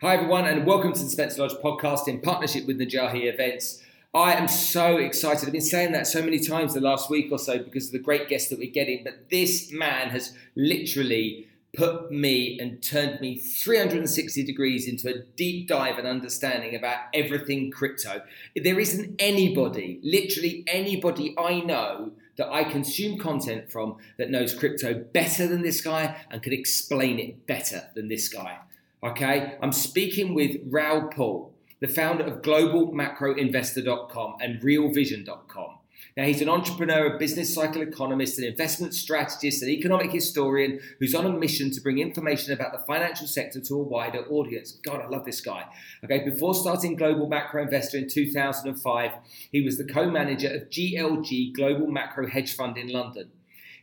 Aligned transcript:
Hi, 0.00 0.14
everyone, 0.14 0.46
and 0.46 0.64
welcome 0.64 0.92
to 0.92 1.02
the 1.02 1.10
Spencer 1.10 1.42
Lodge 1.42 1.54
podcast 1.54 2.06
in 2.06 2.20
partnership 2.20 2.68
with 2.68 2.78
Najahi 2.78 3.24
Events. 3.24 3.82
I 4.14 4.34
am 4.34 4.46
so 4.46 4.96
excited. 4.96 5.44
I've 5.44 5.52
been 5.52 5.60
saying 5.60 5.90
that 5.90 6.06
so 6.06 6.22
many 6.22 6.38
times 6.38 6.74
the 6.74 6.80
last 6.80 7.10
week 7.10 7.32
or 7.32 7.38
so 7.40 7.58
because 7.58 7.86
of 7.86 7.92
the 7.92 7.98
great 7.98 8.28
guests 8.28 8.48
that 8.50 8.60
we're 8.60 8.70
getting. 8.70 9.02
But 9.02 9.28
this 9.28 9.72
man 9.72 10.10
has 10.10 10.34
literally 10.54 11.48
put 11.76 12.12
me 12.12 12.60
and 12.60 12.80
turned 12.80 13.20
me 13.20 13.38
360 13.38 14.44
degrees 14.44 14.86
into 14.86 15.12
a 15.12 15.24
deep 15.34 15.66
dive 15.66 15.98
and 15.98 16.06
understanding 16.06 16.76
about 16.76 17.00
everything 17.12 17.72
crypto. 17.72 18.22
There 18.54 18.78
isn't 18.78 19.16
anybody, 19.18 19.98
literally 20.04 20.62
anybody 20.68 21.34
I 21.36 21.58
know 21.58 22.12
that 22.36 22.48
I 22.52 22.62
consume 22.62 23.18
content 23.18 23.68
from 23.68 23.96
that 24.16 24.30
knows 24.30 24.54
crypto 24.54 24.94
better 24.94 25.48
than 25.48 25.62
this 25.62 25.80
guy 25.80 26.18
and 26.30 26.40
can 26.40 26.52
explain 26.52 27.18
it 27.18 27.48
better 27.48 27.90
than 27.96 28.06
this 28.06 28.28
guy. 28.28 28.58
Okay, 29.00 29.56
I'm 29.62 29.70
speaking 29.70 30.34
with 30.34 30.56
Raoul 30.66 31.06
Pal, 31.06 31.52
the 31.80 31.86
founder 31.86 32.24
of 32.24 32.42
globalmacroinvestor.com 32.42 34.36
and 34.40 34.60
realvision.com. 34.60 35.78
Now, 36.16 36.24
he's 36.24 36.42
an 36.42 36.48
entrepreneur, 36.48 37.14
a 37.14 37.18
business 37.18 37.54
cycle 37.54 37.80
economist, 37.80 38.38
an 38.38 38.44
investment 38.44 38.94
strategist, 38.94 39.62
an 39.62 39.68
economic 39.68 40.10
historian 40.10 40.80
who's 40.98 41.14
on 41.14 41.26
a 41.26 41.30
mission 41.30 41.70
to 41.70 41.80
bring 41.80 41.98
information 41.98 42.52
about 42.52 42.72
the 42.72 42.84
financial 42.86 43.28
sector 43.28 43.60
to 43.60 43.74
a 43.74 43.82
wider 43.84 44.26
audience. 44.26 44.72
God, 44.72 45.00
I 45.00 45.06
love 45.06 45.24
this 45.24 45.40
guy. 45.40 45.66
Okay, 46.02 46.24
before 46.28 46.56
starting 46.56 46.96
Global 46.96 47.28
Macro 47.28 47.62
Investor 47.62 47.98
in 47.98 48.08
2005, 48.08 49.12
he 49.52 49.60
was 49.60 49.78
the 49.78 49.84
co 49.84 50.10
manager 50.10 50.48
of 50.52 50.70
GLG 50.70 51.54
Global 51.54 51.86
Macro 51.86 52.26
Hedge 52.26 52.56
Fund 52.56 52.76
in 52.76 52.88
London. 52.88 53.30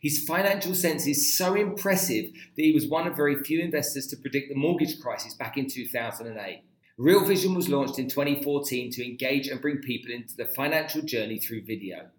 His 0.05 0.23
financial 0.23 0.75
sense 0.75 1.07
is 1.07 1.35
so 1.35 1.55
impressive 1.55 2.25
that 2.55 2.61
he 2.61 2.73
was 2.73 2.85
one 2.85 3.07
of 3.07 3.15
very 3.15 3.43
few 3.43 3.59
investors 3.59 4.05
to 4.05 4.15
predict 4.15 4.49
the 4.49 4.55
mortgage 4.55 4.99
crisis 4.99 5.33
back 5.33 5.57
in 5.57 5.67
2008. 5.67 6.61
Real 6.99 7.25
Vision 7.25 7.55
was 7.55 7.69
launched 7.69 7.97
in 7.97 8.07
2014 8.07 8.91
to 8.91 9.03
engage 9.03 9.47
and 9.47 9.59
bring 9.59 9.79
people 9.79 10.11
into 10.11 10.35
the 10.37 10.45
financial 10.45 11.01
journey 11.01 11.39
through 11.39 11.63
video. 11.63 12.09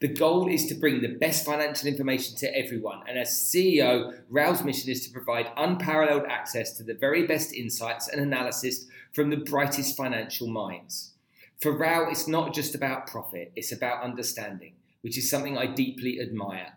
The 0.00 0.08
goal 0.08 0.48
is 0.48 0.64
to 0.68 0.74
bring 0.76 1.02
the 1.02 1.18
best 1.18 1.44
financial 1.44 1.88
information 1.88 2.38
to 2.38 2.56
everyone, 2.56 3.02
and 3.06 3.18
as 3.18 3.28
CEO, 3.28 4.18
Raoul's 4.30 4.64
mission 4.64 4.90
is 4.90 5.06
to 5.06 5.12
provide 5.12 5.52
unparalleled 5.58 6.24
access 6.30 6.72
to 6.78 6.84
the 6.84 6.94
very 6.94 7.26
best 7.26 7.52
insights 7.52 8.08
and 8.08 8.18
analysis 8.18 8.86
from 9.12 9.28
the 9.28 9.36
brightest 9.36 9.94
financial 9.94 10.48
minds. 10.48 11.12
For 11.60 11.76
Rao, 11.76 12.08
it's 12.08 12.26
not 12.26 12.54
just 12.54 12.74
about 12.74 13.06
profit, 13.06 13.52
it's 13.54 13.72
about 13.72 14.02
understanding, 14.02 14.72
which 15.02 15.18
is 15.18 15.28
something 15.28 15.58
I 15.58 15.66
deeply 15.66 16.18
admire. 16.18 16.72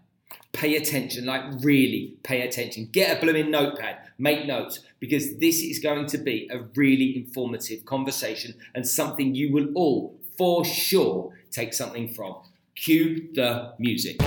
Pay 0.52 0.75
attention, 0.75 1.25
like 1.25 1.44
really 1.61 2.17
pay 2.23 2.42
attention. 2.42 2.89
Get 2.92 3.17
a 3.17 3.22
blooming 3.22 3.52
notepad, 3.52 3.97
make 4.17 4.45
notes, 4.45 4.80
because 5.00 5.38
this 5.38 5.61
is 5.61 5.80
going 5.80 6.08
to 6.08 6.17
be 6.17 6.50
a 6.52 6.59
really 6.75 7.16
informative 7.16 7.86
conversation 7.86 8.55
and 8.73 8.88
something 8.88 9.36
you 9.36 9.53
will 9.53 9.67
all, 9.75 10.17
for 10.38 10.66
sure, 10.66 11.33
take 11.52 11.73
something 11.73 12.14
from. 12.14 12.36
Cue 12.75 13.30
the 13.33 13.73
music. 13.77 14.20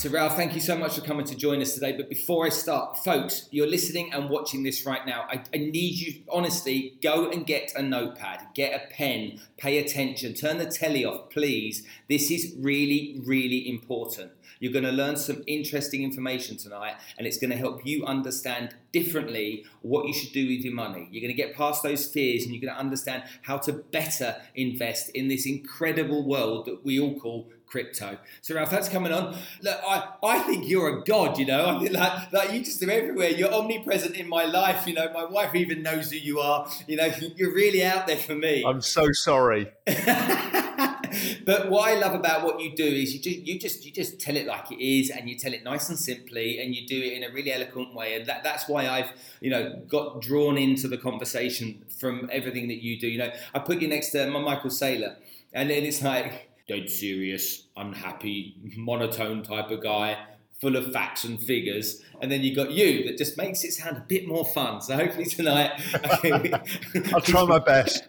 So, 0.00 0.08
Raoul, 0.08 0.30
thank 0.30 0.54
you 0.54 0.62
so 0.62 0.78
much 0.78 0.94
for 0.94 1.02
coming 1.02 1.26
to 1.26 1.34
join 1.34 1.60
us 1.60 1.74
today. 1.74 1.92
But 1.92 2.08
before 2.08 2.46
I 2.46 2.48
start, 2.48 2.96
folks, 3.04 3.48
you're 3.50 3.66
listening 3.66 4.14
and 4.14 4.30
watching 4.30 4.62
this 4.62 4.86
right 4.86 5.04
now. 5.04 5.26
I, 5.28 5.42
I, 5.52 5.58
need 5.58 5.98
you, 5.98 6.22
honestly, 6.30 6.94
go 7.02 7.28
and 7.28 7.44
get 7.44 7.74
a 7.76 7.82
notepad, 7.82 8.46
get 8.54 8.72
a 8.72 8.94
pen, 8.94 9.42
pay 9.58 9.76
attention, 9.76 10.32
turn 10.32 10.56
the 10.56 10.64
telly 10.64 11.04
off, 11.04 11.28
please. 11.28 11.86
This 12.08 12.30
is 12.30 12.54
really, 12.58 13.20
really 13.26 13.68
important. 13.68 14.32
You're 14.58 14.72
going 14.72 14.86
to 14.86 14.90
learn 14.90 15.18
some 15.18 15.42
interesting 15.46 16.02
information 16.02 16.56
tonight, 16.56 16.94
and 17.18 17.26
it's 17.26 17.36
going 17.36 17.50
to 17.50 17.56
help 17.58 17.84
you 17.84 18.06
understand 18.06 18.74
differently 18.92 19.66
what 19.82 20.06
you 20.06 20.14
should 20.14 20.32
do 20.32 20.46
with 20.48 20.64
your 20.64 20.74
money. 20.74 21.08
You're 21.10 21.20
going 21.20 21.34
to 21.34 21.42
get 21.42 21.54
past 21.54 21.82
those 21.82 22.06
fears, 22.06 22.44
and 22.44 22.54
you're 22.54 22.62
going 22.62 22.74
to 22.74 22.80
understand 22.80 23.24
how 23.42 23.58
to 23.58 23.74
better 23.74 24.36
invest 24.54 25.10
in 25.10 25.28
this 25.28 25.44
incredible 25.44 26.26
world 26.26 26.64
that 26.64 26.86
we 26.86 26.98
all 26.98 27.20
call 27.20 27.50
crypto. 27.70 28.18
So 28.42 28.54
Raoul, 28.54 28.66
that's 28.66 28.88
coming 28.88 29.12
on. 29.12 29.36
Look, 29.62 29.80
I, 29.86 30.08
I 30.22 30.38
think 30.40 30.68
you're 30.68 30.98
a 30.98 31.04
god, 31.04 31.38
you 31.38 31.46
know. 31.46 31.66
I 31.66 31.78
mean, 31.78 31.92
like, 31.92 32.32
like 32.32 32.52
you 32.52 32.64
just 32.64 32.82
are 32.82 32.90
everywhere. 32.90 33.30
You're 33.30 33.52
omnipresent 33.52 34.16
in 34.16 34.28
my 34.28 34.44
life. 34.44 34.86
You 34.86 34.94
know, 34.94 35.10
my 35.12 35.24
wife 35.24 35.54
even 35.54 35.82
knows 35.82 36.10
who 36.10 36.18
you 36.18 36.40
are. 36.40 36.68
You 36.86 36.96
know, 36.96 37.06
you're 37.36 37.54
really 37.54 37.84
out 37.84 38.06
there 38.06 38.16
for 38.16 38.34
me. 38.34 38.64
I'm 38.66 38.80
so 38.80 39.06
sorry. 39.12 39.70
but 39.86 41.70
what 41.70 41.88
I 41.88 41.94
love 41.98 42.14
about 42.14 42.44
what 42.44 42.60
you 42.60 42.74
do 42.74 42.84
is 42.84 43.14
you 43.14 43.20
just 43.20 43.46
you 43.46 43.58
just 43.58 43.86
you 43.86 43.92
just 43.92 44.20
tell 44.20 44.36
it 44.36 44.46
like 44.46 44.70
it 44.72 44.84
is, 44.84 45.10
and 45.10 45.28
you 45.28 45.38
tell 45.38 45.52
it 45.52 45.62
nice 45.62 45.88
and 45.88 45.98
simply, 45.98 46.60
and 46.60 46.74
you 46.74 46.86
do 46.86 47.00
it 47.00 47.12
in 47.12 47.24
a 47.24 47.32
really 47.32 47.52
eloquent 47.52 47.94
way, 47.94 48.16
and 48.16 48.26
that, 48.26 48.42
that's 48.42 48.68
why 48.68 48.88
I've 48.88 49.10
you 49.40 49.50
know 49.50 49.80
got 49.88 50.20
drawn 50.20 50.58
into 50.58 50.88
the 50.88 50.98
conversation 50.98 51.84
from 51.98 52.28
everything 52.32 52.68
that 52.68 52.82
you 52.82 52.98
do. 52.98 53.06
You 53.06 53.18
know, 53.18 53.32
I 53.54 53.60
put 53.60 53.80
you 53.80 53.88
next 53.88 54.10
to 54.10 54.28
my 54.28 54.40
Michael 54.40 54.70
Saylor, 54.70 55.16
and 55.52 55.70
then 55.70 55.84
it's 55.84 56.02
like 56.02 56.49
dead 56.70 56.88
serious, 56.88 57.64
unhappy, 57.76 58.54
monotone 58.76 59.42
type 59.42 59.72
of 59.72 59.82
guy, 59.82 60.16
full 60.60 60.76
of 60.76 60.92
facts 60.92 61.24
and 61.24 61.42
figures. 61.42 62.00
And 62.20 62.30
then 62.30 62.42
you 62.42 62.54
got 62.54 62.70
you 62.70 63.04
that 63.06 63.18
just 63.18 63.36
makes 63.36 63.64
it 63.64 63.72
sound 63.72 63.96
a 63.96 64.04
bit 64.06 64.28
more 64.28 64.46
fun. 64.46 64.80
So 64.80 64.94
hopefully 64.94 65.24
tonight, 65.24 65.72
I'll 67.12 67.20
try 67.20 67.44
my 67.44 67.58
best. 67.72 68.04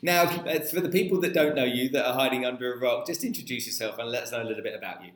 now, 0.00 0.28
for 0.70 0.80
the 0.80 0.90
people 0.92 1.20
that 1.22 1.34
don't 1.34 1.56
know 1.56 1.64
you, 1.64 1.88
that 1.88 2.06
are 2.06 2.14
hiding 2.14 2.44
under 2.44 2.72
a 2.72 2.78
rock, 2.78 3.04
just 3.04 3.24
introduce 3.24 3.66
yourself 3.66 3.98
and 3.98 4.10
let 4.10 4.22
us 4.24 4.32
know 4.32 4.42
a 4.42 4.44
little 4.44 4.62
bit 4.62 4.76
about 4.76 5.04
you. 5.04 5.10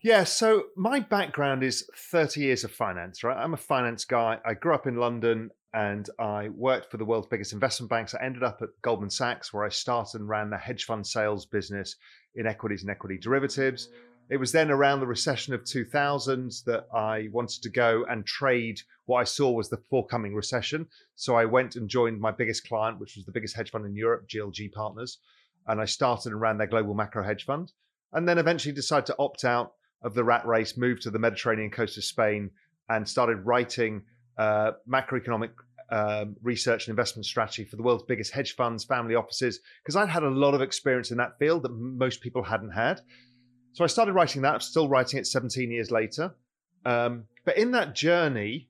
Yeah, 0.00 0.22
so 0.24 0.66
my 0.76 1.00
background 1.00 1.64
is 1.64 1.88
30 1.96 2.40
years 2.40 2.62
of 2.62 2.70
finance, 2.70 3.24
right? 3.24 3.36
I'm 3.36 3.54
a 3.54 3.56
finance 3.56 4.04
guy. 4.04 4.38
I 4.44 4.54
grew 4.54 4.74
up 4.74 4.86
in 4.86 4.96
London 4.96 5.50
and 5.74 6.08
I 6.18 6.48
worked 6.50 6.90
for 6.90 6.98
the 6.98 7.04
world's 7.04 7.28
biggest 7.28 7.52
investment 7.52 7.90
banks. 7.90 8.14
I 8.14 8.22
ended 8.24 8.42
up 8.42 8.60
at 8.62 8.68
Goldman 8.82 9.10
Sachs, 9.10 9.52
where 9.52 9.64
I 9.64 9.70
started 9.70 10.20
and 10.20 10.28
ran 10.28 10.50
the 10.50 10.58
hedge 10.58 10.84
fund 10.84 11.06
sales 11.06 11.46
business 11.46 11.96
in 12.34 12.46
equities 12.46 12.82
and 12.82 12.90
equity 12.90 13.18
derivatives. 13.18 13.88
It 14.28 14.36
was 14.36 14.52
then 14.52 14.70
around 14.70 15.00
the 15.00 15.06
recession 15.06 15.52
of 15.52 15.64
2000 15.64 16.52
that 16.66 16.86
I 16.94 17.28
wanted 17.32 17.62
to 17.62 17.70
go 17.70 18.04
and 18.08 18.24
trade 18.24 18.80
what 19.06 19.20
I 19.20 19.24
saw 19.24 19.50
was 19.50 19.68
the 19.68 19.82
forthcoming 19.90 20.34
recession. 20.34 20.86
So 21.16 21.34
I 21.34 21.44
went 21.44 21.76
and 21.76 21.88
joined 21.88 22.20
my 22.20 22.30
biggest 22.30 22.66
client, 22.68 23.00
which 23.00 23.16
was 23.16 23.24
the 23.24 23.32
biggest 23.32 23.56
hedge 23.56 23.70
fund 23.70 23.84
in 23.84 23.96
Europe, 23.96 24.28
GLG 24.28 24.72
Partners. 24.72 25.18
And 25.66 25.80
I 25.80 25.84
started 25.86 26.32
and 26.32 26.40
ran 26.40 26.58
their 26.58 26.66
global 26.66 26.94
macro 26.94 27.24
hedge 27.24 27.44
fund. 27.44 27.72
And 28.12 28.28
then 28.28 28.38
eventually 28.38 28.74
decided 28.74 29.06
to 29.06 29.16
opt 29.18 29.44
out 29.44 29.72
of 30.02 30.14
the 30.14 30.24
rat 30.24 30.46
race, 30.46 30.76
moved 30.76 31.02
to 31.02 31.10
the 31.10 31.18
Mediterranean 31.18 31.70
coast 31.70 31.96
of 31.96 32.04
Spain, 32.04 32.50
and 32.88 33.08
started 33.08 33.46
writing 33.46 34.02
uh, 34.38 34.72
macroeconomic 34.88 35.50
um, 35.90 36.36
research 36.42 36.86
and 36.86 36.92
investment 36.92 37.26
strategy 37.26 37.64
for 37.64 37.76
the 37.76 37.82
world's 37.82 38.04
biggest 38.04 38.32
hedge 38.32 38.56
funds, 38.56 38.84
family 38.84 39.14
offices, 39.14 39.60
because 39.82 39.94
I'd 39.94 40.08
had 40.08 40.22
a 40.22 40.30
lot 40.30 40.54
of 40.54 40.62
experience 40.62 41.10
in 41.10 41.18
that 41.18 41.38
field 41.38 41.64
that 41.64 41.72
most 41.72 42.20
people 42.22 42.42
hadn't 42.42 42.70
had. 42.70 43.00
So 43.74 43.84
I 43.84 43.86
started 43.86 44.12
writing 44.12 44.42
that. 44.42 44.54
I'm 44.54 44.60
still 44.60 44.88
writing 44.88 45.18
it 45.18 45.26
17 45.26 45.70
years 45.70 45.90
later. 45.90 46.34
Um, 46.84 47.24
but 47.44 47.58
in 47.58 47.72
that 47.72 47.94
journey, 47.94 48.68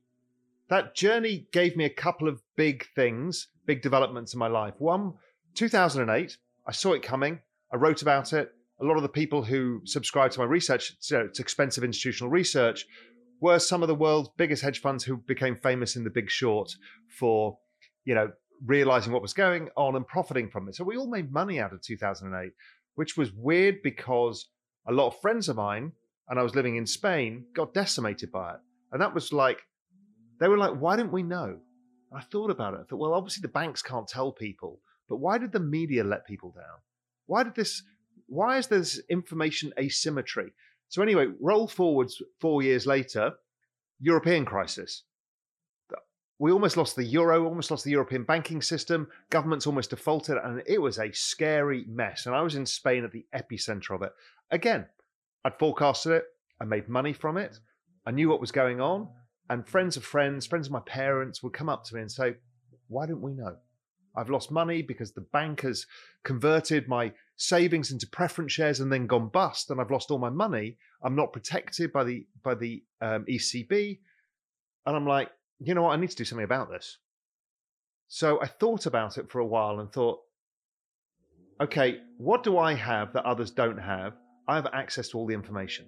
that 0.69 0.95
journey 0.95 1.47
gave 1.53 1.77
me 1.77 1.85
a 1.85 1.91
couple 1.91 2.29
of 2.29 2.41
big 2.57 2.87
things, 2.95 3.49
big 3.67 3.83
developments 3.83 4.33
in 4.33 4.39
my 4.39 4.49
life. 4.49 4.75
One, 4.79 5.15
2008, 5.55 6.37
I 6.67 6.73
saw 6.73 6.93
it 6.93 7.03
coming. 7.03 7.41
I 7.73 7.77
wrote 7.77 8.03
about 8.03 8.33
it. 8.33 8.53
A 8.81 8.85
lot 8.85 8.97
of 8.97 9.03
the 9.03 9.09
people 9.09 9.45
who 9.45 9.81
subscribe 9.85 10.33
to 10.33 10.41
my 10.41 10.45
research, 10.45 10.97
it's 10.99 11.41
expensive 11.41 11.85
institutional 11.85 12.31
research, 12.31 12.87
were 13.43 13.59
some 13.59 13.83
of 13.83 13.89
the 13.89 13.95
world's 13.95 14.31
biggest 14.39 14.63
hedge 14.63 14.81
funds 14.81 15.03
who 15.03 15.17
became 15.17 15.57
famous 15.57 15.97
in 15.97 16.05
the 16.05 16.11
big 16.11 16.31
short 16.31 16.77
for, 17.19 17.59
you 18.05 18.15
know, 18.15 18.31
realizing 18.65 19.13
what 19.13 19.21
was 19.21 19.33
going 19.33 19.69
on 19.77 19.97
and 19.97 20.07
profiting 20.07 20.49
from 20.49 20.69
it. 20.69 20.77
So 20.77 20.85
we 20.85 20.97
all 20.97 21.11
made 21.11 21.33
money 21.33 21.59
out 21.59 21.73
of 21.73 21.83
2008, 21.83 22.53
which 22.95 23.17
was 23.17 23.33
weird 23.33 23.83
because 23.83 24.49
a 24.87 24.93
lot 24.93 25.09
of 25.09 25.21
friends 25.21 25.49
of 25.49 25.57
mine, 25.57 25.91
and 26.29 26.39
I 26.39 26.45
was 26.45 26.55
living 26.55 26.77
in 26.77 26.87
Spain, 26.87 27.45
got 27.53 27.75
decimated 27.75 28.31
by 28.31 28.55
it. 28.55 28.61
And 28.93 29.03
that 29.03 29.13
was 29.13 29.33
like, 29.33 29.59
they 30.39 30.47
were 30.47 30.57
like, 30.57 30.81
why 30.81 30.95
didn't 30.95 31.13
we 31.13 31.25
know? 31.25 31.59
I 32.15 32.21
thought 32.21 32.51
about 32.51 32.75
it. 32.75 32.81
I 32.81 32.85
thought, 32.85 33.01
well, 33.01 33.15
obviously 33.15 33.43
the 33.43 33.49
banks 33.49 33.83
can't 33.83 34.07
tell 34.07 34.31
people, 34.31 34.79
but 35.09 35.17
why 35.17 35.39
did 35.39 35.51
the 35.51 35.59
media 35.59 36.05
let 36.05 36.29
people 36.29 36.53
down? 36.53 36.79
Why 37.27 37.43
did 37.43 37.57
this, 37.57 37.83
why 38.27 38.59
is 38.59 38.69
there 38.69 38.79
this 38.79 39.01
information 39.11 39.73
asymmetry? 39.79 40.53
So 40.93 41.01
anyway, 41.01 41.29
roll 41.41 41.67
forwards 41.67 42.21
four 42.39 42.61
years 42.61 42.87
later, 42.87 43.33
European 43.99 44.45
crisis. 44.45 45.05
We 46.39 46.53
almost 46.53 46.77
lost 46.77 46.97
the 46.97 47.05
euro, 47.05 47.47
almost 47.47 47.71
lost 47.71 47.85
the 47.85 47.93
European 47.93 48.25
banking 48.25 48.61
system. 48.61 49.09
Governments 49.31 49.67
almost 49.67 49.89
defaulted, 49.89 50.37
and 50.37 50.63
it 50.67 50.83
was 50.83 50.99
a 50.99 51.11
scary 51.13 51.87
mess. 51.89 52.27
And 52.27 52.35
I 52.35 52.43
was 52.43 52.57
in 52.57 52.67
Spain 52.67 53.05
at 53.05 53.13
the 53.13 53.25
epicenter 53.35 53.95
of 53.95 54.03
it. 54.03 54.13
Again, 54.51 54.85
I'd 55.47 55.59
forecasted 55.59 56.13
it. 56.13 56.25
I 56.61 56.67
made 56.67 56.91
money 56.91 57.15
from 57.15 57.39
it. 57.39 57.59
I 58.05 58.11
knew 58.11 58.29
what 58.29 58.41
was 58.41 58.53
going 58.53 58.83
on. 58.83 59.09
And 59.49 59.67
friends 59.67 59.97
of 59.97 60.05
friends, 60.05 60.47
friends 60.47 60.67
of 60.67 60.75
my 60.75 60.81
parents 60.81 61.43
would 61.43 61.55
come 61.55 61.71
up 61.71 61.85
to 61.85 61.95
me 61.95 62.03
and 62.03 62.13
say, 62.13 62.35
Why 62.89 63.07
didn't 63.07 63.23
we 63.23 63.33
know? 63.33 63.57
I've 64.17 64.31
lost 64.31 64.51
money 64.51 64.83
because 64.83 65.13
the 65.13 65.23
bank 65.23 65.63
has 65.63 65.87
converted 66.25 66.89
my 66.89 67.13
savings 67.37 67.91
into 67.91 68.07
preference 68.07 68.53
shares 68.53 68.81
and 68.81 68.93
then 68.93 69.07
gone 69.07 69.29
bust, 69.29 69.71
and 69.71 69.81
I've 69.81 69.91
lost 69.91 70.11
all 70.11 70.19
my 70.19 70.31
money. 70.31 70.77
I'm 71.03 71.17
not 71.17 71.33
protected 71.33 71.93
by 71.93 72.05
the 72.05 72.27
by 72.43 72.55
the 72.55 72.83
um, 73.01 73.25
ECB, 73.29 73.99
and 74.87 74.97
I'm 74.97 75.07
like, 75.07 75.31
you 75.61 75.75
know 75.75 75.83
what? 75.83 75.93
I 75.93 76.01
need 76.01 76.11
to 76.11 76.17
do 76.17 76.25
something 76.25 76.45
about 76.45 76.71
this. 76.71 76.99
So 78.09 78.41
I 78.43 78.47
thought 78.47 78.87
about 78.87 79.17
it 79.17 79.31
for 79.31 79.39
a 79.39 79.47
while 79.47 79.81
and 79.81 79.91
thought, 79.91 80.21
okay, 81.61 82.01
what 82.19 82.43
do 82.43 82.59
I 82.59 82.75
have 82.75 83.13
that 83.15 83.25
others 83.25 83.51
don't 83.51 83.79
have? 83.79 84.13
I 84.47 84.57
have 84.57 84.67
access 84.73 85.09
to 85.09 85.19
all 85.19 85.27
the 85.27 85.35
information. 85.35 85.87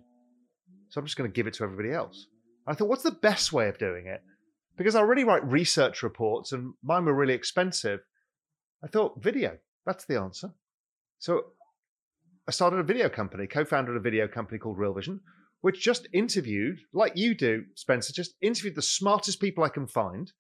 So 0.88 1.00
I'm 1.00 1.06
just 1.06 1.19
going 1.19 1.31
to 1.31 1.35
give 1.35 1.47
it 1.47 1.55
to 1.55 1.65
everybody 1.65 1.93
else. 1.93 2.29
I 2.67 2.75
thought, 2.75 2.88
what's 2.88 3.03
the 3.03 3.11
best 3.11 3.53
way 3.53 3.69
of 3.69 3.79
doing 3.79 4.06
it? 4.06 4.23
Because 4.76 4.94
I 4.94 5.00
already 5.00 5.25
write 5.25 5.44
research 5.44 6.03
reports 6.03 6.53
and 6.53 6.75
mine 6.82 7.05
were 7.05 7.15
really 7.15 7.35
expensive. 7.35 8.00
I 8.84 8.86
thought, 8.86 9.22
video, 9.22 9.56
that's 9.86 10.04
the 10.04 10.20
answer. 10.20 10.52
So 11.19 11.44
I 12.46 12.50
started 12.50 12.81
a 12.81 12.82
video 12.82 13.08
company, 13.08 13.46
co 13.46 13.64
founded 13.64 13.96
a 13.96 14.00
video 14.00 14.28
company 14.28 14.58
called 14.58 14.76
Real 14.76 14.92
Vision, 14.92 15.20
which 15.62 15.81
just 15.81 16.06
interviewed, 16.12 16.81
like 16.92 17.16
you 17.16 17.34
do, 17.34 17.64
Spencer, 17.75 18.12
just 18.12 18.34
interviewed 18.42 18.75
the 18.75 18.82
smartest 18.82 19.40
people 19.40 19.64
I 19.64 19.70
can 19.70 19.86
find 19.86 20.31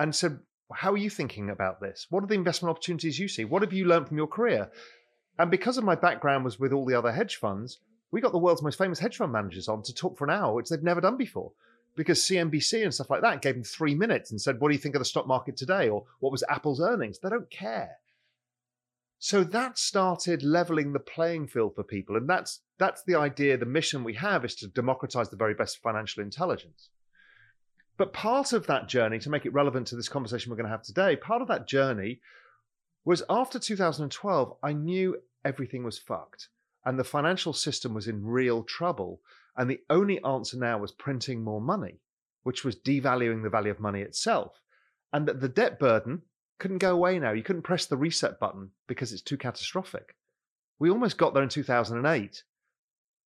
and 0.00 0.12
said, 0.12 0.40
how 0.72 0.92
are 0.92 0.98
you 0.98 1.10
thinking 1.10 1.50
about 1.50 1.80
this? 1.80 2.06
What 2.10 2.24
are 2.24 2.26
the 2.26 2.34
investment 2.34 2.70
opportunities 2.70 3.20
you 3.20 3.28
see? 3.28 3.44
What 3.44 3.62
have 3.62 3.72
you 3.72 3.84
learned 3.84 4.08
from 4.08 4.16
your 4.16 4.26
career? 4.26 4.72
And 5.38 5.48
because 5.50 5.78
of 5.78 5.84
my 5.84 5.94
background 5.94 6.44
was 6.44 6.58
with 6.58 6.72
all 6.72 6.84
the 6.84 6.98
other 6.98 7.12
hedge 7.12 7.36
funds, 7.36 7.78
we 8.10 8.20
got 8.20 8.32
the 8.32 8.38
world's 8.38 8.62
most 8.62 8.78
famous 8.78 8.98
hedge 8.98 9.18
fund 9.18 9.30
managers 9.30 9.68
on 9.68 9.82
to 9.84 9.94
talk 9.94 10.18
for 10.18 10.24
an 10.24 10.30
hour, 10.30 10.52
which 10.54 10.68
they've 10.68 10.82
never 10.82 11.00
done 11.00 11.16
before. 11.16 11.52
Because 11.96 12.20
CNBC 12.22 12.82
and 12.82 12.92
stuff 12.92 13.10
like 13.10 13.22
that 13.22 13.42
gave 13.42 13.54
them 13.54 13.64
three 13.64 13.94
minutes 13.94 14.30
and 14.30 14.40
said, 14.40 14.60
What 14.60 14.68
do 14.68 14.74
you 14.74 14.80
think 14.80 14.94
of 14.94 15.00
the 15.00 15.04
stock 15.04 15.26
market 15.26 15.56
today? 15.56 15.88
Or 15.88 16.04
what 16.20 16.32
was 16.32 16.42
Apple's 16.48 16.80
earnings? 16.80 17.18
They 17.18 17.28
don't 17.28 17.50
care. 17.50 17.98
So 19.18 19.44
that 19.44 19.78
started 19.78 20.42
leveling 20.42 20.92
the 20.92 20.98
playing 20.98 21.46
field 21.46 21.74
for 21.74 21.82
people. 21.82 22.16
And 22.16 22.28
that's 22.28 22.60
that's 22.78 23.04
the 23.04 23.14
idea, 23.14 23.56
the 23.56 23.64
mission 23.64 24.04
we 24.04 24.14
have 24.14 24.44
is 24.44 24.54
to 24.56 24.66
democratize 24.66 25.30
the 25.30 25.36
very 25.36 25.54
best 25.54 25.80
financial 25.82 26.22
intelligence. 26.22 26.90
But 27.96 28.12
part 28.12 28.52
of 28.52 28.66
that 28.66 28.88
journey, 28.88 29.20
to 29.20 29.30
make 29.30 29.46
it 29.46 29.52
relevant 29.52 29.86
to 29.88 29.96
this 29.96 30.08
conversation 30.08 30.50
we're 30.50 30.56
going 30.56 30.66
to 30.66 30.72
have 30.72 30.82
today, 30.82 31.14
part 31.14 31.42
of 31.42 31.48
that 31.48 31.68
journey 31.68 32.20
was 33.04 33.22
after 33.30 33.58
2012, 33.58 34.56
I 34.62 34.72
knew 34.72 35.16
everything 35.44 35.84
was 35.84 35.98
fucked 35.98 36.48
and 36.84 36.98
the 36.98 37.04
financial 37.04 37.52
system 37.52 37.94
was 37.94 38.08
in 38.08 38.24
real 38.24 38.62
trouble. 38.62 39.20
And 39.56 39.70
the 39.70 39.80
only 39.88 40.22
answer 40.24 40.56
now 40.56 40.78
was 40.78 40.92
printing 40.92 41.42
more 41.42 41.60
money, 41.60 42.00
which 42.42 42.64
was 42.64 42.76
devaluing 42.76 43.42
the 43.42 43.50
value 43.50 43.70
of 43.70 43.80
money 43.80 44.00
itself. 44.00 44.60
And 45.12 45.26
that 45.26 45.40
the 45.40 45.48
debt 45.48 45.78
burden 45.78 46.22
couldn't 46.58 46.78
go 46.78 46.92
away 46.92 47.18
now. 47.18 47.32
You 47.32 47.42
couldn't 47.42 47.62
press 47.62 47.86
the 47.86 47.96
reset 47.96 48.40
button 48.40 48.70
because 48.88 49.12
it's 49.12 49.22
too 49.22 49.36
catastrophic. 49.36 50.16
We 50.78 50.90
almost 50.90 51.18
got 51.18 51.34
there 51.34 51.42
in 51.42 51.48
2008. 51.48 52.42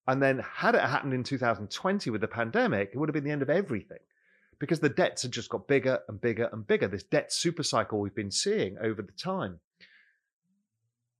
And 0.09 0.21
then, 0.21 0.39
had 0.39 0.75
it 0.75 0.81
happened 0.81 1.13
in 1.13 1.23
2020 1.23 2.09
with 2.09 2.21
the 2.21 2.27
pandemic, 2.27 2.91
it 2.93 2.97
would 2.97 3.09
have 3.09 3.13
been 3.13 3.25
the 3.25 3.31
end 3.31 3.41
of 3.41 3.49
everything 3.49 3.99
because 4.59 4.79
the 4.79 4.89
debts 4.89 5.23
had 5.23 5.31
just 5.31 5.49
got 5.49 5.67
bigger 5.67 5.99
and 6.07 6.19
bigger 6.19 6.49
and 6.51 6.65
bigger. 6.65 6.87
This 6.87 7.03
debt 7.03 7.31
super 7.31 7.63
cycle 7.63 7.99
we've 7.99 8.15
been 8.15 8.31
seeing 8.31 8.77
over 8.81 9.01
the 9.01 9.11
time. 9.11 9.59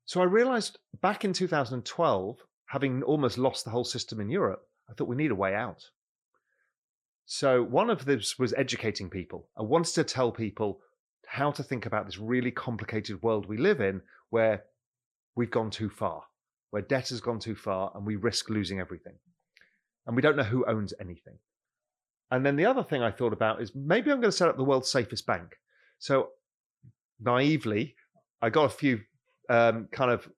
So 0.05 0.21
I 0.21 0.25
realized 0.25 0.79
back 1.01 1.25
in 1.25 1.33
2012, 1.33 2.37
having 2.67 3.03
almost 3.03 3.37
lost 3.37 3.65
the 3.65 3.71
whole 3.71 3.83
system 3.83 4.21
in 4.21 4.29
Europe, 4.29 4.67
I 4.89 4.93
thought 4.93 5.07
we 5.07 5.15
need 5.15 5.31
a 5.31 5.35
way 5.35 5.53
out. 5.53 5.83
So 7.25 7.61
one 7.61 7.89
of 7.89 8.05
this 8.05 8.39
was 8.39 8.53
educating 8.53 9.09
people. 9.09 9.49
I 9.57 9.61
wanted 9.61 9.93
to 9.95 10.03
tell 10.03 10.31
people 10.31 10.79
how 11.27 11.51
to 11.51 11.63
think 11.63 11.85
about 11.85 12.05
this 12.05 12.17
really 12.17 12.51
complicated 12.51 13.21
world 13.21 13.45
we 13.45 13.57
live 13.57 13.81
in 13.81 14.01
where 14.29 14.63
we've 15.35 15.51
gone 15.51 15.69
too 15.69 15.89
far, 15.89 16.23
where 16.71 16.81
debt 16.81 17.09
has 17.09 17.19
gone 17.19 17.39
too 17.39 17.55
far 17.55 17.91
and 17.95 18.05
we 18.05 18.15
risk 18.15 18.49
losing 18.49 18.79
everything. 18.79 19.15
And 20.05 20.15
we 20.15 20.21
don't 20.21 20.37
know 20.37 20.43
who 20.43 20.65
owns 20.65 20.93
anything. 21.01 21.37
And 22.31 22.45
then 22.45 22.55
the 22.55 22.65
other 22.65 22.83
thing 22.83 23.03
I 23.03 23.11
thought 23.11 23.33
about 23.33 23.61
is 23.61 23.73
maybe 23.75 24.09
I'm 24.09 24.21
going 24.21 24.31
to 24.31 24.37
set 24.37 24.47
up 24.47 24.57
the 24.57 24.63
world's 24.63 24.91
safest 24.91 25.25
bank. 25.25 25.57
So 25.99 26.29
naively, 27.19 27.95
I 28.41 28.49
got 28.49 28.65
a 28.65 28.69
few 28.69 29.01
um, 29.49 29.89
kind 29.91 30.11
of 30.11 30.29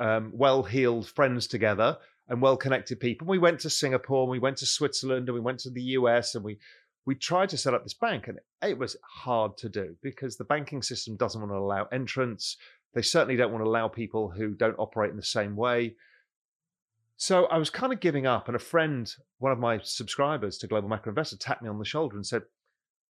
um, 0.00 0.32
well-heeled 0.34 1.08
friends 1.08 1.46
together 1.46 1.98
and 2.28 2.42
well-connected 2.42 3.00
people. 3.00 3.26
We 3.26 3.38
went 3.38 3.60
to 3.60 3.70
Singapore, 3.70 4.22
and 4.22 4.30
we 4.30 4.38
went 4.38 4.58
to 4.58 4.66
Switzerland, 4.66 5.28
and 5.28 5.34
we 5.34 5.40
went 5.40 5.60
to 5.60 5.70
the 5.70 5.82
US, 5.82 6.34
and 6.34 6.44
we 6.44 6.58
we 7.08 7.14
tried 7.14 7.48
to 7.48 7.56
set 7.56 7.72
up 7.72 7.84
this 7.84 7.94
bank, 7.94 8.28
and 8.28 8.38
it 8.62 8.76
was 8.76 8.94
hard 9.02 9.56
to 9.56 9.70
do 9.70 9.96
because 10.02 10.36
the 10.36 10.44
banking 10.44 10.82
system 10.82 11.16
doesn't 11.16 11.40
want 11.40 11.50
to 11.50 11.56
allow 11.56 11.86
entrance. 11.86 12.58
They 12.92 13.00
certainly 13.00 13.34
don't 13.34 13.50
want 13.50 13.64
to 13.64 13.68
allow 13.68 13.88
people 13.88 14.28
who 14.28 14.50
don't 14.50 14.78
operate 14.78 15.10
in 15.10 15.16
the 15.16 15.22
same 15.22 15.56
way. 15.56 15.96
So 17.16 17.46
I 17.46 17.56
was 17.56 17.70
kind 17.70 17.94
of 17.94 18.00
giving 18.00 18.26
up, 18.26 18.46
and 18.46 18.54
a 18.54 18.60
friend, 18.60 19.10
one 19.38 19.52
of 19.52 19.58
my 19.58 19.78
subscribers 19.82 20.58
to 20.58 20.66
Global 20.66 20.90
Macro 20.90 21.10
Investor, 21.10 21.38
tapped 21.38 21.62
me 21.62 21.70
on 21.70 21.78
the 21.78 21.84
shoulder 21.86 22.14
and 22.14 22.26
said, 22.26 22.42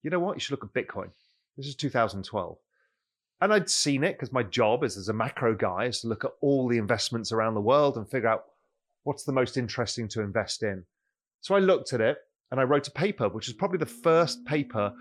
"You 0.04 0.10
know 0.10 0.20
what? 0.20 0.36
You 0.36 0.40
should 0.40 0.52
look 0.52 0.64
at 0.64 0.72
Bitcoin." 0.72 1.10
This 1.56 1.66
is 1.66 1.74
2012, 1.74 2.56
and 3.40 3.52
I'd 3.52 3.68
seen 3.68 4.04
it 4.04 4.12
because 4.12 4.30
my 4.30 4.44
job 4.44 4.84
is 4.84 4.96
as 4.96 5.08
a 5.08 5.12
macro 5.12 5.56
guy 5.56 5.86
is 5.86 6.02
to 6.02 6.06
look 6.06 6.24
at 6.24 6.34
all 6.40 6.68
the 6.68 6.78
investments 6.78 7.32
around 7.32 7.54
the 7.54 7.60
world 7.60 7.96
and 7.96 8.08
figure 8.08 8.28
out 8.28 8.52
what's 9.08 9.24
the 9.24 9.32
most 9.32 9.56
interesting 9.56 10.06
to 10.06 10.20
invest 10.20 10.62
in. 10.62 10.84
So 11.40 11.54
I 11.54 11.60
looked 11.60 11.94
at 11.94 12.00
it 12.02 12.18
and 12.50 12.60
I 12.60 12.64
wrote 12.64 12.88
a 12.88 12.90
paper, 12.90 13.30
which 13.30 13.48
is 13.48 13.54
probably 13.54 13.78
the 13.78 13.86
first 13.86 14.44
paper 14.44 14.92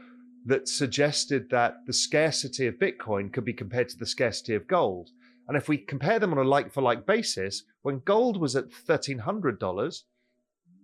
that 0.46 0.70
suggested 0.70 1.50
that 1.50 1.74
the 1.86 1.92
scarcity 1.92 2.68
of 2.68 2.76
Bitcoin 2.76 3.34
could 3.34 3.44
be 3.44 3.52
compared 3.52 3.90
to 3.90 3.98
the 3.98 4.06
scarcity 4.06 4.56
of 4.56 4.66
gold. 4.66 5.10
And 5.50 5.58
if 5.58 5.68
we 5.68 5.78
compare 5.78 6.20
them 6.20 6.32
on 6.32 6.38
a 6.38 6.50
like 6.50 6.74
for 6.74 6.82
like 6.82 7.06
basis, 7.06 7.64
when 7.82 8.00
gold 8.06 8.40
was 8.40 8.56
at 8.56 8.70
$1,300, 8.70 10.04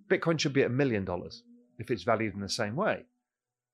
Bitcoin 0.10 0.38
should 0.38 0.52
be 0.52 0.64
at 0.64 0.68
a 0.68 0.74
million 0.82 1.06
dollars 1.06 1.44
if 1.80 1.90
it's 1.90 2.04
valued 2.04 2.34
in 2.34 2.42
the 2.42 2.50
same 2.50 2.76
way. 2.76 3.06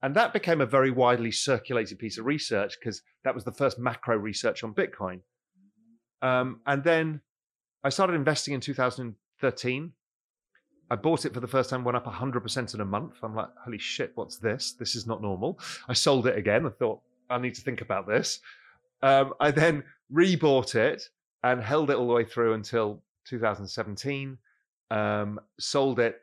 And 0.04 0.16
that 0.16 0.32
became 0.32 0.62
a 0.62 0.68
very 0.68 0.92
widely 0.92 1.32
circulated 1.32 1.98
piece 1.98 2.20
of 2.20 2.28
research 2.28 2.78
because 2.80 3.02
that 3.24 3.34
was 3.34 3.46
the 3.46 3.52
first 3.52 3.80
macro 3.80 4.16
research 4.16 4.64
on 4.64 4.76
Bitcoin. 4.76 5.22
Um, 6.22 6.60
and 6.68 6.84
then 6.84 7.22
I 7.84 7.90
started 7.90 8.14
investing 8.14 8.54
in 8.54 8.62
2013. 9.40 9.92
I 10.92 10.96
bought 10.96 11.26
it 11.26 11.34
for 11.34 11.40
the 11.40 11.48
first 11.48 11.70
time, 11.70 11.84
went 11.84 11.98
up 11.98 12.06
100% 12.06 12.74
in 12.74 12.82
a 12.82 12.86
month. 12.86 13.14
I'm 13.22 13.36
like, 13.36 13.50
holy 13.64 13.78
shit, 13.78 14.12
what's 14.16 14.38
this? 14.38 14.74
This 14.74 14.96
is 14.96 15.06
not 15.06 15.22
normal. 15.22 15.60
I 15.88 15.94
sold 15.94 16.26
it 16.26 16.38
again. 16.38 16.66
I 16.66 16.70
thought, 16.70 17.02
I 17.30 17.38
need 17.38 17.54
to 17.56 17.62
think 17.62 17.82
about 17.82 18.08
this. 18.08 18.40
Um, 19.04 19.34
I 19.40 19.52
then 19.52 19.84
rebought 20.12 20.76
it 20.76 21.10
and 21.44 21.62
held 21.62 21.92
it 21.92 21.96
all 21.96 22.08
the 22.08 22.14
way 22.14 22.26
through 22.26 22.54
until 22.54 23.04
2017. 23.26 24.38
Um, 24.90 25.40
sold 25.60 26.00
it 26.00 26.22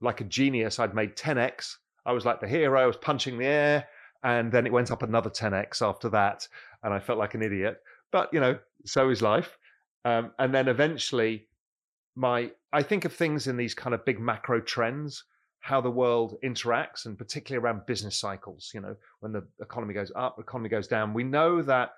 like 0.00 0.20
a 0.20 0.24
genius. 0.24 0.78
I'd 0.78 0.94
made 0.94 1.16
10x. 1.16 1.76
I 2.06 2.12
was 2.12 2.24
like 2.24 2.40
the 2.40 2.46
hero. 2.46 2.80
I 2.80 2.86
was 2.86 2.96
punching 2.96 3.36
the 3.36 3.46
air, 3.46 3.88
and 4.22 4.52
then 4.52 4.64
it 4.64 4.72
went 4.72 4.92
up 4.92 5.02
another 5.02 5.30
10x 5.30 5.82
after 5.82 6.08
that, 6.10 6.46
and 6.84 6.94
I 6.94 7.00
felt 7.00 7.18
like 7.18 7.34
an 7.34 7.42
idiot. 7.42 7.82
But 8.12 8.32
you 8.32 8.38
know, 8.38 8.58
so 8.84 9.10
is 9.10 9.22
life. 9.22 9.58
Um, 10.04 10.30
and 10.38 10.54
then 10.54 10.68
eventually, 10.68 11.48
my 12.16 12.50
I 12.72 12.82
think 12.82 13.04
of 13.04 13.12
things 13.12 13.46
in 13.46 13.56
these 13.56 13.74
kind 13.74 13.94
of 13.94 14.04
big 14.04 14.20
macro 14.20 14.60
trends, 14.60 15.24
how 15.60 15.80
the 15.80 15.90
world 15.90 16.36
interacts, 16.44 17.06
and 17.06 17.16
particularly 17.16 17.64
around 17.64 17.86
business 17.86 18.16
cycles. 18.16 18.70
You 18.74 18.80
know, 18.80 18.96
when 19.20 19.32
the 19.32 19.44
economy 19.60 19.94
goes 19.94 20.12
up, 20.14 20.38
economy 20.38 20.68
goes 20.68 20.88
down. 20.88 21.14
We 21.14 21.24
know 21.24 21.62
that 21.62 21.94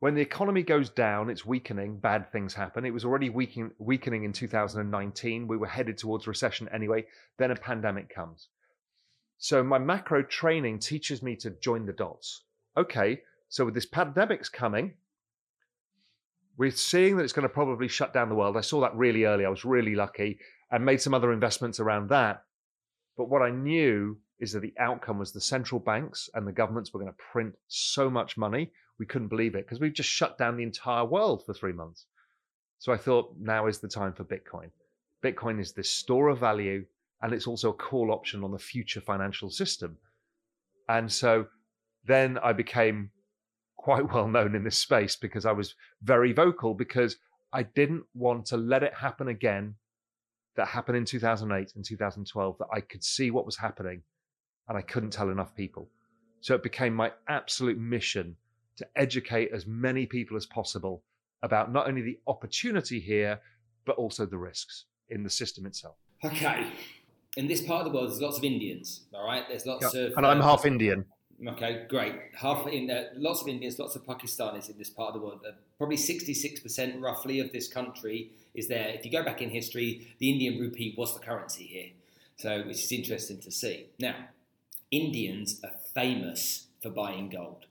when 0.00 0.14
the 0.14 0.20
economy 0.20 0.62
goes 0.62 0.90
down, 0.90 1.30
it's 1.30 1.46
weakening, 1.46 1.98
bad 1.98 2.30
things 2.30 2.52
happen. 2.52 2.84
It 2.84 2.92
was 2.92 3.04
already 3.04 3.30
weakening, 3.30 3.70
weakening 3.78 4.24
in 4.24 4.32
2019. 4.32 5.48
We 5.48 5.56
were 5.56 5.66
headed 5.66 5.96
towards 5.96 6.26
recession 6.26 6.68
anyway. 6.72 7.06
Then 7.38 7.50
a 7.50 7.56
pandemic 7.56 8.14
comes. 8.14 8.48
So 9.38 9.62
my 9.62 9.78
macro 9.78 10.22
training 10.22 10.80
teaches 10.80 11.22
me 11.22 11.36
to 11.36 11.50
join 11.50 11.86
the 11.86 11.92
dots. 11.92 12.42
Okay, 12.76 13.22
so 13.48 13.64
with 13.64 13.74
this 13.74 13.86
pandemic's 13.86 14.48
coming, 14.48 14.94
we're 16.56 16.70
seeing 16.70 17.16
that 17.16 17.24
it's 17.24 17.32
going 17.32 17.48
to 17.48 17.52
probably 17.52 17.88
shut 17.88 18.14
down 18.14 18.28
the 18.28 18.34
world. 18.34 18.56
I 18.56 18.62
saw 18.62 18.80
that 18.80 18.94
really 18.96 19.24
early. 19.24 19.44
I 19.44 19.50
was 19.50 19.64
really 19.64 19.94
lucky 19.94 20.38
and 20.70 20.84
made 20.84 21.00
some 21.00 21.14
other 21.14 21.32
investments 21.32 21.80
around 21.80 22.08
that. 22.08 22.42
But 23.16 23.28
what 23.28 23.42
I 23.42 23.50
knew 23.50 24.18
is 24.38 24.52
that 24.52 24.60
the 24.60 24.74
outcome 24.78 25.18
was 25.18 25.32
the 25.32 25.40
central 25.40 25.80
banks 25.80 26.28
and 26.34 26.46
the 26.46 26.52
governments 26.52 26.92
were 26.92 27.00
going 27.00 27.12
to 27.12 27.18
print 27.32 27.54
so 27.68 28.10
much 28.10 28.36
money 28.36 28.70
we 28.98 29.06
couldn't 29.06 29.28
believe 29.28 29.54
it 29.54 29.66
because 29.66 29.80
we've 29.80 29.92
just 29.92 30.08
shut 30.08 30.38
down 30.38 30.56
the 30.56 30.62
entire 30.62 31.04
world 31.04 31.44
for 31.44 31.52
three 31.52 31.72
months. 31.72 32.06
So 32.78 32.92
I 32.92 32.96
thought 32.96 33.34
now 33.38 33.66
is 33.66 33.78
the 33.78 33.88
time 33.88 34.12
for 34.12 34.24
Bitcoin. 34.24 34.70
Bitcoin 35.24 35.60
is 35.60 35.72
this 35.72 35.90
store 35.90 36.28
of 36.28 36.38
value 36.38 36.84
and 37.22 37.32
it's 37.32 37.46
also 37.46 37.70
a 37.70 37.74
call 37.74 38.10
option 38.10 38.44
on 38.44 38.52
the 38.52 38.58
future 38.58 39.00
financial 39.00 39.50
system. 39.50 39.96
And 40.88 41.10
so 41.10 41.46
then 42.06 42.38
I 42.38 42.52
became 42.52 43.10
quite 43.86 44.12
well 44.12 44.26
known 44.26 44.56
in 44.56 44.64
this 44.64 44.76
space 44.76 45.14
because 45.14 45.46
I 45.46 45.52
was 45.52 45.76
very 46.02 46.32
vocal 46.32 46.74
because 46.74 47.16
I 47.52 47.62
didn't 47.62 48.04
want 48.14 48.46
to 48.46 48.56
let 48.56 48.82
it 48.82 48.92
happen 48.92 49.28
again 49.28 49.76
that 50.56 50.66
happened 50.66 50.96
in 50.96 51.04
2008 51.04 51.72
and 51.76 51.84
2012 51.84 52.58
that 52.58 52.66
I 52.72 52.80
could 52.80 53.04
see 53.04 53.30
what 53.30 53.46
was 53.46 53.56
happening 53.56 54.02
and 54.68 54.76
I 54.76 54.82
couldn't 54.82 55.10
tell 55.10 55.30
enough 55.30 55.54
people. 55.54 55.88
So 56.40 56.54
it 56.54 56.62
became 56.64 56.94
my 56.94 57.12
absolute 57.28 57.78
mission 57.78 58.36
to 58.78 58.86
educate 58.96 59.50
as 59.52 59.66
many 59.66 60.04
people 60.04 60.36
as 60.36 60.46
possible 60.46 61.04
about 61.42 61.72
not 61.72 61.86
only 61.86 62.02
the 62.02 62.18
opportunity 62.26 62.98
here, 62.98 63.40
but 63.84 63.96
also 63.96 64.26
the 64.26 64.38
risks 64.38 64.86
in 65.10 65.22
the 65.22 65.30
system 65.30 65.64
itself. 65.64 65.96
Okay. 66.24 66.66
In 67.36 67.46
this 67.46 67.62
part 67.62 67.86
of 67.86 67.92
the 67.92 67.96
world, 67.96 68.10
there's 68.10 68.20
lots 68.20 68.38
of 68.38 68.44
Indians, 68.44 69.06
all 69.14 69.24
right? 69.24 69.44
There's 69.48 69.66
lots 69.66 69.94
of. 69.94 70.14
And 70.16 70.26
I'm 70.26 70.40
uh, 70.40 70.44
half 70.44 70.66
Indian. 70.66 71.04
Okay, 71.44 71.84
great. 71.88 72.14
Half 72.34 72.66
in 72.66 72.90
uh, 72.90 73.04
lots 73.14 73.42
of 73.42 73.48
Indians, 73.48 73.78
lots 73.78 73.94
of 73.94 74.06
Pakistanis 74.06 74.70
in 74.70 74.78
this 74.78 74.88
part 74.88 75.14
of 75.14 75.20
the 75.20 75.26
world. 75.26 75.40
Uh, 75.46 75.52
probably 75.76 75.96
66% 75.96 77.02
roughly 77.02 77.40
of 77.40 77.52
this 77.52 77.68
country 77.68 78.30
is 78.54 78.68
there. 78.68 78.88
If 78.88 79.04
you 79.04 79.12
go 79.12 79.22
back 79.22 79.42
in 79.42 79.50
history, 79.50 80.08
the 80.18 80.30
Indian 80.30 80.58
rupee 80.58 80.94
was 80.96 81.14
the 81.14 81.20
currency 81.20 81.64
here. 81.64 81.90
So, 82.36 82.62
which 82.62 82.82
is 82.82 82.92
interesting 82.92 83.40
to 83.40 83.50
see. 83.50 83.86
Now, 83.98 84.14
Indians 84.90 85.60
are 85.62 85.72
famous 85.94 86.68
for 86.82 86.90
buying 86.90 87.28
gold. 87.28 87.66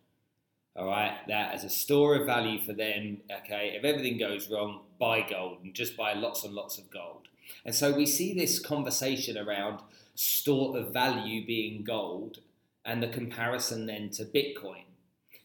All 0.76 0.88
right, 0.88 1.18
that 1.28 1.54
as 1.54 1.64
a 1.64 1.70
store 1.70 2.16
of 2.16 2.26
value 2.26 2.62
for 2.62 2.74
them. 2.74 3.22
Okay, 3.32 3.76
if 3.78 3.84
everything 3.84 4.18
goes 4.18 4.50
wrong, 4.50 4.82
buy 5.00 5.26
gold 5.28 5.60
and 5.64 5.74
just 5.74 5.96
buy 5.96 6.14
lots 6.14 6.44
and 6.44 6.54
lots 6.54 6.78
of 6.78 6.92
gold. 6.92 7.30
And 7.64 7.74
so 7.74 7.96
we 7.96 8.06
see 8.06 8.34
this 8.34 8.60
conversation 8.60 9.38
around 9.38 9.80
store 10.16 10.78
of 10.78 10.92
value 10.92 11.46
being 11.46 11.84
gold 11.84 12.40
and 12.86 13.02
the 13.02 13.08
comparison 13.08 13.86
then 13.86 14.10
to 14.12 14.26
Bitcoin. 14.26 14.84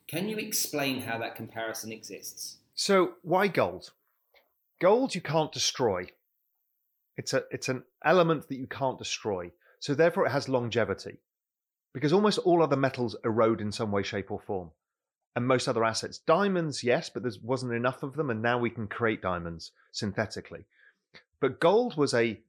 Can 0.06 0.28
you 0.28 0.36
explain 0.36 1.02
how 1.02 1.18
that 1.18 1.36
comparison 1.36 1.92
exists? 1.92 2.58
So, 2.74 3.12
why 3.22 3.48
gold? 3.48 3.92
Gold 4.80 5.14
you 5.14 5.20
can't 5.20 5.52
destroy. 5.52 6.06
It's 7.16 7.34
a 7.34 7.44
it's 7.50 7.68
an 7.68 7.84
element 8.04 8.48
that 8.48 8.56
you 8.56 8.66
can't 8.66 8.98
destroy. 8.98 9.52
So 9.78 9.94
therefore 9.94 10.26
it 10.26 10.30
has 10.30 10.48
longevity. 10.48 11.18
Because 11.92 12.12
almost 12.12 12.38
all 12.38 12.62
other 12.62 12.76
metals 12.76 13.16
erode 13.24 13.60
in 13.60 13.72
some 13.72 13.90
way, 13.90 14.02
shape, 14.02 14.30
or 14.30 14.40
form. 14.40 14.70
And 15.34 15.46
most 15.46 15.68
other 15.68 15.84
assets. 15.84 16.18
Diamonds, 16.18 16.84
yes, 16.84 17.10
but 17.10 17.22
there 17.22 17.32
wasn't 17.42 17.72
enough 17.72 18.02
of 18.02 18.14
them, 18.14 18.30
and 18.30 18.42
now 18.42 18.58
we 18.58 18.70
can 18.70 18.86
create 18.86 19.22
diamonds 19.22 19.72
synthetically. 19.92 20.66
But 21.40 21.60
gold 21.60 21.96
was 21.96 22.14
a 22.14 22.40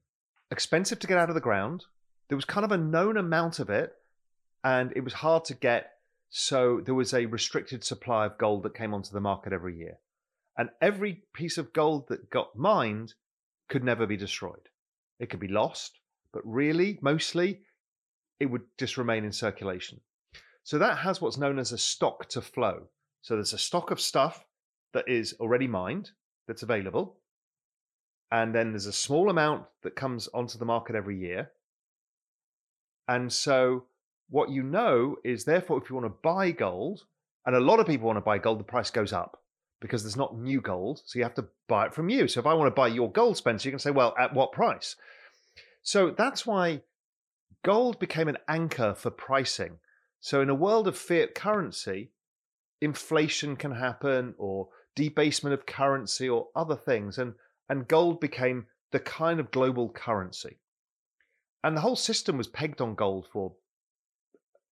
expensive 0.51 1.00
to 1.00 1.07
get 1.07 1.17
out 1.17 1.29
of 1.29 1.36
the 1.36 1.41
ground. 1.41 1.86
There 2.27 2.36
was 2.36 2.45
kind 2.45 2.65
of 2.65 2.71
a 2.71 2.77
known 2.77 3.17
amount 3.17 3.60
of 3.60 3.69
it, 3.69 3.95
and 4.63 4.93
it 4.95 5.03
was 5.03 5.13
hard 5.13 5.45
to 5.45 5.53
get. 5.53 5.91
So 6.29 6.81
there 6.83 6.95
was 6.95 7.13
a 7.13 7.25
restricted 7.25 7.83
supply 7.83 8.25
of 8.25 8.37
gold 8.37 8.63
that 8.63 8.75
came 8.75 8.93
onto 8.93 9.11
the 9.11 9.19
market 9.19 9.53
every 9.53 9.77
year. 9.77 9.97
And 10.57 10.69
every 10.81 11.23
piece 11.33 11.57
of 11.57 11.73
gold 11.73 12.07
that 12.09 12.29
got 12.29 12.55
mined 12.55 13.13
could 13.69 13.83
never 13.83 14.05
be 14.05 14.17
destroyed. 14.17 14.69
It 15.19 15.29
could 15.29 15.39
be 15.39 15.47
lost, 15.47 15.99
but 16.33 16.41
really, 16.45 16.99
mostly, 17.01 17.61
it 18.39 18.45
would 18.47 18.63
just 18.77 18.97
remain 18.97 19.23
in 19.23 19.31
circulation. 19.31 19.99
So 20.63 20.77
that 20.77 20.99
has 20.99 21.21
what's 21.21 21.37
known 21.37 21.59
as 21.59 21.71
a 21.71 21.77
stock 21.77 22.27
to 22.29 22.41
flow. 22.41 22.87
So 23.21 23.35
there's 23.35 23.53
a 23.53 23.57
stock 23.57 23.91
of 23.91 23.99
stuff 23.99 24.45
that 24.93 25.07
is 25.07 25.35
already 25.39 25.67
mined, 25.67 26.11
that's 26.47 26.63
available. 26.63 27.17
And 28.31 28.55
then 28.55 28.71
there's 28.71 28.85
a 28.85 28.93
small 28.93 29.29
amount 29.29 29.65
that 29.83 29.95
comes 29.95 30.27
onto 30.33 30.57
the 30.57 30.65
market 30.65 30.95
every 30.95 31.17
year. 31.17 31.51
And 33.07 33.31
so 33.31 33.85
what 34.31 34.50
you 34.50 34.63
know 34.63 35.17
is, 35.23 35.43
therefore, 35.43 35.77
if 35.77 35.89
you 35.89 35.95
want 35.95 36.07
to 36.07 36.19
buy 36.23 36.51
gold, 36.51 37.03
and 37.45 37.55
a 37.55 37.59
lot 37.59 37.79
of 37.79 37.85
people 37.85 38.07
want 38.07 38.17
to 38.17 38.21
buy 38.21 38.38
gold, 38.38 38.59
the 38.59 38.63
price 38.63 38.89
goes 38.89 39.13
up 39.13 39.38
because 39.81 40.03
there's 40.03 40.15
not 40.15 40.38
new 40.38 40.61
gold. 40.61 41.01
So 41.05 41.19
you 41.19 41.23
have 41.23 41.35
to 41.35 41.47
buy 41.67 41.88
it 41.88 41.93
from 41.93 42.09
you. 42.09 42.27
So 42.27 42.39
if 42.39 42.45
I 42.45 42.53
want 42.53 42.67
to 42.67 42.79
buy 42.79 42.88
your 42.88 43.11
gold, 43.11 43.35
Spencer, 43.35 43.67
you 43.67 43.71
can 43.73 43.79
say, 43.79 43.91
well, 43.91 44.15
at 44.17 44.33
what 44.33 44.53
price? 44.53 44.95
So 45.83 46.11
that's 46.11 46.45
why 46.45 46.81
gold 47.65 48.00
became 48.00 48.29
an 48.29 48.38
anchor 48.47 48.93
for 48.93 49.09
pricing. 49.09 49.79
So 50.21 50.41
in 50.41 50.50
a 50.50 50.55
world 50.55 50.88
of 50.88 50.97
fiat 50.97 51.35
currency, 51.35 52.11
inflation 52.79 53.55
can 53.57 53.71
happen 53.71 54.35
or 54.38 54.69
debasement 54.95 55.53
of 55.53 55.65
currency 55.65 56.29
or 56.29 56.47
other 56.55 56.75
things. 56.75 57.17
And, 57.17 57.33
and 57.67 57.88
gold 57.88 58.21
became 58.21 58.67
the 58.91 59.00
kind 59.00 59.39
of 59.39 59.51
global 59.51 59.89
currency. 59.89 60.59
And 61.63 61.75
the 61.75 61.81
whole 61.81 61.95
system 61.95 62.38
was 62.38 62.47
pegged 62.47 62.81
on 62.81 62.95
gold 62.95 63.27
for 63.33 63.53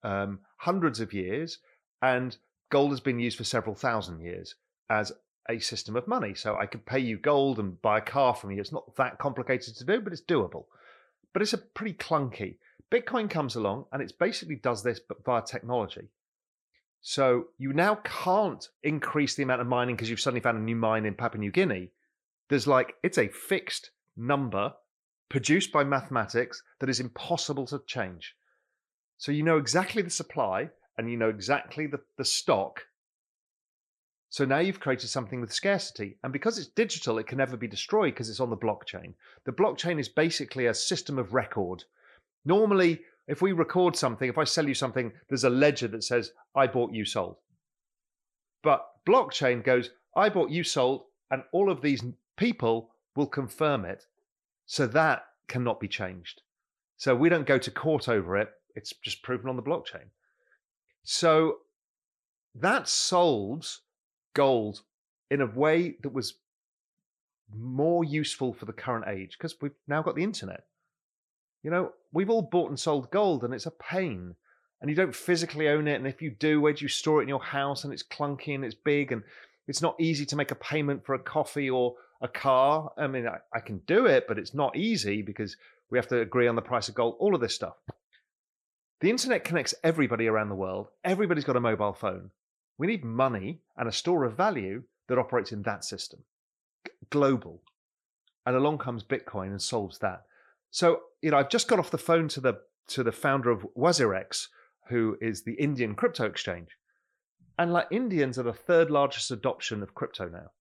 um, 0.03 0.39
hundreds 0.57 0.99
of 0.99 1.13
years, 1.13 1.59
and 2.01 2.37
gold 2.69 2.91
has 2.91 2.99
been 2.99 3.19
used 3.19 3.37
for 3.37 3.43
several 3.43 3.75
thousand 3.75 4.21
years 4.21 4.55
as 4.89 5.11
a 5.49 5.59
system 5.59 5.95
of 5.95 6.07
money. 6.07 6.35
So 6.35 6.55
I 6.55 6.65
could 6.65 6.85
pay 6.85 6.99
you 6.99 7.17
gold 7.17 7.59
and 7.59 7.81
buy 7.81 7.97
a 7.97 8.01
car 8.01 8.35
from 8.35 8.51
you. 8.51 8.59
It's 8.59 8.71
not 8.71 8.95
that 8.97 9.17
complicated 9.17 9.75
to 9.75 9.85
do, 9.85 9.99
but 9.99 10.13
it's 10.13 10.21
doable. 10.21 10.65
But 11.33 11.41
it's 11.41 11.53
a 11.53 11.57
pretty 11.57 11.93
clunky. 11.93 12.57
Bitcoin 12.91 13.29
comes 13.29 13.55
along 13.55 13.85
and 13.91 14.01
it 14.01 14.13
basically 14.19 14.55
does 14.55 14.83
this 14.83 14.99
but 14.99 15.23
via 15.23 15.41
technology. 15.41 16.09
So 17.01 17.47
you 17.57 17.73
now 17.73 17.95
can't 18.03 18.67
increase 18.83 19.35
the 19.35 19.43
amount 19.43 19.61
of 19.61 19.67
mining 19.67 19.95
because 19.95 20.09
you've 20.09 20.19
suddenly 20.19 20.41
found 20.41 20.57
a 20.57 20.61
new 20.61 20.75
mine 20.75 21.05
in 21.05 21.13
Papua 21.13 21.39
New 21.39 21.51
Guinea. 21.51 21.91
There's 22.49 22.67
like 22.67 22.95
it's 23.03 23.17
a 23.17 23.29
fixed 23.29 23.91
number 24.17 24.73
produced 25.29 25.71
by 25.71 25.83
mathematics 25.83 26.61
that 26.79 26.89
is 26.89 26.99
impossible 26.99 27.67
to 27.67 27.81
change. 27.85 28.35
So 29.19 29.33
you 29.33 29.43
know 29.43 29.57
exactly 29.57 30.01
the 30.01 30.09
supply 30.09 30.69
and 30.97 31.11
you 31.11 31.17
know 31.17 31.29
exactly 31.29 31.87
the, 31.87 31.99
the 32.17 32.23
stock. 32.23 32.85
So 34.29 34.45
now 34.45 34.59
you've 34.59 34.79
created 34.79 35.09
something 35.09 35.41
with 35.41 35.51
scarcity. 35.51 36.17
And 36.23 36.31
because 36.31 36.57
it's 36.57 36.69
digital, 36.69 37.17
it 37.17 37.27
can 37.27 37.37
never 37.37 37.57
be 37.57 37.67
destroyed 37.67 38.13
because 38.13 38.29
it's 38.29 38.39
on 38.39 38.49
the 38.49 38.55
blockchain. 38.55 39.13
The 39.45 39.51
blockchain 39.51 39.99
is 39.99 40.07
basically 40.07 40.67
a 40.67 40.73
system 40.73 41.19
of 41.19 41.33
record. 41.33 41.83
Normally, 42.45 43.01
if 43.27 43.41
we 43.41 43.51
record 43.51 43.97
something, 43.97 44.29
if 44.29 44.37
I 44.37 44.45
sell 44.45 44.67
you 44.67 44.73
something, 44.73 45.11
there's 45.27 45.43
a 45.43 45.49
ledger 45.49 45.89
that 45.89 46.05
says, 46.05 46.31
I 46.55 46.67
bought, 46.67 46.93
you 46.93 47.03
sold. 47.03 47.35
But 48.63 48.85
blockchain 49.05 49.65
goes, 49.65 49.89
I 50.15 50.29
bought, 50.29 50.49
you 50.49 50.63
sold, 50.63 51.03
and 51.29 51.43
all 51.51 51.69
of 51.69 51.81
these 51.81 52.03
people 52.37 52.91
will 53.17 53.27
confirm 53.27 53.83
it. 53.83 54.05
So 54.65 54.87
that 54.87 55.25
cannot 55.49 55.81
be 55.81 55.89
changed. 55.89 56.41
So 56.95 57.15
we 57.15 57.27
don't 57.27 57.45
go 57.45 57.57
to 57.57 57.71
court 57.71 58.07
over 58.07 58.37
it. 58.37 58.49
It's 58.75 58.93
just 59.03 59.23
proven 59.23 59.49
on 59.49 59.55
the 59.55 59.63
blockchain. 59.63 60.09
So 61.03 61.57
that 62.55 62.87
solves 62.87 63.81
gold 64.33 64.81
in 65.31 65.41
a 65.41 65.45
way 65.45 65.95
that 66.01 66.13
was 66.13 66.35
more 67.55 68.03
useful 68.03 68.53
for 68.53 68.65
the 68.65 68.73
current 68.73 69.05
age 69.07 69.37
because 69.37 69.55
we've 69.61 69.71
now 69.87 70.01
got 70.01 70.15
the 70.15 70.23
internet. 70.23 70.65
You 71.63 71.71
know, 71.71 71.93
we've 72.11 72.29
all 72.29 72.41
bought 72.41 72.69
and 72.69 72.79
sold 72.79 73.11
gold 73.11 73.43
and 73.43 73.53
it's 73.53 73.65
a 73.65 73.71
pain. 73.71 74.35
And 74.81 74.89
you 74.89 74.95
don't 74.95 75.15
physically 75.15 75.67
own 75.67 75.87
it. 75.87 75.95
And 75.95 76.07
if 76.07 76.21
you 76.21 76.31
do, 76.31 76.61
where 76.61 76.71
do 76.71 76.85
you 76.85 76.89
store 76.89 77.19
it 77.19 77.23
in 77.23 77.29
your 77.29 77.43
house? 77.43 77.83
And 77.83 77.91
it's 77.91 78.03
clunky 78.03 78.55
and 78.55 78.63
it's 78.63 78.75
big 78.75 79.11
and 79.11 79.23
it's 79.67 79.81
not 79.81 79.99
easy 79.99 80.25
to 80.27 80.35
make 80.35 80.51
a 80.51 80.55
payment 80.55 81.05
for 81.05 81.15
a 81.15 81.19
coffee 81.19 81.69
or 81.69 81.95
a 82.21 82.27
car. 82.27 82.91
I 82.97 83.07
mean, 83.07 83.27
I, 83.27 83.37
I 83.53 83.59
can 83.59 83.79
do 83.87 84.05
it, 84.05 84.25
but 84.27 84.39
it's 84.39 84.53
not 84.53 84.75
easy 84.77 85.21
because 85.21 85.57
we 85.89 85.97
have 85.97 86.07
to 86.07 86.21
agree 86.21 86.47
on 86.47 86.55
the 86.55 86.61
price 86.61 86.87
of 86.87 86.95
gold, 86.95 87.17
all 87.19 87.35
of 87.35 87.41
this 87.41 87.55
stuff. 87.55 87.75
The 89.01 89.09
internet 89.09 89.45
connects 89.45 89.73
everybody 89.83 90.27
around 90.27 90.49
the 90.49 90.55
world. 90.55 90.87
Everybody's 91.05 91.45
got 91.45 91.55
a 91.55 91.61
mobile 91.61 91.93
phone. 91.93 92.31
We 92.77 92.87
need 92.87 93.05
money 93.05 93.61
and 93.77 93.87
a 93.87 93.93
store 93.93 94.25
of 94.25 94.35
value 94.35 94.83
that 95.07 95.17
operates 95.17 95.51
in 95.51 95.61
that 95.63 95.85
system, 95.85 96.23
global. 97.09 97.61
And 98.45 98.55
along 98.55 98.79
comes 98.79 99.03
Bitcoin 99.03 99.47
and 99.47 99.61
solves 99.61 99.99
that. 99.99 100.23
So, 100.71 101.01
you 101.21 101.31
know, 101.31 101.37
I've 101.37 101.49
just 101.49 101.67
got 101.67 101.79
off 101.79 101.91
the 101.91 101.97
phone 101.97 102.27
to 102.29 102.41
the 102.41 102.61
to 102.87 103.03
the 103.03 103.11
founder 103.11 103.51
of 103.51 103.67
WazirX, 103.77 104.47
who 104.87 105.15
is 105.21 105.43
the 105.43 105.53
Indian 105.53 105.93
crypto 105.95 106.25
exchange. 106.25 106.69
And 107.57 107.71
like 107.71 107.87
Indians 107.91 108.39
are 108.39 108.43
the 108.43 108.53
third 108.53 108.89
largest 108.89 109.31
adoption 109.31 109.83
of 109.83 109.93
crypto 109.93 110.27
now. 110.27 110.51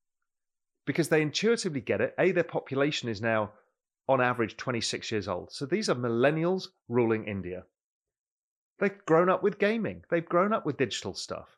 Because 0.84 1.08
they 1.08 1.22
intuitively 1.22 1.80
get 1.80 2.00
it. 2.00 2.14
A, 2.18 2.32
their 2.32 2.44
population 2.44 3.08
is 3.08 3.22
now 3.22 3.52
on 4.08 4.20
average 4.20 4.56
26 4.56 5.10
years 5.10 5.28
old. 5.28 5.52
So 5.52 5.64
these 5.64 5.88
are 5.88 5.94
millennials 5.94 6.68
ruling 6.88 7.24
India. 7.24 7.64
They've 8.78 9.04
grown 9.06 9.28
up 9.28 9.42
with 9.42 9.58
gaming, 9.58 10.04
they've 10.10 10.28
grown 10.28 10.52
up 10.52 10.64
with 10.64 10.76
digital 10.76 11.14
stuff. 11.14 11.48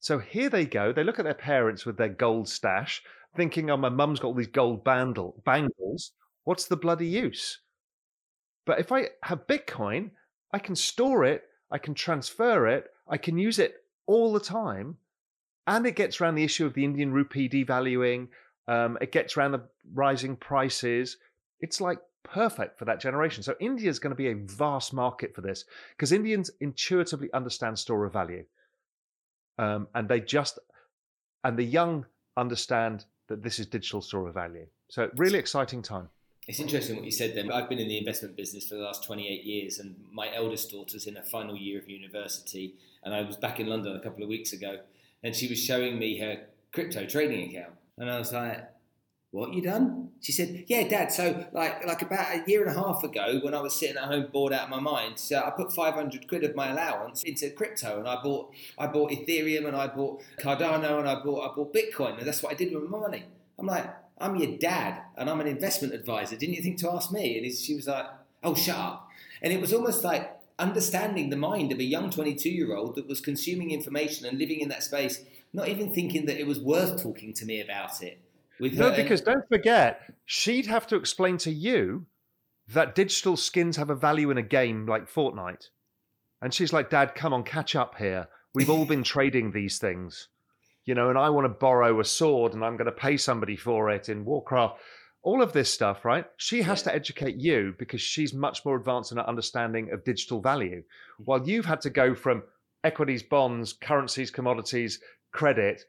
So 0.00 0.18
here 0.18 0.50
they 0.50 0.66
go. 0.66 0.92
They 0.92 1.04
look 1.04 1.18
at 1.18 1.24
their 1.24 1.34
parents 1.34 1.86
with 1.86 1.96
their 1.96 2.08
gold 2.08 2.48
stash, 2.48 3.02
thinking, 3.34 3.70
oh, 3.70 3.76
my 3.76 3.88
mum's 3.88 4.20
got 4.20 4.28
all 4.28 4.34
these 4.34 4.46
gold 4.46 4.84
bandle, 4.84 5.42
bangles. 5.44 6.12
What's 6.44 6.66
the 6.66 6.76
bloody 6.76 7.06
use? 7.06 7.60
But 8.66 8.80
if 8.80 8.92
I 8.92 9.08
have 9.22 9.46
Bitcoin, 9.46 10.10
I 10.52 10.58
can 10.58 10.76
store 10.76 11.24
it, 11.24 11.44
I 11.70 11.78
can 11.78 11.94
transfer 11.94 12.66
it, 12.66 12.90
I 13.08 13.16
can 13.16 13.38
use 13.38 13.58
it 13.58 13.74
all 14.06 14.32
the 14.32 14.40
time. 14.40 14.96
And 15.66 15.86
it 15.86 15.96
gets 15.96 16.20
around 16.20 16.36
the 16.36 16.44
issue 16.44 16.66
of 16.66 16.74
the 16.74 16.84
Indian 16.84 17.12
rupee 17.12 17.48
devaluing. 17.48 18.28
Um, 18.68 18.98
it 19.00 19.12
gets 19.12 19.36
around 19.36 19.52
the 19.52 19.68
rising 19.92 20.36
prices. 20.36 21.16
It's 21.60 21.80
like 21.80 21.98
perfect 22.26 22.78
for 22.78 22.84
that 22.84 23.00
generation. 23.00 23.42
So 23.42 23.54
India 23.60 23.88
is 23.88 23.98
going 23.98 24.10
to 24.10 24.16
be 24.16 24.28
a 24.28 24.34
vast 24.34 24.92
market 24.92 25.34
for 25.34 25.40
this 25.40 25.64
because 25.96 26.12
Indians 26.12 26.50
intuitively 26.60 27.32
understand 27.32 27.78
store 27.78 28.04
of 28.04 28.12
value, 28.12 28.44
um, 29.58 29.88
and 29.94 30.08
they 30.08 30.20
just 30.20 30.58
and 31.44 31.56
the 31.56 31.64
young 31.64 32.04
understand 32.36 33.04
that 33.28 33.42
this 33.42 33.58
is 33.58 33.66
digital 33.66 34.02
store 34.02 34.28
of 34.28 34.34
value. 34.34 34.66
So 34.88 35.10
really 35.16 35.38
exciting 35.38 35.82
time. 35.82 36.08
It's 36.48 36.60
interesting 36.60 36.96
what 36.96 37.04
you 37.04 37.10
said 37.10 37.34
then. 37.34 37.50
I've 37.50 37.68
been 37.68 37.80
in 37.80 37.88
the 37.88 37.98
investment 37.98 38.36
business 38.36 38.68
for 38.68 38.76
the 38.76 38.82
last 38.82 39.02
28 39.04 39.44
years, 39.44 39.80
and 39.80 39.96
my 40.12 40.32
eldest 40.32 40.70
daughter's 40.70 41.06
in 41.06 41.16
her 41.16 41.22
final 41.22 41.56
year 41.56 41.80
of 41.80 41.88
university. 41.88 42.74
And 43.02 43.12
I 43.12 43.22
was 43.22 43.36
back 43.36 43.58
in 43.58 43.66
London 43.66 43.96
a 43.96 44.00
couple 44.00 44.22
of 44.22 44.28
weeks 44.28 44.52
ago, 44.52 44.78
and 45.24 45.34
she 45.34 45.48
was 45.48 45.62
showing 45.62 45.98
me 45.98 46.18
her 46.20 46.42
crypto 46.72 47.04
trading 47.04 47.50
account. 47.50 47.72
And 47.98 48.10
I 48.10 48.18
was 48.18 48.32
like, 48.32 48.68
what 49.36 49.52
you 49.54 49.62
done? 49.62 50.10
She 50.20 50.32
said, 50.32 50.64
yeah, 50.66 50.88
dad. 50.88 51.12
So 51.12 51.46
like, 51.52 51.86
like 51.86 52.02
about 52.02 52.34
a 52.34 52.44
year 52.46 52.66
and 52.66 52.76
a 52.76 52.80
half 52.80 53.04
ago 53.04 53.38
when 53.42 53.54
I 53.54 53.60
was 53.60 53.78
sitting 53.78 53.96
at 53.96 54.04
home 54.04 54.28
bored 54.32 54.52
out 54.52 54.64
of 54.64 54.70
my 54.70 54.80
mind, 54.80 55.18
so 55.18 55.42
I 55.44 55.50
put 55.50 55.72
500 55.72 56.26
quid 56.26 56.44
of 56.44 56.54
my 56.54 56.70
allowance 56.70 57.22
into 57.22 57.50
crypto 57.50 57.98
and 57.98 58.08
I 58.08 58.22
bought, 58.22 58.52
I 58.78 58.86
bought 58.86 59.10
Ethereum 59.10 59.66
and 59.66 59.76
I 59.76 59.88
bought 59.88 60.22
Cardano 60.40 60.98
and 60.98 61.08
I 61.08 61.22
bought, 61.22 61.50
I 61.50 61.54
bought 61.54 61.74
Bitcoin. 61.74 62.18
And 62.18 62.26
that's 62.26 62.42
what 62.42 62.52
I 62.52 62.56
did 62.56 62.74
with 62.74 62.88
my 62.88 62.98
money. 62.98 63.24
I'm 63.58 63.66
like, 63.66 63.88
I'm 64.18 64.36
your 64.36 64.56
dad 64.56 65.02
and 65.16 65.28
I'm 65.28 65.40
an 65.40 65.46
investment 65.46 65.92
advisor. 65.92 66.36
Didn't 66.36 66.54
you 66.54 66.62
think 66.62 66.78
to 66.78 66.90
ask 66.90 67.12
me? 67.12 67.38
And 67.38 67.54
she 67.54 67.74
was 67.74 67.86
like, 67.86 68.06
oh, 68.42 68.54
shut 68.54 68.76
up. 68.76 69.08
And 69.42 69.52
it 69.52 69.60
was 69.60 69.72
almost 69.72 70.02
like 70.02 70.32
understanding 70.58 71.28
the 71.28 71.36
mind 71.36 71.72
of 71.72 71.78
a 71.78 71.84
young 71.84 72.10
22 72.10 72.48
year 72.48 72.74
old 72.74 72.94
that 72.94 73.06
was 73.06 73.20
consuming 73.20 73.70
information 73.70 74.26
and 74.26 74.38
living 74.38 74.60
in 74.60 74.68
that 74.70 74.82
space, 74.82 75.22
not 75.52 75.68
even 75.68 75.92
thinking 75.92 76.26
that 76.26 76.40
it 76.40 76.46
was 76.46 76.58
worth 76.58 77.02
talking 77.02 77.34
to 77.34 77.44
me 77.44 77.60
about 77.60 78.02
it. 78.02 78.18
No, 78.60 78.90
because 78.90 79.20
don't 79.20 79.48
forget, 79.48 80.14
she'd 80.24 80.66
have 80.66 80.86
to 80.88 80.96
explain 80.96 81.38
to 81.38 81.50
you 81.50 82.06
that 82.68 82.94
digital 82.94 83.36
skins 83.36 83.76
have 83.76 83.90
a 83.90 83.94
value 83.94 84.30
in 84.30 84.38
a 84.38 84.42
game 84.42 84.86
like 84.86 85.10
Fortnite. 85.10 85.68
And 86.42 86.52
she's 86.52 86.72
like, 86.72 86.90
Dad, 86.90 87.14
come 87.14 87.32
on, 87.32 87.44
catch 87.44 87.76
up 87.76 87.96
here. 87.96 88.28
We've 88.54 88.70
all 88.70 88.86
been 88.86 89.02
trading 89.02 89.52
these 89.52 89.78
things 89.78 90.28
you 90.86 90.94
know, 90.94 91.10
and 91.10 91.18
I 91.18 91.28
want 91.30 91.44
to 91.44 91.48
borrow 91.50 92.00
a 92.00 92.04
sword 92.04 92.54
and 92.54 92.64
I'm 92.64 92.76
going 92.76 92.86
to 92.86 92.92
pay 92.92 93.16
somebody 93.16 93.56
for 93.56 93.90
it 93.90 94.08
in 94.08 94.24
Warcraft. 94.24 94.80
All 95.22 95.42
of 95.42 95.52
this 95.52 95.72
stuff, 95.72 96.04
right? 96.04 96.24
She 96.36 96.62
has 96.62 96.80
yeah. 96.82 96.92
to 96.92 96.94
educate 96.94 97.36
you 97.36 97.74
because 97.76 98.00
she's 98.00 98.32
much 98.32 98.64
more 98.64 98.76
advanced 98.76 99.10
in 99.10 99.18
her 99.18 99.28
understanding 99.28 99.90
of 99.92 100.04
digital 100.04 100.40
value. 100.40 100.78
Mm-hmm. 100.78 101.24
While 101.24 101.46
you've 101.46 101.64
had 101.66 101.80
to 101.82 101.90
go 101.90 102.14
from 102.14 102.44
equities, 102.84 103.24
bonds, 103.24 103.72
currencies, 103.72 104.30
commodities, 104.30 105.00
credit. 105.32 105.82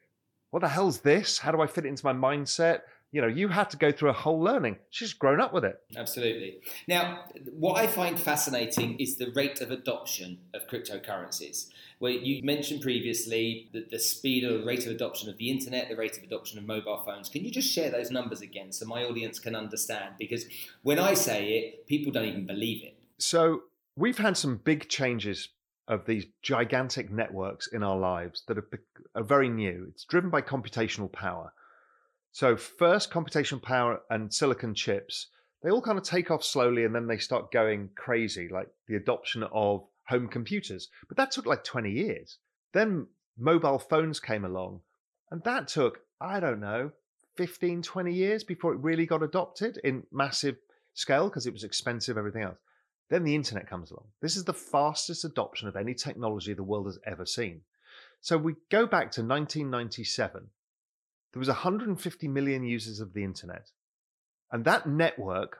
What 0.51 0.61
the 0.61 0.69
hell's 0.69 0.99
this? 0.99 1.39
How 1.39 1.51
do 1.51 1.61
I 1.61 1.67
fit 1.67 1.85
it 1.85 1.89
into 1.89 2.05
my 2.05 2.13
mindset? 2.13 2.81
you 3.11 3.21
know, 3.21 3.27
you 3.27 3.47
had 3.47 3.69
to 3.69 3.77
go 3.77 3.91
through 3.91 4.09
a 4.09 4.13
whole 4.13 4.39
learning. 4.39 4.77
She's 4.89 5.13
grown 5.13 5.39
up 5.39 5.53
with 5.53 5.63
it. 5.63 5.79
Absolutely. 5.95 6.59
Now, 6.87 7.25
what 7.51 7.77
I 7.77 7.87
find 7.87 8.19
fascinating 8.19 8.99
is 8.99 9.15
the 9.15 9.31
rate 9.31 9.61
of 9.61 9.71
adoption 9.71 10.39
of 10.53 10.67
cryptocurrencies. 10.67 11.69
Where 11.99 12.11
you 12.11 12.43
mentioned 12.43 12.81
previously 12.81 13.69
the, 13.71 13.85
the 13.89 13.99
speed 13.99 14.43
or 14.43 14.57
the 14.57 14.65
rate 14.65 14.85
of 14.85 14.91
adoption 14.91 15.29
of 15.29 15.37
the 15.37 15.49
internet, 15.49 15.87
the 15.87 15.95
rate 15.95 16.17
of 16.17 16.23
adoption 16.23 16.59
of 16.59 16.65
mobile 16.65 17.01
phones. 17.05 17.29
Can 17.29 17.45
you 17.45 17.51
just 17.51 17.71
share 17.71 17.89
those 17.89 18.11
numbers 18.11 18.41
again 18.41 18.71
so 18.71 18.85
my 18.85 19.03
audience 19.03 19.39
can 19.39 19.55
understand? 19.55 20.15
Because 20.19 20.45
when 20.83 20.99
I 20.99 21.13
say 21.13 21.49
it, 21.53 21.87
people 21.87 22.11
don't 22.11 22.27
even 22.27 22.45
believe 22.45 22.83
it. 22.83 22.97
So 23.19 23.63
we've 23.95 24.17
had 24.17 24.35
some 24.35 24.57
big 24.57 24.89
changes 24.89 25.47
of 25.87 26.05
these 26.05 26.25
gigantic 26.41 27.11
networks 27.11 27.67
in 27.67 27.83
our 27.83 27.97
lives 27.97 28.43
that 28.47 28.57
are, 28.57 28.67
are 29.15 29.23
very 29.23 29.49
new. 29.49 29.87
It's 29.89 30.03
driven 30.03 30.29
by 30.29 30.41
computational 30.41 31.11
power. 31.11 31.53
So 32.31 32.57
first 32.57 33.09
computational 33.09 33.61
power 33.61 34.01
and 34.09 34.33
silicon 34.33 34.75
chips, 34.75 35.27
they 35.63 35.71
all 35.71 35.81
kind 35.81 35.97
of 35.97 36.03
take 36.03 36.29
off 36.29 36.43
slowly 36.43 36.83
and 36.83 36.93
then 36.93 37.07
they 37.07 37.17
start 37.17 37.51
going 37.51 37.89
crazy, 37.95 38.47
like 38.49 38.67
the 38.87 38.95
adoption 38.95 39.43
of 39.51 39.85
home 40.07 40.27
computers. 40.27 40.89
But 41.07 41.17
that 41.17 41.31
took 41.31 41.45
like 41.45 41.63
20 41.63 41.89
years. 41.89 42.37
Then 42.73 43.07
mobile 43.37 43.79
phones 43.79 44.19
came 44.19 44.45
along 44.45 44.81
and 45.31 45.43
that 45.43 45.67
took, 45.67 45.99
I 46.19 46.39
don't 46.39 46.59
know, 46.59 46.91
15, 47.37 47.81
20 47.81 48.13
years 48.13 48.43
before 48.43 48.73
it 48.73 48.79
really 48.79 49.05
got 49.05 49.23
adopted 49.23 49.79
in 49.83 50.03
massive 50.11 50.57
scale 50.93 51.29
because 51.29 51.45
it 51.45 51.53
was 51.53 51.63
expensive, 51.63 52.17
everything 52.17 52.43
else. 52.43 52.57
Then 53.09 53.23
the 53.23 53.35
internet 53.35 53.69
comes 53.69 53.91
along. 53.91 54.07
This 54.21 54.35
is 54.35 54.43
the 54.43 54.53
fastest 54.53 55.23
adoption 55.23 55.67
of 55.67 55.75
any 55.75 55.93
technology 55.93 56.53
the 56.53 56.63
world 56.63 56.87
has 56.87 56.99
ever 57.05 57.25
seen. 57.25 57.61
So 58.21 58.37
we 58.37 58.55
go 58.69 58.85
back 58.85 59.11
to 59.11 59.21
1997 59.21 60.49
there 61.33 61.39
was 61.39 61.49
150 61.49 62.27
million 62.27 62.63
users 62.63 62.99
of 62.99 63.13
the 63.13 63.23
internet. 63.23 63.69
And 64.51 64.65
that 64.65 64.87
network 64.87 65.59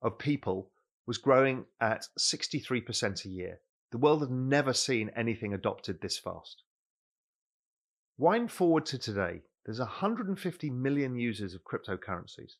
of 0.00 0.16
people 0.16 0.70
was 1.06 1.18
growing 1.18 1.64
at 1.80 2.06
63% 2.18 3.24
a 3.24 3.28
year. 3.28 3.58
The 3.90 3.98
world 3.98 4.20
had 4.20 4.30
never 4.30 4.72
seen 4.72 5.10
anything 5.16 5.52
adopted 5.52 6.00
this 6.00 6.18
fast. 6.18 6.62
Wind 8.18 8.52
forward 8.52 8.86
to 8.86 8.98
today, 8.98 9.42
there's 9.64 9.80
150 9.80 10.70
million 10.70 11.16
users 11.16 11.52
of 11.52 11.64
cryptocurrencies. 11.64 12.52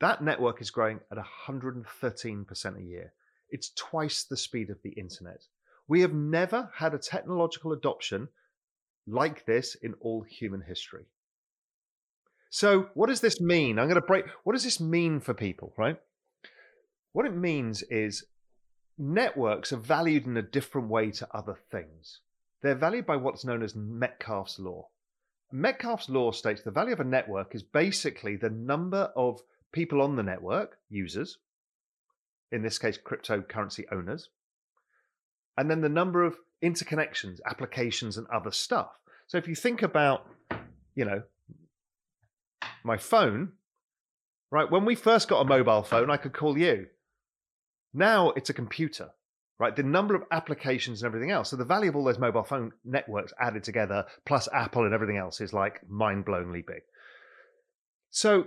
That 0.00 0.22
network 0.22 0.60
is 0.60 0.70
growing 0.70 1.00
at 1.10 1.18
113% 1.18 2.78
a 2.78 2.82
year. 2.82 3.12
It's 3.50 3.70
twice 3.76 4.24
the 4.24 4.36
speed 4.36 4.70
of 4.70 4.82
the 4.82 4.90
internet. 4.90 5.42
We 5.88 6.00
have 6.00 6.12
never 6.12 6.70
had 6.74 6.94
a 6.94 6.98
technological 6.98 7.72
adoption 7.72 8.28
like 9.06 9.46
this 9.46 9.76
in 9.76 9.94
all 10.00 10.22
human 10.22 10.60
history. 10.60 11.04
So, 12.50 12.88
what 12.94 13.08
does 13.08 13.20
this 13.20 13.40
mean? 13.40 13.78
I'm 13.78 13.88
going 13.88 14.00
to 14.00 14.06
break. 14.06 14.26
What 14.44 14.54
does 14.54 14.64
this 14.64 14.80
mean 14.80 15.20
for 15.20 15.34
people, 15.34 15.72
right? 15.76 15.98
What 17.12 17.26
it 17.26 17.34
means 17.34 17.82
is 17.84 18.24
networks 18.98 19.72
are 19.72 19.78
valued 19.78 20.26
in 20.26 20.36
a 20.36 20.42
different 20.42 20.88
way 20.88 21.10
to 21.12 21.28
other 21.34 21.58
things. 21.70 22.20
They're 22.62 22.74
valued 22.74 23.06
by 23.06 23.16
what's 23.16 23.44
known 23.44 23.62
as 23.62 23.74
Metcalfe's 23.74 24.58
law. 24.58 24.88
Metcalfe's 25.52 26.08
law 26.08 26.32
states 26.32 26.62
the 26.62 26.70
value 26.70 26.92
of 26.92 27.00
a 27.00 27.04
network 27.04 27.54
is 27.54 27.62
basically 27.62 28.36
the 28.36 28.50
number 28.50 29.12
of 29.16 29.40
people 29.72 30.02
on 30.02 30.16
the 30.16 30.22
network, 30.22 30.78
users, 30.88 31.38
in 32.52 32.62
this 32.62 32.78
case, 32.78 32.98
cryptocurrency 32.98 33.84
owners, 33.92 34.28
and 35.56 35.70
then 35.70 35.80
the 35.80 35.88
number 35.88 36.22
of 36.22 36.36
interconnections, 36.62 37.38
applications, 37.46 38.16
and 38.16 38.26
other 38.28 38.50
stuff. 38.50 38.90
So 39.26 39.38
if 39.38 39.48
you 39.48 39.54
think 39.54 39.82
about, 39.82 40.26
you 40.94 41.04
know, 41.04 41.22
my 42.84 42.96
phone, 42.96 43.52
right? 44.50 44.70
When 44.70 44.84
we 44.84 44.94
first 44.94 45.28
got 45.28 45.40
a 45.40 45.44
mobile 45.44 45.82
phone, 45.82 46.10
I 46.10 46.16
could 46.16 46.32
call 46.32 46.56
you. 46.56 46.86
Now 47.92 48.30
it's 48.30 48.50
a 48.50 48.54
computer, 48.54 49.10
right? 49.58 49.74
The 49.74 49.82
number 49.82 50.14
of 50.14 50.22
applications 50.30 51.02
and 51.02 51.08
everything 51.08 51.30
else. 51.30 51.50
So 51.50 51.56
the 51.56 51.64
value 51.64 51.88
of 51.88 51.96
all 51.96 52.04
those 52.04 52.18
mobile 52.18 52.44
phone 52.44 52.72
networks 52.84 53.32
added 53.40 53.64
together, 53.64 54.06
plus 54.24 54.48
Apple 54.52 54.84
and 54.84 54.94
everything 54.94 55.16
else, 55.16 55.40
is 55.40 55.52
like 55.52 55.80
mind 55.88 56.24
blowingly 56.24 56.64
big. 56.64 56.82
So 58.10 58.44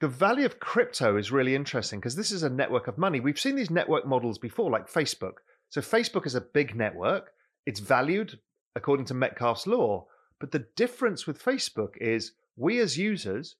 the 0.00 0.08
value 0.08 0.44
of 0.44 0.60
crypto 0.60 1.16
is 1.16 1.32
really 1.32 1.54
interesting 1.54 2.00
because 2.00 2.16
this 2.16 2.32
is 2.32 2.42
a 2.42 2.50
network 2.50 2.88
of 2.88 2.98
money. 2.98 3.20
We've 3.20 3.38
seen 3.38 3.56
these 3.56 3.70
network 3.70 4.06
models 4.06 4.38
before, 4.38 4.70
like 4.70 4.90
Facebook. 4.90 5.34
So 5.68 5.80
Facebook 5.80 6.26
is 6.26 6.34
a 6.34 6.40
big 6.40 6.74
network. 6.74 7.32
It's 7.66 7.80
valued 7.80 8.38
according 8.76 9.06
to 9.06 9.14
Metcalfe's 9.14 9.66
law. 9.66 10.06
But 10.40 10.50
the 10.50 10.66
difference 10.76 11.26
with 11.26 11.42
Facebook 11.42 11.96
is 12.00 12.32
we 12.56 12.80
as 12.80 12.98
users 12.98 13.56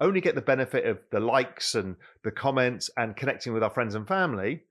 only 0.00 0.20
get 0.20 0.34
the 0.34 0.40
benefit 0.40 0.86
of 0.86 0.98
the 1.10 1.20
likes 1.20 1.74
and 1.74 1.96
the 2.22 2.30
comments 2.30 2.90
and 2.96 3.16
connecting 3.16 3.52
with 3.52 3.62
our 3.62 3.70
friends 3.70 3.94
and 3.94 4.06
family 4.06 4.62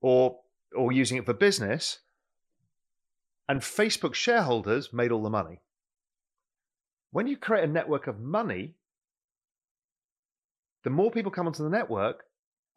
or 0.00 0.38
or 0.76 0.90
using 0.90 1.18
it 1.18 1.26
for 1.26 1.34
business. 1.34 2.00
And 3.48 3.60
Facebook 3.60 4.14
shareholders 4.14 4.92
made 4.92 5.12
all 5.12 5.22
the 5.22 5.30
money. 5.30 5.60
When 7.10 7.26
you 7.26 7.36
create 7.36 7.64
a 7.64 7.72
network 7.72 8.06
of 8.06 8.18
money, 8.18 8.74
the 10.84 10.90
more 10.90 11.10
people 11.10 11.32
come 11.32 11.46
onto 11.46 11.64
the 11.64 11.70
network, 11.70 12.24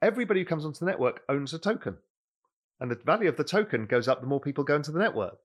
everybody 0.02 0.40
who 0.40 0.46
comes 0.46 0.66
onto 0.66 0.80
the 0.80 0.92
network 0.92 1.22
owns 1.30 1.54
a 1.54 1.60
token. 1.60 1.98
And 2.80 2.90
the 2.90 3.00
value 3.06 3.30
of 3.30 3.38
the 3.38 3.44
token 3.44 3.86
goes 3.86 4.08
up 4.08 4.22
the 4.22 4.28
more 4.28 4.40
people 4.40 4.64
go 4.64 4.76
into 4.76 4.92
the 4.92 5.00
network. 5.00 5.38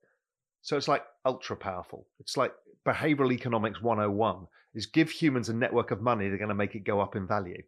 So 0.61 0.77
it's 0.77 0.87
like 0.87 1.03
ultra 1.25 1.57
powerful. 1.57 2.07
It's 2.19 2.37
like 2.37 2.53
behavioral 2.85 3.33
economics 3.33 3.81
101 3.81 4.47
is 4.73 4.85
give 4.85 5.09
humans 5.09 5.49
a 5.49 5.53
network 5.53 5.91
of 5.91 6.01
money, 6.01 6.27
they're 6.27 6.37
going 6.37 6.49
to 6.49 6.55
make 6.55 6.75
it 6.75 6.83
go 6.83 6.99
up 6.99 7.15
in 7.15 7.27
value 7.27 7.61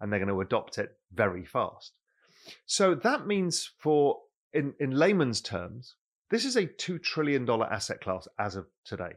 and 0.00 0.12
they're 0.12 0.20
going 0.20 0.28
to 0.28 0.40
adopt 0.40 0.78
it 0.78 0.96
very 1.12 1.44
fast. 1.44 1.92
So 2.66 2.94
that 2.96 3.26
means 3.26 3.70
for 3.78 4.18
in, 4.52 4.74
in 4.80 4.90
layman's 4.90 5.40
terms, 5.40 5.94
this 6.30 6.44
is 6.44 6.56
a 6.56 6.66
$2 6.66 7.02
trillion 7.02 7.48
asset 7.48 8.00
class 8.00 8.26
as 8.38 8.56
of 8.56 8.66
today. 8.84 9.12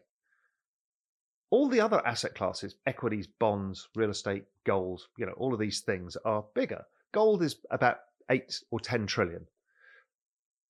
All 1.51 1.69
the 1.69 1.79
other 1.79 2.05
asset 2.05 2.36
classes, 2.36 2.75
equities, 2.86 3.27
bonds, 3.27 3.88
real 3.95 4.10
estate, 4.10 4.45
gold, 4.63 5.08
you 5.17 5.25
know, 5.25 5.34
all 5.34 5.53
of 5.53 5.60
these 5.60 5.81
things 5.81 6.17
are 6.25 6.45
bigger. 6.53 6.84
Gold 7.12 7.43
is 7.43 7.58
about 7.71 7.99
eight 8.29 8.62
or 8.71 8.79
10 8.79 9.05
trillion. 9.08 9.47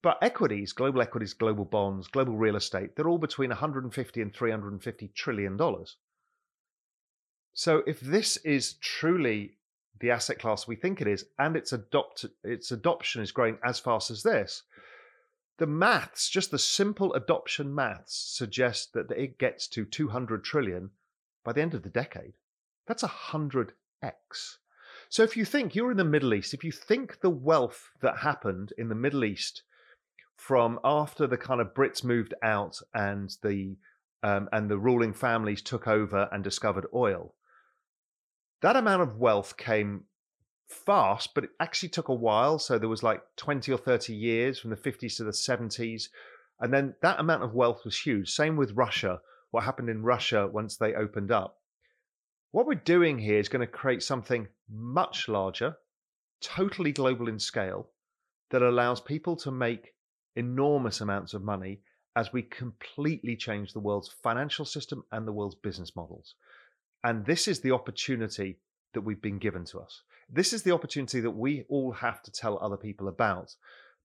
But 0.02 0.20
equities, 0.22 0.74
global 0.74 1.02
equities, 1.02 1.34
global 1.34 1.66
bonds, 1.66 2.08
global 2.08 2.38
real 2.38 2.56
estate, 2.56 2.96
they're 2.96 3.10
all 3.10 3.18
between 3.18 3.50
150 3.50 4.22
and 4.22 4.36
350 4.36 5.08
trillion 5.16 5.58
dollars. 5.58 5.98
So 7.54 7.82
if 7.88 8.02
this 8.02 8.38
is 8.38 8.74
truly 8.74 9.58
the 10.00 10.12
asset 10.12 10.38
class 10.40 10.68
we 10.68 10.76
think 10.76 11.02
it 11.02 11.08
is, 11.08 11.26
and 11.40 11.56
its 11.56 11.74
adopt 11.74 12.26
its 12.44 12.72
adoption 12.72 13.22
is 13.22 13.32
growing 13.32 13.58
as 13.64 13.80
fast 13.80 14.12
as 14.12 14.22
this, 14.22 14.64
the 15.58 15.68
maths, 15.68 16.30
just 16.30 16.52
the 16.52 16.60
simple 16.60 17.14
adoption 17.14 17.74
maths, 17.74 18.16
suggest 18.16 18.94
that 18.94 19.12
it 19.12 19.38
gets 19.38 19.68
to 19.70 19.86
200 19.86 20.44
trillion 20.44 20.92
by 21.44 21.54
the 21.54 21.62
end 21.62 21.74
of 21.74 21.84
the 21.84 21.90
decade. 21.90 22.34
That's 22.88 23.04
a 23.04 23.08
hundred 23.08 23.74
x. 24.02 24.60
So 25.10 25.24
if 25.24 25.38
you 25.38 25.46
think 25.46 25.76
you're 25.76 25.92
in 25.92 25.98
the 25.98 26.04
Middle 26.04 26.34
East, 26.34 26.54
if 26.54 26.64
you 26.64 26.72
think 26.72 27.22
the 27.22 27.30
wealth 27.30 27.92
that 28.02 28.18
happened 28.18 28.74
in 28.78 28.90
the 28.90 28.96
Middle 28.96 29.24
East 29.24 29.64
from 30.36 30.80
after 30.84 31.28
the 31.28 31.38
kind 31.38 31.62
of 31.62 31.74
Brits 31.74 32.04
moved 32.04 32.34
out 32.44 32.80
and 32.94 33.36
the 33.42 33.78
um, 34.24 34.50
and 34.52 34.70
the 34.70 34.78
ruling 34.78 35.14
families 35.14 35.62
took 35.62 35.88
over 35.88 36.28
and 36.32 36.44
discovered 36.44 36.88
oil. 36.94 37.36
That 38.62 38.76
amount 38.76 39.04
of 39.04 39.20
wealth 39.20 39.56
came 39.56 40.06
fast, 40.68 41.34
but 41.34 41.44
it 41.44 41.52
actually 41.60 41.90
took 41.90 42.08
a 42.08 42.14
while. 42.14 42.60
So 42.60 42.78
there 42.78 42.90
was 42.90 43.04
like 43.04 43.22
20 43.38 43.72
or 43.72 43.78
30 43.78 44.14
years 44.14 44.60
from 44.60 44.70
the 44.70 44.76
50s 44.76 45.18
to 45.18 45.24
the 45.24 45.32
70s. 45.32 46.10
And 46.60 46.74
then 46.74 46.96
that 47.02 47.20
amount 47.20 47.44
of 47.44 47.54
wealth 47.54 47.82
was 47.84 48.00
huge. 48.00 48.32
Same 48.32 48.56
with 48.56 48.72
Russia, 48.72 49.22
what 49.52 49.64
happened 49.64 49.90
in 49.90 50.04
Russia 50.04 50.48
once 50.48 50.78
they 50.78 50.94
opened 50.94 51.32
up. 51.32 51.58
What 52.52 52.68
we're 52.68 52.76
doing 52.76 53.20
here 53.20 53.40
is 53.40 53.50
going 53.50 53.66
to 53.66 53.72
create 53.72 54.02
something 54.02 54.48
much 54.70 55.28
larger, 55.28 55.76
totally 56.42 56.94
global 56.94 57.28
in 57.28 57.40
scale, 57.40 57.90
that 58.52 58.62
allows 58.62 59.02
people 59.02 59.36
to 59.38 59.52
make 59.52 59.94
enormous 60.36 61.02
amounts 61.02 61.34
of 61.34 61.44
money 61.44 61.82
as 62.16 62.32
we 62.32 62.42
completely 62.42 63.36
change 63.36 63.74
the 63.74 63.80
world's 63.80 64.14
financial 64.24 64.64
system 64.64 65.04
and 65.12 65.28
the 65.28 65.34
world's 65.34 65.56
business 65.56 65.96
models. 65.96 66.36
And 67.04 67.26
this 67.26 67.48
is 67.48 67.60
the 67.60 67.72
opportunity 67.72 68.58
that 68.94 69.02
we've 69.02 69.22
been 69.22 69.38
given 69.38 69.66
to 69.66 69.80
us. 69.80 70.02
This 70.30 70.54
is 70.54 70.64
the 70.64 70.72
opportunity 70.72 71.20
that 71.22 71.32
we 71.32 71.66
all 71.70 71.92
have 71.92 72.22
to 72.24 72.32
tell 72.32 72.58
other 72.60 72.78
people 72.78 73.08
about 73.08 73.56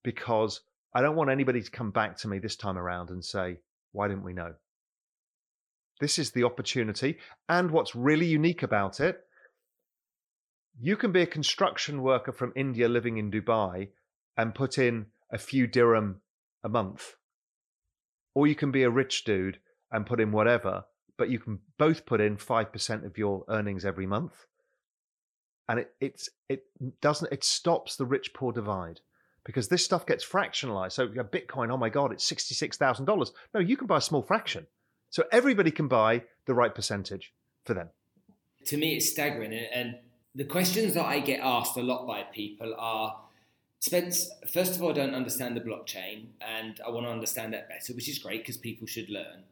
because 0.03 0.61
I 0.93 1.01
don't 1.01 1.15
want 1.15 1.29
anybody 1.29 1.61
to 1.61 1.71
come 1.71 1.91
back 1.91 2.17
to 2.17 2.27
me 2.27 2.39
this 2.39 2.55
time 2.55 2.77
around 2.77 3.09
and 3.09 3.23
say, 3.23 3.57
why 3.91 4.07
didn't 4.07 4.23
we 4.23 4.33
know? 4.33 4.53
This 5.99 6.19
is 6.19 6.31
the 6.31 6.43
opportunity. 6.43 7.19
And 7.47 7.71
what's 7.71 7.95
really 7.95 8.25
unique 8.25 8.63
about 8.63 8.99
it, 8.99 9.19
you 10.79 10.97
can 10.97 11.11
be 11.11 11.21
a 11.21 11.27
construction 11.27 12.01
worker 12.01 12.31
from 12.31 12.53
India 12.55 12.87
living 12.87 13.17
in 13.17 13.31
Dubai 13.31 13.89
and 14.37 14.55
put 14.55 14.77
in 14.77 15.07
a 15.31 15.37
few 15.37 15.67
dirham 15.67 16.21
a 16.63 16.69
month. 16.69 17.15
Or 18.33 18.47
you 18.47 18.55
can 18.55 18.71
be 18.71 18.83
a 18.83 18.89
rich 18.89 19.23
dude 19.23 19.59
and 19.91 20.05
put 20.05 20.19
in 20.19 20.31
whatever, 20.31 20.85
but 21.17 21.29
you 21.29 21.39
can 21.39 21.59
both 21.77 22.05
put 22.05 22.21
in 22.21 22.37
5% 22.37 23.05
of 23.05 23.17
your 23.17 23.43
earnings 23.49 23.85
every 23.85 24.07
month. 24.07 24.33
And 25.71 25.79
it, 25.79 25.93
it's, 26.01 26.29
it 26.49 26.65
doesn't, 26.99 27.31
it 27.31 27.45
stops 27.45 27.95
the 27.95 28.03
rich 28.03 28.33
poor 28.33 28.51
divide 28.51 28.99
because 29.45 29.69
this 29.69 29.85
stuff 29.85 30.05
gets 30.05 30.25
fractionalized. 30.25 30.91
So 30.91 31.07
Bitcoin, 31.07 31.71
oh 31.71 31.77
my 31.77 31.87
God, 31.87 32.11
it's 32.11 32.29
$66,000. 32.29 33.31
No, 33.53 33.61
you 33.61 33.77
can 33.77 33.87
buy 33.87 33.99
a 33.99 34.01
small 34.01 34.21
fraction. 34.21 34.67
So 35.11 35.23
everybody 35.31 35.71
can 35.71 35.87
buy 35.87 36.23
the 36.45 36.53
right 36.53 36.75
percentage 36.75 37.33
for 37.63 37.73
them. 37.73 37.87
To 38.65 38.75
me, 38.75 38.97
it's 38.97 39.09
staggering. 39.09 39.53
And 39.53 39.95
the 40.35 40.43
questions 40.43 40.93
that 40.95 41.05
I 41.05 41.21
get 41.21 41.39
asked 41.41 41.77
a 41.77 41.81
lot 41.81 42.05
by 42.05 42.23
people 42.23 42.75
are 42.77 43.21
Spence, 43.79 44.29
first 44.51 44.75
of 44.75 44.83
all, 44.83 44.89
I 44.89 44.93
don't 44.93 45.15
understand 45.15 45.55
the 45.55 45.61
blockchain 45.61 46.27
and 46.41 46.81
I 46.85 46.91
want 46.91 47.05
to 47.05 47.11
understand 47.11 47.53
that 47.53 47.69
better, 47.69 47.93
which 47.93 48.09
is 48.09 48.19
great 48.19 48.41
because 48.41 48.57
people 48.57 48.87
should 48.87 49.09
learn. 49.09 49.43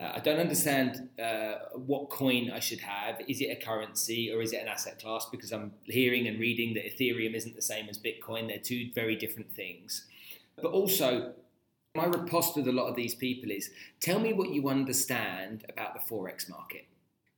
Uh, 0.00 0.12
I 0.14 0.20
don't 0.20 0.38
understand 0.38 1.08
uh, 1.22 1.54
what 1.74 2.08
coin 2.08 2.50
I 2.50 2.58
should 2.58 2.80
have. 2.80 3.20
Is 3.28 3.40
it 3.40 3.50
a 3.50 3.64
currency 3.64 4.32
or 4.32 4.40
is 4.40 4.52
it 4.52 4.62
an 4.62 4.68
asset 4.68 4.98
class? 5.00 5.26
Because 5.30 5.52
I'm 5.52 5.72
hearing 5.84 6.26
and 6.26 6.40
reading 6.40 6.74
that 6.74 6.86
Ethereum 6.86 7.34
isn't 7.34 7.54
the 7.54 7.62
same 7.62 7.88
as 7.88 7.98
Bitcoin. 7.98 8.48
They're 8.48 8.58
two 8.58 8.90
very 8.94 9.14
different 9.14 9.52
things. 9.52 10.06
But 10.56 10.72
also, 10.72 11.34
my 11.94 12.06
riposte 12.06 12.56
with 12.56 12.68
a 12.68 12.72
lot 12.72 12.88
of 12.88 12.96
these 12.96 13.14
people 13.14 13.50
is 13.50 13.70
tell 14.00 14.20
me 14.20 14.32
what 14.32 14.50
you 14.50 14.68
understand 14.68 15.66
about 15.68 15.94
the 15.94 16.00
Forex 16.00 16.48
market. 16.48 16.86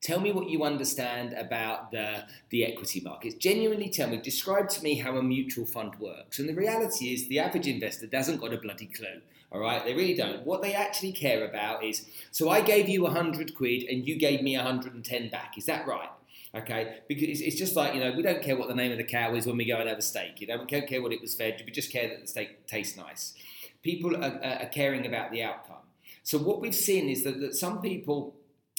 Tell 0.03 0.21
me 0.21 0.33
what 0.33 0.49
you 0.49 0.65
understand 0.65 1.33
about 1.33 1.93
the, 1.93 2.25
the 2.51 2.65
equity 2.65 3.01
markets. 3.01 3.37
Genuinely 3.37 3.89
tell 3.89 4.09
me, 4.09 4.17
describe 4.17 4.69
to 4.71 4.83
me 4.83 4.97
how 4.99 5.17
a 5.17 5.23
mutual 5.23 5.65
fund 5.65 5.95
works. 6.01 6.41
And 6.41 6.49
the 6.49 6.55
reality 6.55 7.15
is, 7.15 7.29
the 7.29 7.39
average 7.39 7.69
investor 7.69 8.09
doesn't 8.09 8.41
got 8.41 8.53
a 8.53 8.59
bloody 8.59 8.87
clue. 8.87 9.21
All 9.53 9.61
right, 9.61 9.85
they 9.85 9.95
really 9.95 10.15
don't. 10.15 10.47
What 10.47 10.63
they 10.63 10.75
actually 10.75 11.13
care 11.13 11.47
about 11.47 11.85
is 11.85 12.07
so 12.31 12.49
I 12.49 12.63
gave 12.63 12.89
you 12.89 13.03
100 13.03 13.55
quid 13.55 13.85
and 13.85 14.07
you 14.07 14.17
gave 14.17 14.43
me 14.43 14.57
110 14.57 15.29
back. 15.29 15.59
Is 15.59 15.67
that 15.67 15.87
right? 15.87 16.09
Okay, 16.55 16.99
because 17.09 17.41
it's 17.41 17.57
just 17.57 17.77
like 17.77 17.95
you 17.95 18.01
know 18.01 18.13
we 18.13 18.23
don't 18.23 18.43
care 18.43 18.57
what 18.57 18.69
the 18.69 18.75
name 18.75 18.93
of 18.93 18.99
the 18.99 19.05
cow 19.05 19.35
is 19.35 19.47
when 19.47 19.57
we 19.57 19.65
go 19.65 19.77
and 19.77 19.89
have 19.89 19.99
a 19.99 20.03
steak. 20.03 20.41
You 20.41 20.47
know 20.47 20.59
we 20.59 20.67
don't 20.67 20.87
care 20.87 21.03
what 21.03 21.13
it 21.13 21.21
was 21.21 21.35
fed. 21.35 21.63
We 21.65 21.73
just 21.73 21.93
care 21.93 22.09
that 22.09 22.21
the 22.21 22.27
steak 22.27 22.67
tastes 22.67 22.97
nice 22.97 23.35
people 23.83 24.17
are, 24.17 24.41
are 24.43 24.67
caring 24.67 25.07
about 25.07 25.31
the 25.31 25.43
outcome. 25.43 25.77
So 26.23 26.39
what 26.39 26.61
we've 26.61 26.75
seen 26.75 27.09
is 27.09 27.25
that, 27.25 27.41
that 27.41 27.55
some 27.55 27.83
people, 27.83 28.35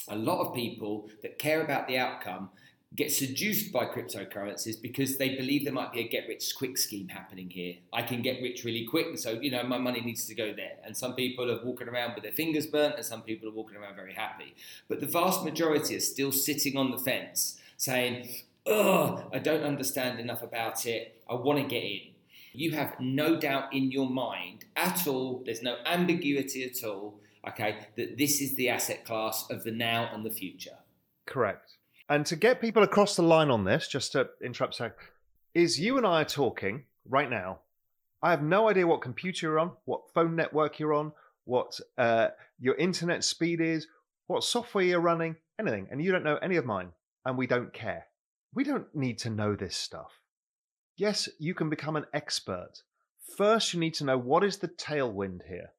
a 0.08 0.16
lot 0.16 0.40
of 0.40 0.56
people 0.56 1.10
that 1.22 1.38
care 1.38 1.62
about 1.62 1.88
the 1.88 1.98
outcome 1.98 2.50
get 2.96 3.12
seduced 3.12 3.72
by 3.72 3.86
cryptocurrencies 3.86 4.82
because 4.82 5.18
they 5.18 5.36
believe 5.36 5.64
there 5.64 5.74
might 5.74 5.92
be 5.92 6.02
a 6.02 6.08
get 6.08 6.28
rich 6.28 6.54
quick 6.56 6.78
scheme 6.78 7.08
happening 7.08 7.50
here. 7.50 7.76
I 7.92 8.04
can 8.04 8.22
get 8.22 8.42
rich 8.42 8.64
really 8.64 8.86
quick, 8.86 9.08
and 9.08 9.20
so 9.20 9.32
you 9.32 9.52
know 9.52 9.64
my 9.64 9.78
money 9.78 10.02
needs 10.02 10.26
to 10.28 10.36
go 10.36 10.54
there. 10.54 10.78
And 10.86 10.96
some 10.96 11.16
people 11.16 11.50
are 11.52 11.64
walking 11.64 11.88
around 11.88 12.16
with 12.16 12.24
their 12.24 12.34
fingers 12.34 12.68
burnt, 12.68 12.96
and 12.96 13.06
some 13.06 13.22
people 13.22 13.50
are 13.50 13.54
walking 13.54 13.78
around 13.78 13.96
very 13.96 14.14
happy. 14.14 14.56
But 14.88 15.00
the 15.00 15.08
vast 15.08 15.44
majority 15.44 15.96
are 15.96 16.02
still 16.02 16.32
sitting 16.32 16.78
on 16.78 16.92
the 16.92 17.00
fence, 17.00 17.60
saying, 17.78 18.30
"Oh, 18.66 19.24
I 19.34 19.40
don't 19.40 19.64
understand 19.64 20.20
enough 20.20 20.44
about 20.44 20.86
it. 20.86 21.22
I 21.30 21.36
want 21.36 21.60
to 21.60 21.66
get 21.66 21.84
in." 21.84 22.14
you 22.54 22.72
have 22.72 23.00
no 23.00 23.36
doubt 23.36 23.74
in 23.74 23.92
your 23.92 24.10
mind 24.10 24.66
at 24.76 25.08
all, 25.08 25.42
there's 25.46 25.64
no 25.64 25.78
ambiguity 25.86 26.64
at 26.64 26.84
all, 26.84 27.20
okay, 27.48 27.88
that 27.98 28.18
this 28.18 28.42
is 28.42 28.56
the 28.56 28.70
asset 28.70 29.04
class 29.06 29.50
of 29.50 29.64
the 29.64 29.72
now 29.72 30.10
and 30.14 30.24
the 30.24 30.30
future. 30.30 30.78
Correct. 31.26 31.78
And 32.10 32.26
to 32.26 32.36
get 32.36 32.62
people 32.62 32.84
across 32.84 33.16
the 33.16 33.24
line 33.24 33.50
on 33.50 33.64
this, 33.64 33.88
just 33.88 34.12
to 34.12 34.30
interrupt 34.44 34.76
sec, 34.76 34.94
is 35.54 35.80
you 35.80 35.98
and 35.98 36.06
I 36.06 36.22
are 36.22 36.26
talking 36.26 36.84
right 37.08 37.30
now. 37.30 37.60
I 38.22 38.32
have 38.32 38.42
no 38.42 38.70
idea 38.70 38.88
what 38.88 39.02
computer 39.02 39.48
you're 39.48 39.60
on, 39.60 39.72
what 39.86 40.12
phone 40.14 40.36
network 40.36 40.80
you're 40.80 40.94
on, 40.94 41.12
what 41.46 41.80
uh, 41.98 42.30
your 42.60 42.76
internet 42.76 43.24
speed 43.24 43.62
is, 43.62 43.88
what 44.28 44.44
software 44.44 44.84
you're 44.84 45.00
running, 45.00 45.36
anything. 45.60 45.88
And 45.92 46.02
you 46.02 46.12
don't 46.12 46.24
know 46.24 46.38
any 46.38 46.56
of 46.56 46.66
mine. 46.66 46.90
And 47.26 47.38
we 47.38 47.48
don't 47.48 47.74
care. 47.74 48.06
We 48.54 48.64
don't 48.64 48.94
need 48.94 49.18
to 49.20 49.30
know 49.30 49.56
this 49.56 49.76
stuff. 49.76 50.12
Yes, 50.96 51.30
you 51.40 51.54
can 51.54 51.70
become 51.70 51.96
an 51.96 52.06
expert. 52.14 52.84
First, 53.38 53.74
you 53.74 53.80
need 53.80 53.94
to 53.96 54.06
know 54.06 54.18
what 54.18 54.44
is 54.44 54.58
the 54.58 54.68
tailwind 54.68 55.48
here? 55.48 55.72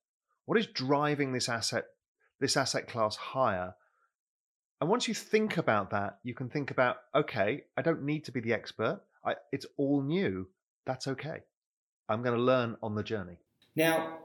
What 0.46 0.58
is 0.58 0.66
driving 0.66 1.32
this 1.32 1.48
asset, 1.48 1.84
this 2.40 2.56
asset 2.56 2.88
class 2.88 3.16
higher? 3.16 3.74
And 4.80 4.90
once 4.90 5.08
you 5.08 5.14
think 5.14 5.56
about 5.56 5.90
that, 5.90 6.18
you 6.24 6.34
can 6.34 6.48
think 6.48 6.70
about, 6.70 6.96
okay, 7.14 7.64
I 7.76 7.82
don't 7.82 8.02
need 8.02 8.24
to 8.24 8.32
be 8.32 8.40
the 8.40 8.52
expert. 8.52 9.00
I, 9.24 9.36
it's 9.52 9.66
all 9.76 10.02
new. 10.02 10.48
That's 10.84 11.06
okay. 11.08 11.42
I'm 12.08 12.22
going 12.22 12.36
to 12.36 12.42
learn 12.42 12.76
on 12.82 12.94
the 12.94 13.02
journey. 13.02 13.38
Now, 13.76 14.18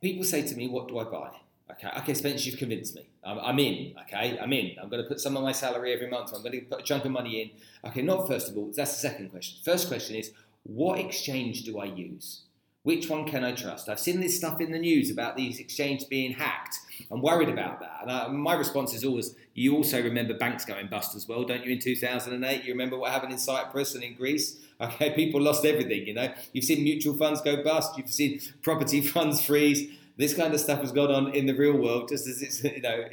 people 0.00 0.24
say 0.24 0.42
to 0.42 0.54
me, 0.54 0.68
what 0.68 0.88
do 0.88 0.98
I 0.98 1.04
buy? 1.04 1.30
Okay, 1.70 1.88
okay, 1.98 2.14
Spence, 2.14 2.46
you've 2.46 2.58
convinced 2.58 2.94
me. 2.94 3.08
I'm, 3.24 3.38
I'm, 3.40 3.58
in. 3.58 3.94
Okay, 4.02 4.38
I'm 4.40 4.52
in. 4.52 4.76
I'm 4.80 4.88
going 4.88 5.02
to 5.02 5.08
put 5.08 5.20
some 5.20 5.36
of 5.36 5.42
my 5.42 5.52
salary 5.52 5.92
every 5.92 6.08
month. 6.08 6.32
I'm 6.32 6.42
going 6.42 6.52
to 6.52 6.60
put 6.60 6.80
a 6.80 6.82
chunk 6.84 7.04
of 7.04 7.10
money 7.10 7.42
in. 7.42 7.90
Okay, 7.90 8.02
not 8.02 8.28
first 8.28 8.50
of 8.50 8.56
all. 8.56 8.72
That's 8.74 8.92
the 8.92 9.08
second 9.08 9.30
question. 9.30 9.58
First 9.64 9.88
question 9.88 10.16
is, 10.16 10.30
what 10.62 10.98
exchange 10.98 11.64
do 11.64 11.78
I 11.78 11.86
use? 11.86 12.42
Which 12.84 13.10
one 13.10 13.26
can 13.26 13.42
I 13.42 13.50
trust? 13.50 13.88
I've 13.88 13.98
seen 13.98 14.20
this 14.20 14.36
stuff 14.36 14.60
in 14.60 14.70
the 14.70 14.78
news 14.78 15.10
about 15.10 15.36
these 15.36 15.58
exchanges 15.58 16.06
being 16.06 16.32
hacked. 16.32 16.78
I'm 17.10 17.22
worried 17.22 17.48
about 17.48 17.80
that. 17.80 17.98
And 18.02 18.10
I, 18.10 18.28
my 18.28 18.54
response 18.54 18.94
is 18.94 19.04
always, 19.04 19.34
you 19.54 19.76
also 19.76 20.02
remember 20.02 20.34
banks 20.34 20.64
going 20.64 20.88
bust 20.88 21.14
as 21.14 21.28
well, 21.28 21.44
don't 21.44 21.64
you? 21.64 21.72
In 21.72 21.78
2008, 21.78 22.64
you 22.64 22.72
remember 22.72 22.98
what 22.98 23.12
happened 23.12 23.32
in 23.32 23.38
Cyprus 23.38 23.94
and 23.94 24.04
in 24.04 24.14
Greece. 24.14 24.58
Okay, 24.78 25.14
people 25.14 25.40
lost 25.40 25.64
everything. 25.64 26.06
You 26.06 26.12
know, 26.12 26.34
you've 26.52 26.66
seen 26.66 26.84
mutual 26.84 27.16
funds 27.16 27.40
go 27.40 27.64
bust. 27.64 27.96
You've 27.96 28.10
seen 28.10 28.42
property 28.60 29.00
funds 29.14 29.42
freeze 29.42 29.88
this 30.16 30.34
kind 30.34 30.54
of 30.54 30.60
stuff 30.60 30.80
has 30.80 30.92
gone 30.92 31.10
on 31.10 31.34
in 31.34 31.46
the 31.46 31.54
real 31.54 31.76
world 31.76 32.08
just 32.08 32.26
as 32.26 32.42
it's 32.42 32.64
you 32.64 32.80
know 32.80 33.04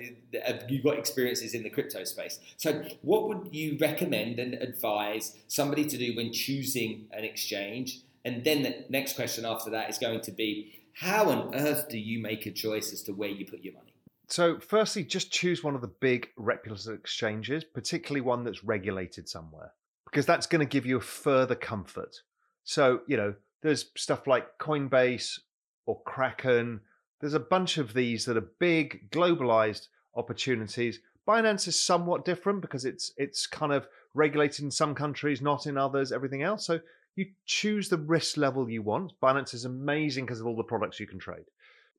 uh, 0.48 0.54
you've 0.67 0.84
got 0.84 0.98
experiences 0.98 1.54
in 1.54 1.63
the 1.63 1.69
crypto 1.69 2.04
space 2.04 2.39
so 2.58 2.84
what 3.02 3.28
would 3.28 3.50
you 3.54 3.78
recommend 3.80 4.39
and 4.39 4.54
advise 4.56 5.38
somebody 5.48 5.86
to 5.86 5.98
do 5.98 6.15
when 6.15 6.32
choosing 6.32 7.06
an 7.12 7.24
exchange 7.24 8.00
and 8.26 8.43
then 8.43 8.63
the 8.63 8.86
next 8.89 9.15
question 9.15 9.46
after 9.46 9.69
that 9.69 9.89
is 9.89 9.98
going 9.98 10.22
to 10.22 10.32
be 10.32 10.83
how 10.93 11.29
on 11.29 11.56
earth 11.56 11.88
do 11.89 11.97
you 11.97 12.21
make 12.21 12.45
a 12.45 12.51
choice 12.51 12.93
as 12.93 13.03
to 13.03 13.12
where 13.12 13.29
you 13.29 13.45
put 13.45 13.63
your 13.63 13.73
money 13.73 13.93
so 14.27 14.60
firstly 14.60 15.03
just 15.03 15.32
choose 15.32 15.63
one 15.63 15.75
of 15.75 15.82
the 15.82 15.88
big 15.88 16.29
reputable 16.38 16.93
exchanges 16.93 17.63
particularly 17.63 18.21
one 18.21 18.43
that's 18.43 18.63
regulated 18.63 19.27
somewhere 19.27 19.71
because 20.06 20.25
that's 20.25 20.47
going 20.47 20.60
to 20.60 20.65
give 20.65 20.86
you 20.86 20.97
a 20.97 21.01
further 21.01 21.56
comfort 21.56 22.21
so 22.63 23.01
you 23.08 23.17
know 23.17 23.34
there's 23.62 23.91
stuff 23.95 24.27
like 24.27 24.58
coinbase 24.60 25.39
or 25.86 26.01
kraken 26.03 26.82
there's 27.23 27.34
a 27.34 27.39
bunch 27.39 27.77
of 27.77 27.93
these 27.93 28.25
that 28.25 28.36
are 28.36 28.49
big, 28.60 29.10
globalized 29.10 29.88
opportunities. 30.13 30.99
Binance 31.25 31.69
is 31.69 31.79
somewhat 31.79 32.25
different 32.25 32.60
because 32.60 32.84
it's 32.84 33.13
it's 33.15 33.47
kind 33.47 33.71
of 33.71 33.88
regulated 34.13 34.65
in 34.65 34.71
some 34.71 34.93
countries, 34.93 35.41
not 35.41 35.65
in 35.65 35.77
others, 35.77 36.12
everything 36.12 36.43
else. 36.43 36.65
So 36.65 36.82
you 37.15 37.28
choose 37.45 37.89
the 37.89 37.97
risk 37.97 38.38
level 38.38 38.69
you 38.69 38.82
want. 38.82 39.13
Binance 39.21 39.54
is 39.54 39.65
amazing 39.65 40.26
because 40.26 40.39
of 40.39 40.47
all 40.47 40.56
the 40.56 40.63
products 40.63 40.99
you 40.99 41.08
can 41.08 41.19
trade. 41.19 41.45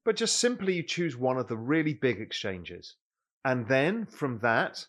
But 0.05 0.17
just 0.17 0.37
simply 0.37 0.75
you 0.75 0.83
choose 0.83 1.17
one 1.17 1.39
of 1.39 1.49
the 1.49 1.57
really 1.57 1.95
big 1.95 2.21
exchanges. 2.21 2.97
And 3.45 3.67
then 3.69 4.07
from 4.07 4.39
that, 4.41 4.87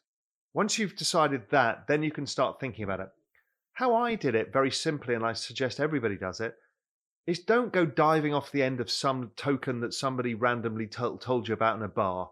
once 0.53 0.79
you've 0.79 0.95
decided 0.95 1.43
that, 1.51 1.85
then 1.87 2.01
you 2.01 2.11
can 2.11 2.25
start 2.25 2.59
thinking 2.59 2.83
about 2.83 3.01
it. 3.01 3.09
How 3.73 3.93
I 3.93 4.15
did 4.15 4.35
it 4.35 4.53
very 4.53 4.71
simply, 4.71 5.15
and 5.15 5.25
I 5.25 5.33
suggest 5.33 5.79
everybody 5.79 6.17
does 6.17 6.39
it, 6.39 6.55
is 7.27 7.39
don't 7.39 7.73
go 7.73 7.85
diving 7.85 8.33
off 8.33 8.51
the 8.51 8.63
end 8.63 8.79
of 8.79 8.89
some 8.89 9.31
token 9.35 9.81
that 9.81 9.93
somebody 9.93 10.33
randomly 10.33 10.87
t- 10.87 11.17
told 11.19 11.47
you 11.47 11.53
about 11.53 11.77
in 11.77 11.83
a 11.83 11.87
bar. 11.87 12.29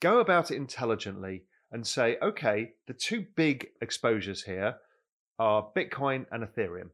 Go 0.00 0.20
about 0.20 0.50
it 0.50 0.56
intelligently 0.56 1.44
and 1.70 1.86
say, 1.86 2.16
okay, 2.22 2.72
the 2.86 2.94
two 2.94 3.26
big 3.36 3.68
exposures 3.80 4.42
here 4.44 4.76
are 5.38 5.68
Bitcoin 5.76 6.26
and 6.30 6.44
Ethereum. 6.44 6.90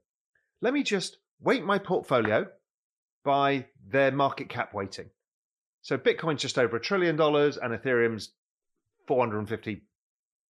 Let 0.61 0.75
me 0.75 0.83
just 0.83 1.19
weight 1.41 1.65
my 1.65 1.79
portfolio 1.79 2.47
by 3.25 3.67
their 3.89 4.13
market 4.13 4.49
cap 4.49 4.75
weighting. 4.75 5.11
So 5.83 5.97
Bitcoin's 5.97 6.43
just 6.43 6.59
over 6.59 6.77
a 6.77 6.81
trillion 6.81 7.17
dollars 7.17 7.57
and 7.57 7.73
Ethereum's 7.73 8.33
450 9.07 9.83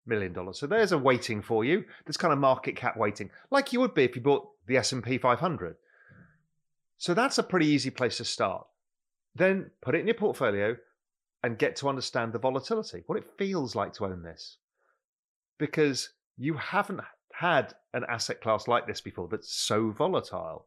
million 0.06 0.34
dollars. 0.34 0.60
So 0.60 0.68
there's 0.68 0.92
a 0.92 0.98
weighting 0.98 1.42
for 1.42 1.64
you. 1.64 1.86
This 2.06 2.18
kind 2.18 2.34
of 2.34 2.40
market 2.40 2.76
cap 2.76 2.98
weighting, 2.98 3.30
like 3.52 3.72
you 3.72 3.80
would 3.80 3.94
be 3.94 4.04
if 4.04 4.16
you 4.16 4.22
bought 4.22 4.48
the 4.68 4.78
S&P 4.78 5.18
500. 5.18 5.76
So 6.98 7.14
that's 7.14 7.38
a 7.38 7.44
pretty 7.44 7.68
easy 7.68 7.90
place 7.90 8.18
to 8.18 8.26
start. 8.26 8.66
Then 9.36 9.72
put 9.82 9.96
it 9.96 10.00
in 10.00 10.08
your 10.08 10.16
portfolio 10.16 10.76
and 11.44 11.58
get 11.58 11.76
to 11.78 11.88
understand 11.88 12.34
the 12.34 12.40
volatility, 12.40 13.04
what 13.06 13.18
it 13.18 13.38
feels 13.38 13.76
like 13.76 13.94
to 13.94 14.06
own 14.06 14.24
this. 14.24 14.58
Because 15.58 16.10
you 16.38 16.56
haven't 16.56 17.02
had 17.40 17.74
an 17.94 18.04
asset 18.10 18.42
class 18.42 18.68
like 18.68 18.86
this 18.86 19.00
before 19.00 19.30
that's 19.30 19.50
so 19.50 19.92
volatile. 19.92 20.66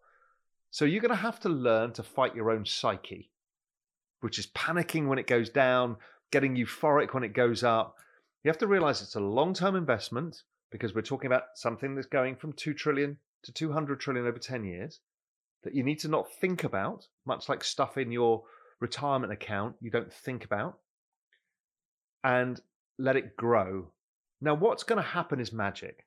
So 0.70 0.86
you're 0.86 1.02
going 1.02 1.10
to 1.10 1.16
have 1.16 1.38
to 1.40 1.50
learn 1.50 1.92
to 1.92 2.02
fight 2.02 2.34
your 2.34 2.50
own 2.50 2.64
psyche, 2.64 3.30
which 4.20 4.38
is 4.38 4.46
panicking 4.46 5.06
when 5.06 5.18
it 5.18 5.26
goes 5.26 5.50
down, 5.50 5.96
getting 6.30 6.56
euphoric 6.56 7.12
when 7.12 7.24
it 7.24 7.34
goes 7.34 7.62
up. 7.62 7.96
You 8.42 8.48
have 8.48 8.56
to 8.56 8.66
realize 8.66 9.02
it's 9.02 9.16
a 9.16 9.20
long 9.20 9.52
term 9.52 9.76
investment 9.76 10.44
because 10.70 10.94
we're 10.94 11.02
talking 11.02 11.26
about 11.26 11.42
something 11.56 11.94
that's 11.94 12.06
going 12.06 12.36
from 12.36 12.54
2 12.54 12.72
trillion 12.72 13.18
to 13.42 13.52
200 13.52 14.00
trillion 14.00 14.26
over 14.26 14.38
10 14.38 14.64
years 14.64 15.00
that 15.64 15.74
you 15.74 15.82
need 15.82 15.98
to 15.98 16.08
not 16.08 16.32
think 16.40 16.64
about, 16.64 17.06
much 17.26 17.50
like 17.50 17.62
stuff 17.62 17.98
in 17.98 18.10
your 18.10 18.44
retirement 18.80 19.30
account 19.30 19.76
you 19.82 19.90
don't 19.90 20.10
think 20.10 20.42
about, 20.42 20.78
and 22.24 22.62
let 22.98 23.14
it 23.14 23.36
grow. 23.36 23.88
Now, 24.40 24.54
what's 24.54 24.84
going 24.84 25.02
to 25.02 25.08
happen 25.10 25.38
is 25.38 25.52
magic, 25.52 26.06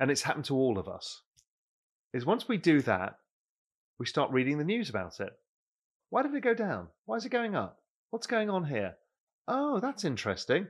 and 0.00 0.10
it's 0.10 0.22
happened 0.22 0.46
to 0.46 0.56
all 0.56 0.78
of 0.78 0.88
us. 0.88 1.22
Is 2.12 2.26
once 2.26 2.48
we 2.48 2.56
do 2.56 2.80
that, 2.82 3.18
we 3.98 4.06
start 4.06 4.32
reading 4.32 4.58
the 4.58 4.64
news 4.64 4.88
about 4.88 5.20
it. 5.20 5.32
Why 6.08 6.22
did 6.22 6.34
it 6.34 6.42
go 6.42 6.54
down? 6.54 6.88
Why 7.04 7.16
is 7.16 7.26
it 7.26 7.28
going 7.28 7.54
up? 7.54 7.78
What's 8.08 8.26
going 8.26 8.50
on 8.50 8.64
here? 8.64 8.96
Oh, 9.46 9.78
that's 9.78 10.04
interesting. 10.04 10.66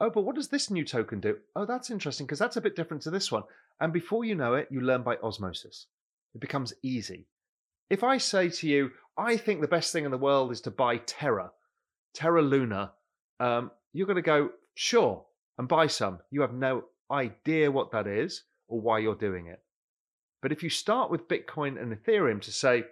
Oh, 0.00 0.10
but 0.10 0.20
what 0.20 0.36
does 0.36 0.48
this 0.48 0.70
new 0.70 0.84
token 0.84 1.18
do? 1.18 1.38
Oh, 1.56 1.64
that's 1.64 1.90
interesting 1.90 2.26
because 2.26 2.38
that's 2.38 2.56
a 2.56 2.60
bit 2.60 2.76
different 2.76 3.02
to 3.02 3.10
this 3.10 3.32
one. 3.32 3.42
And 3.80 3.92
before 3.92 4.24
you 4.24 4.34
know 4.34 4.54
it, 4.54 4.68
you 4.70 4.80
learn 4.80 5.02
by 5.02 5.16
osmosis. 5.16 5.86
It 6.34 6.40
becomes 6.40 6.74
easy. 6.82 7.26
If 7.90 8.04
I 8.04 8.18
say 8.18 8.50
to 8.50 8.68
you, 8.68 8.90
I 9.16 9.36
think 9.36 9.60
the 9.60 9.66
best 9.66 9.92
thing 9.92 10.04
in 10.04 10.10
the 10.10 10.18
world 10.18 10.52
is 10.52 10.60
to 10.62 10.70
buy 10.70 10.98
Terra, 10.98 11.50
Terra 12.14 12.42
Luna, 12.42 12.92
um, 13.40 13.70
you're 13.92 14.06
going 14.06 14.16
to 14.16 14.22
go, 14.22 14.50
sure, 14.74 15.24
and 15.56 15.66
buy 15.66 15.86
some. 15.86 16.20
You 16.30 16.42
have 16.42 16.52
no 16.52 16.84
idea 17.10 17.70
what 17.70 17.90
that 17.92 18.06
is 18.06 18.44
or 18.68 18.80
why 18.80 18.98
you're 18.98 19.14
doing 19.14 19.46
it. 19.46 19.60
But 20.40 20.52
if 20.52 20.62
you 20.62 20.70
start 20.70 21.10
with 21.10 21.28
Bitcoin 21.28 21.80
and 21.80 21.92
Ethereum 21.92 22.40
to 22.42 22.52
say, 22.52 22.84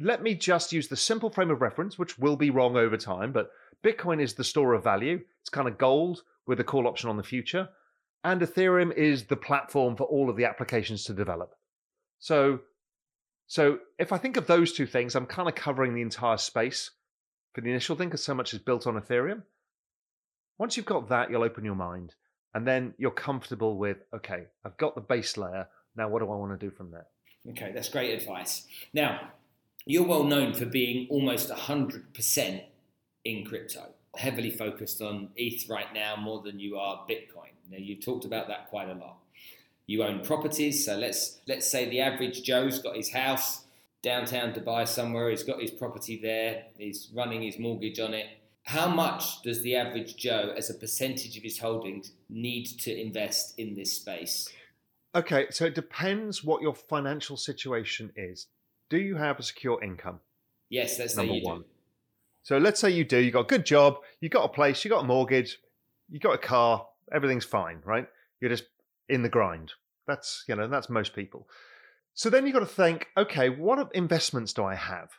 let 0.00 0.22
me 0.22 0.34
just 0.34 0.72
use 0.72 0.88
the 0.88 0.96
simple 0.96 1.30
frame 1.30 1.50
of 1.50 1.60
reference, 1.60 1.98
which 1.98 2.18
will 2.18 2.36
be 2.36 2.50
wrong 2.50 2.76
over 2.76 2.96
time, 2.96 3.32
but 3.32 3.50
Bitcoin 3.84 4.20
is 4.20 4.34
the 4.34 4.44
store 4.44 4.72
of 4.74 4.82
value. 4.82 5.20
It's 5.40 5.50
kind 5.50 5.68
of 5.68 5.78
gold 5.78 6.22
with 6.46 6.60
a 6.60 6.64
call 6.64 6.86
option 6.86 7.10
on 7.10 7.16
the 7.16 7.22
future. 7.22 7.68
And 8.24 8.40
Ethereum 8.40 8.94
is 8.94 9.24
the 9.24 9.36
platform 9.36 9.96
for 9.96 10.04
all 10.04 10.30
of 10.30 10.36
the 10.36 10.44
applications 10.44 11.04
to 11.04 11.12
develop. 11.12 11.54
So, 12.18 12.60
so 13.46 13.78
if 13.98 14.12
I 14.12 14.18
think 14.18 14.36
of 14.36 14.46
those 14.46 14.72
two 14.72 14.86
things, 14.86 15.14
I'm 15.14 15.26
kind 15.26 15.48
of 15.48 15.54
covering 15.54 15.94
the 15.94 16.02
entire 16.02 16.36
space 16.36 16.90
for 17.52 17.60
the 17.60 17.70
initial 17.70 17.96
thing 17.96 18.08
because 18.08 18.24
so 18.24 18.34
much 18.34 18.54
is 18.54 18.60
built 18.60 18.86
on 18.86 18.94
Ethereum. 18.94 19.42
Once 20.58 20.76
you've 20.76 20.86
got 20.86 21.08
that, 21.08 21.30
you'll 21.30 21.42
open 21.42 21.64
your 21.64 21.74
mind 21.74 22.14
and 22.54 22.66
then 22.66 22.94
you're 22.98 23.10
comfortable 23.10 23.76
with, 23.76 23.98
okay, 24.14 24.44
I've 24.64 24.76
got 24.76 24.94
the 24.94 25.00
base 25.00 25.36
layer. 25.36 25.68
Now, 25.96 26.08
what 26.08 26.20
do 26.20 26.30
I 26.30 26.36
want 26.36 26.58
to 26.58 26.66
do 26.66 26.70
from 26.70 26.90
there? 26.90 27.06
Okay, 27.50 27.72
that's 27.74 27.88
great 27.88 28.18
advice. 28.18 28.66
Now, 28.92 29.30
you're 29.84 30.06
well 30.06 30.24
known 30.24 30.54
for 30.54 30.66
being 30.66 31.08
almost 31.10 31.50
100% 31.50 32.62
in 33.24 33.44
crypto, 33.44 33.82
heavily 34.16 34.50
focused 34.50 35.02
on 35.02 35.30
ETH 35.36 35.68
right 35.68 35.92
now 35.92 36.16
more 36.16 36.40
than 36.42 36.60
you 36.60 36.76
are 36.76 37.04
Bitcoin. 37.08 37.52
Now, 37.70 37.78
you've 37.78 38.04
talked 38.04 38.24
about 38.24 38.48
that 38.48 38.68
quite 38.68 38.88
a 38.88 38.94
lot. 38.94 39.16
You 39.86 40.04
own 40.04 40.20
properties, 40.20 40.86
so 40.86 40.96
let's 40.96 41.40
let's 41.48 41.68
say 41.68 41.88
the 41.88 42.00
average 42.00 42.44
Joe's 42.44 42.78
got 42.78 42.96
his 42.96 43.12
house 43.12 43.64
downtown 44.02 44.52
Dubai 44.52 44.86
somewhere, 44.86 45.30
he's 45.30 45.42
got 45.42 45.60
his 45.60 45.70
property 45.70 46.18
there, 46.20 46.64
he's 46.78 47.08
running 47.14 47.42
his 47.42 47.58
mortgage 47.58 47.98
on 48.00 48.14
it. 48.14 48.26
How 48.64 48.88
much 48.88 49.42
does 49.42 49.62
the 49.62 49.76
average 49.76 50.16
Joe, 50.16 50.54
as 50.56 50.70
a 50.70 50.74
percentage 50.74 51.36
of 51.36 51.42
his 51.42 51.58
holdings, 51.58 52.12
need 52.28 52.66
to 52.80 52.98
invest 52.98 53.58
in 53.58 53.74
this 53.74 53.92
space? 53.92 54.48
Okay, 55.14 55.46
so 55.50 55.66
it 55.66 55.74
depends 55.74 56.42
what 56.42 56.62
your 56.62 56.74
financial 56.74 57.36
situation 57.36 58.10
is. 58.16 58.46
Do 58.88 58.98
you 58.98 59.16
have 59.16 59.38
a 59.38 59.42
secure 59.42 59.82
income? 59.82 60.20
Yes, 60.70 60.96
that's 60.96 61.16
number 61.16 61.34
one. 61.42 61.60
Do. 61.60 61.64
So 62.44 62.58
let's 62.58 62.80
say 62.80 62.90
you 62.90 63.04
do. 63.04 63.18
You 63.18 63.30
got 63.30 63.40
a 63.40 63.44
good 63.44 63.66
job. 63.66 63.96
You 64.20 64.28
got 64.28 64.44
a 64.44 64.48
place. 64.48 64.84
You 64.84 64.90
got 64.90 65.04
a 65.04 65.06
mortgage. 65.06 65.58
You 66.08 66.18
got 66.18 66.34
a 66.34 66.38
car. 66.38 66.86
Everything's 67.12 67.44
fine, 67.44 67.80
right? 67.84 68.06
You're 68.40 68.50
just 68.50 68.64
in 69.08 69.22
the 69.22 69.28
grind. 69.28 69.72
That's 70.06 70.44
you 70.48 70.56
know 70.56 70.66
that's 70.68 70.88
most 70.88 71.14
people. 71.14 71.46
So 72.14 72.30
then 72.30 72.44
you've 72.46 72.54
got 72.54 72.60
to 72.60 72.66
think, 72.66 73.08
okay, 73.16 73.48
what 73.48 73.90
investments 73.94 74.52
do 74.52 74.64
I 74.64 74.74
have? 74.74 75.10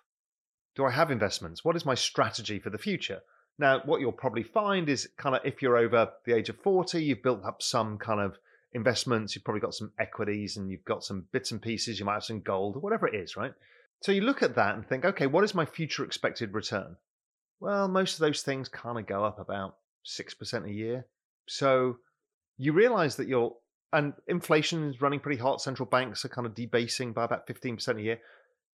Do 0.75 0.85
I 0.85 0.91
have 0.91 1.11
investments? 1.11 1.63
What 1.63 1.75
is 1.75 1.85
my 1.85 1.95
strategy 1.95 2.59
for 2.59 2.69
the 2.69 2.77
future? 2.77 3.21
Now, 3.59 3.81
what 3.85 4.01
you'll 4.01 4.11
probably 4.11 4.43
find 4.43 4.89
is 4.89 5.07
kind 5.17 5.35
of 5.35 5.41
if 5.45 5.61
you're 5.61 5.77
over 5.77 6.09
the 6.25 6.35
age 6.35 6.49
of 6.49 6.57
40, 6.57 7.03
you've 7.03 7.23
built 7.23 7.43
up 7.45 7.61
some 7.61 7.97
kind 7.97 8.19
of 8.19 8.37
investments, 8.73 9.35
you've 9.35 9.43
probably 9.43 9.61
got 9.61 9.75
some 9.75 9.91
equities 9.99 10.57
and 10.57 10.69
you've 10.69 10.85
got 10.85 11.03
some 11.03 11.27
bits 11.31 11.51
and 11.51 11.61
pieces, 11.61 11.99
you 11.99 12.05
might 12.05 12.15
have 12.15 12.23
some 12.23 12.41
gold 12.41 12.75
or 12.75 12.79
whatever 12.79 13.07
it 13.07 13.15
is, 13.15 13.37
right? 13.37 13.53
So 14.01 14.11
you 14.11 14.21
look 14.21 14.41
at 14.43 14.55
that 14.55 14.75
and 14.75 14.85
think, 14.85 15.05
okay, 15.05 15.27
what 15.27 15.43
is 15.43 15.53
my 15.53 15.65
future 15.65 16.03
expected 16.03 16.53
return? 16.53 16.97
Well, 17.59 17.87
most 17.87 18.15
of 18.15 18.19
those 18.19 18.41
things 18.41 18.67
kind 18.67 18.97
of 18.97 19.05
go 19.05 19.23
up 19.23 19.39
about 19.39 19.77
6% 20.05 20.65
a 20.65 20.71
year. 20.71 21.05
So 21.47 21.97
you 22.57 22.73
realize 22.73 23.15
that 23.17 23.27
you're, 23.27 23.55
and 23.93 24.13
inflation 24.27 24.89
is 24.89 25.01
running 25.01 25.19
pretty 25.19 25.39
hot. 25.39 25.61
Central 25.61 25.85
banks 25.85 26.25
are 26.25 26.29
kind 26.29 26.47
of 26.47 26.55
debasing 26.55 27.13
by 27.13 27.23
about 27.23 27.47
15% 27.47 27.97
a 27.97 28.01
year. 28.01 28.19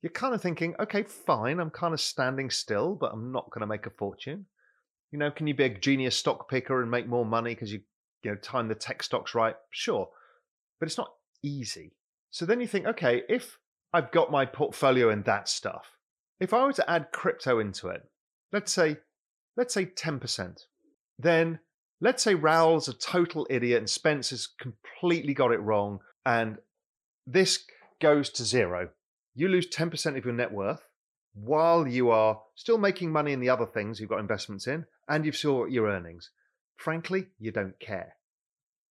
You're 0.01 0.11
kind 0.11 0.33
of 0.33 0.41
thinking, 0.41 0.75
okay, 0.79 1.03
fine, 1.03 1.59
I'm 1.59 1.69
kind 1.69 1.93
of 1.93 1.99
standing 1.99 2.49
still, 2.49 2.95
but 2.95 3.11
I'm 3.11 3.33
not 3.33 3.51
going 3.51 3.61
to 3.61 3.67
make 3.67 3.85
a 3.85 3.91
fortune. 3.91 4.45
You 5.11 5.19
know, 5.19 5.31
can 5.31 5.47
you 5.47 5.53
be 5.53 5.63
a 5.63 5.69
genius 5.69 6.15
stock 6.15 6.49
picker 6.49 6.81
and 6.81 6.91
make 6.91 7.07
more 7.07 7.25
money 7.25 7.55
because 7.55 7.71
you 7.73 7.81
you 8.23 8.31
know 8.31 8.37
time 8.37 8.67
the 8.67 8.75
tech 8.75 9.03
stocks 9.03 9.33
right? 9.33 9.55
Sure 9.71 10.09
but 10.79 10.87
it's 10.87 10.97
not 10.97 11.11
easy. 11.43 11.93
So 12.31 12.45
then 12.45 12.61
you 12.61 12.67
think 12.67 12.85
okay 12.85 13.23
if 13.27 13.57
i've 13.91 14.11
got 14.11 14.31
my 14.31 14.45
portfolio 14.45 15.09
in 15.09 15.23
that 15.23 15.49
stuff 15.49 15.97
if 16.39 16.53
i 16.53 16.63
were 16.63 16.73
to 16.73 16.87
add 16.87 17.11
crypto 17.11 17.57
into 17.57 17.87
it 17.87 18.03
let's 18.53 18.71
say 18.71 18.97
let's 19.57 19.73
say 19.73 19.85
10% 19.85 20.59
then 21.17 21.59
let's 21.99 22.21
say 22.21 22.35
raoul's 22.35 22.87
a 22.87 22.93
total 22.93 23.47
idiot 23.49 23.79
and 23.79 23.89
spence 23.89 24.29
has 24.29 24.47
completely 24.47 25.33
got 25.33 25.51
it 25.51 25.59
wrong 25.59 25.99
and 26.23 26.59
this 27.25 27.65
goes 27.99 28.29
to 28.29 28.45
zero. 28.45 28.89
You 29.35 29.47
lose 29.47 29.67
10% 29.67 30.17
of 30.17 30.25
your 30.25 30.33
net 30.33 30.51
worth 30.51 30.83
while 31.33 31.87
you 31.87 32.11
are 32.11 32.39
still 32.55 32.77
making 32.77 33.11
money 33.11 33.33
in 33.33 33.39
the 33.39 33.49
other 33.49 33.65
things 33.65 33.99
you've 33.99 34.09
got 34.09 34.19
investments 34.19 34.67
in 34.67 34.85
and 35.09 35.25
you've 35.25 35.41
got 35.41 35.71
your 35.71 35.87
earnings 35.87 36.31
Frankly, 36.79 37.27
you 37.37 37.51
don't 37.51 37.77
care. 37.81 38.15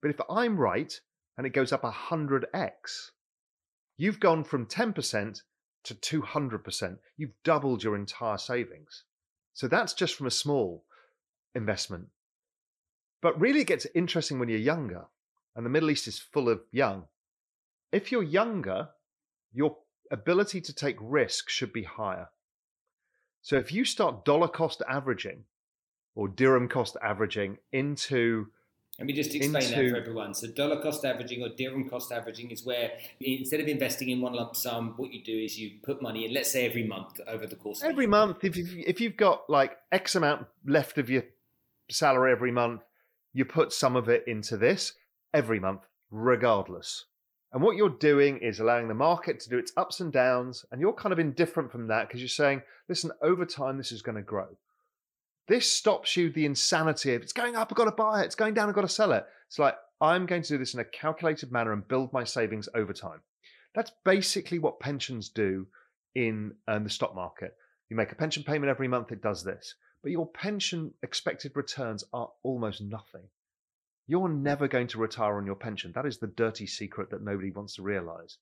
But 0.03 0.11
if 0.11 0.21
I'm 0.29 0.59
right 0.59 0.93
and 1.39 1.47
it 1.47 1.55
goes 1.55 1.73
up 1.73 1.83
100x, 1.83 2.75
you've 3.97 4.21
gone 4.21 4.45
from 4.45 4.67
10% 4.67 5.41
to 5.85 5.95
200%. 5.95 6.99
You've 7.17 7.43
doubled 7.45 7.83
your 7.83 7.97
entire 7.97 8.37
savings. 8.37 9.05
So 9.55 9.69
that's 9.69 9.95
just 9.95 10.17
from 10.17 10.27
a 10.27 10.31
small 10.31 10.85
investment. 11.55 12.09
But 13.23 13.41
really, 13.41 13.61
it 13.61 13.69
gets 13.69 13.87
interesting 13.95 14.39
when 14.39 14.51
you're 14.51 14.59
younger, 14.59 15.07
and 15.57 15.65
the 15.65 15.71
Middle 15.71 15.91
East 15.91 16.07
is 16.07 16.19
full 16.19 16.51
of 16.51 16.61
young. 16.71 17.05
If 17.91 18.13
you're 18.13 18.23
younger, 18.23 18.91
your 19.51 19.79
ability 20.13 20.61
to 20.61 20.75
take 20.75 20.97
risk 21.01 21.49
should 21.49 21.73
be 21.73 21.85
higher. 21.85 22.29
So 23.41 23.57
if 23.57 23.73
you 23.73 23.87
start 23.87 24.27
dollar 24.27 24.49
cost 24.49 24.83
averaging 24.87 25.45
or 26.19 26.27
dirham 26.27 26.69
cost 26.69 26.97
averaging 27.01 27.57
into 27.71 28.49
let 28.99 29.07
me 29.07 29.13
just 29.13 29.33
explain 29.33 29.63
into, 29.63 29.77
that 29.77 29.91
for 29.91 29.97
everyone. 29.97 30.35
So, 30.35 30.49
dollar 30.49 30.83
cost 30.83 31.05
averaging 31.05 31.45
or 31.45 31.51
dirham 31.51 31.89
cost 31.89 32.11
averaging 32.11 32.51
is 32.51 32.67
where 32.67 32.91
instead 33.21 33.61
of 33.61 33.69
investing 33.69 34.09
in 34.09 34.21
one 34.21 34.33
lump 34.33 34.57
sum, 34.57 34.95
what 34.97 35.13
you 35.13 35.23
do 35.23 35.39
is 35.39 35.57
you 35.57 35.79
put 35.85 36.03
money 36.03 36.27
in, 36.27 36.35
let's 36.35 36.51
say 36.51 36.67
every 36.67 36.83
month 36.83 37.21
over 37.29 37.47
the 37.47 37.55
course 37.55 37.81
of 37.81 37.89
every 37.89 38.09
month. 38.09 38.43
If 38.43 38.57
you've, 38.57 38.75
if 38.77 39.01
you've 39.01 39.17
got 39.17 39.49
like 39.49 39.77
X 39.93 40.17
amount 40.17 40.49
left 40.67 40.99
of 40.99 41.09
your 41.09 41.23
salary 41.89 42.33
every 42.33 42.51
month, 42.51 42.83
you 43.33 43.45
put 43.45 43.73
some 43.73 43.95
of 43.95 44.09
it 44.09 44.25
into 44.27 44.57
this 44.57 44.95
every 45.33 45.61
month, 45.61 45.83
regardless. 46.11 47.05
And 47.53 47.63
what 47.63 47.77
you're 47.77 47.89
doing 47.89 48.39
is 48.39 48.59
allowing 48.59 48.89
the 48.89 48.95
market 48.95 49.39
to 49.41 49.49
do 49.49 49.59
its 49.59 49.73
ups 49.77 50.01
and 50.01 50.13
downs, 50.13 50.65
and 50.73 50.81
you're 50.81 50.93
kind 50.93 51.13
of 51.13 51.21
indifferent 51.21 51.71
from 51.71 51.87
that 51.87 52.09
because 52.09 52.21
you're 52.21 52.29
saying, 52.29 52.63
listen, 52.89 53.13
over 53.23 53.47
time, 53.47 53.79
this 53.79 53.93
is 53.93 54.03
going 54.03 54.17
to 54.17 54.23
grow. 54.23 54.49
This 55.49 55.71
stops 55.71 56.15
you 56.17 56.31
the 56.31 56.45
insanity 56.45 57.15
of 57.15 57.23
it's 57.23 57.33
going 57.33 57.57
up, 57.57 57.69
I've 57.71 57.77
got 57.77 57.87
to 57.87 57.93
buy 57.93 58.23
it, 58.23 58.27
it's 58.27 58.35
going 58.35 58.55
down, 58.55 58.69
I've 58.69 58.75
got 58.75 58.83
to 58.83 58.89
sell 58.89 59.13
it. 59.13 59.27
It's 59.47 59.59
like, 59.59 59.77
I'm 60.01 60.27
going 60.27 60.43
to 60.43 60.49
do 60.49 60.59
this 60.59 60.75
in 60.75 60.81
a 60.81 60.85
calculated 60.85 61.51
manner 61.51 61.73
and 61.73 61.89
build 61.89 62.13
my 62.13 62.23
savings 62.23 62.69
over 62.75 62.93
time. 62.93 63.21
That's 63.75 63.91
basically 64.05 64.59
what 64.59 64.79
pensions 64.79 65.31
do 65.31 65.67
in 66.15 66.53
um, 66.69 66.85
the 66.85 66.91
stock 66.91 67.15
market. 67.15 67.57
You 67.89 67.97
make 67.97 68.13
a 68.13 68.17
pension 68.17 68.43
payment 68.43 68.71
every 68.71 68.89
month, 68.89 69.11
it 69.11 69.23
does 69.23 69.43
this. 69.43 69.75
But 70.03 70.13
your 70.13 70.27
pension 70.27 70.93
expected 71.03 71.53
returns 71.55 72.05
are 72.13 72.31
almost 72.43 72.83
nothing. 72.83 73.25
You're 74.07 74.29
never 74.29 74.69
going 74.69 74.87
to 74.89 74.99
retire 74.99 75.37
on 75.37 75.47
your 75.47 75.55
pension. 75.55 75.93
That 75.95 76.07
is 76.07 76.19
the 76.19 76.27
dirty 76.27 76.67
secret 76.67 77.11
that 77.11 77.23
nobody 77.23 77.51
wants 77.51 77.75
to 77.75 77.83
realize. 77.83 78.39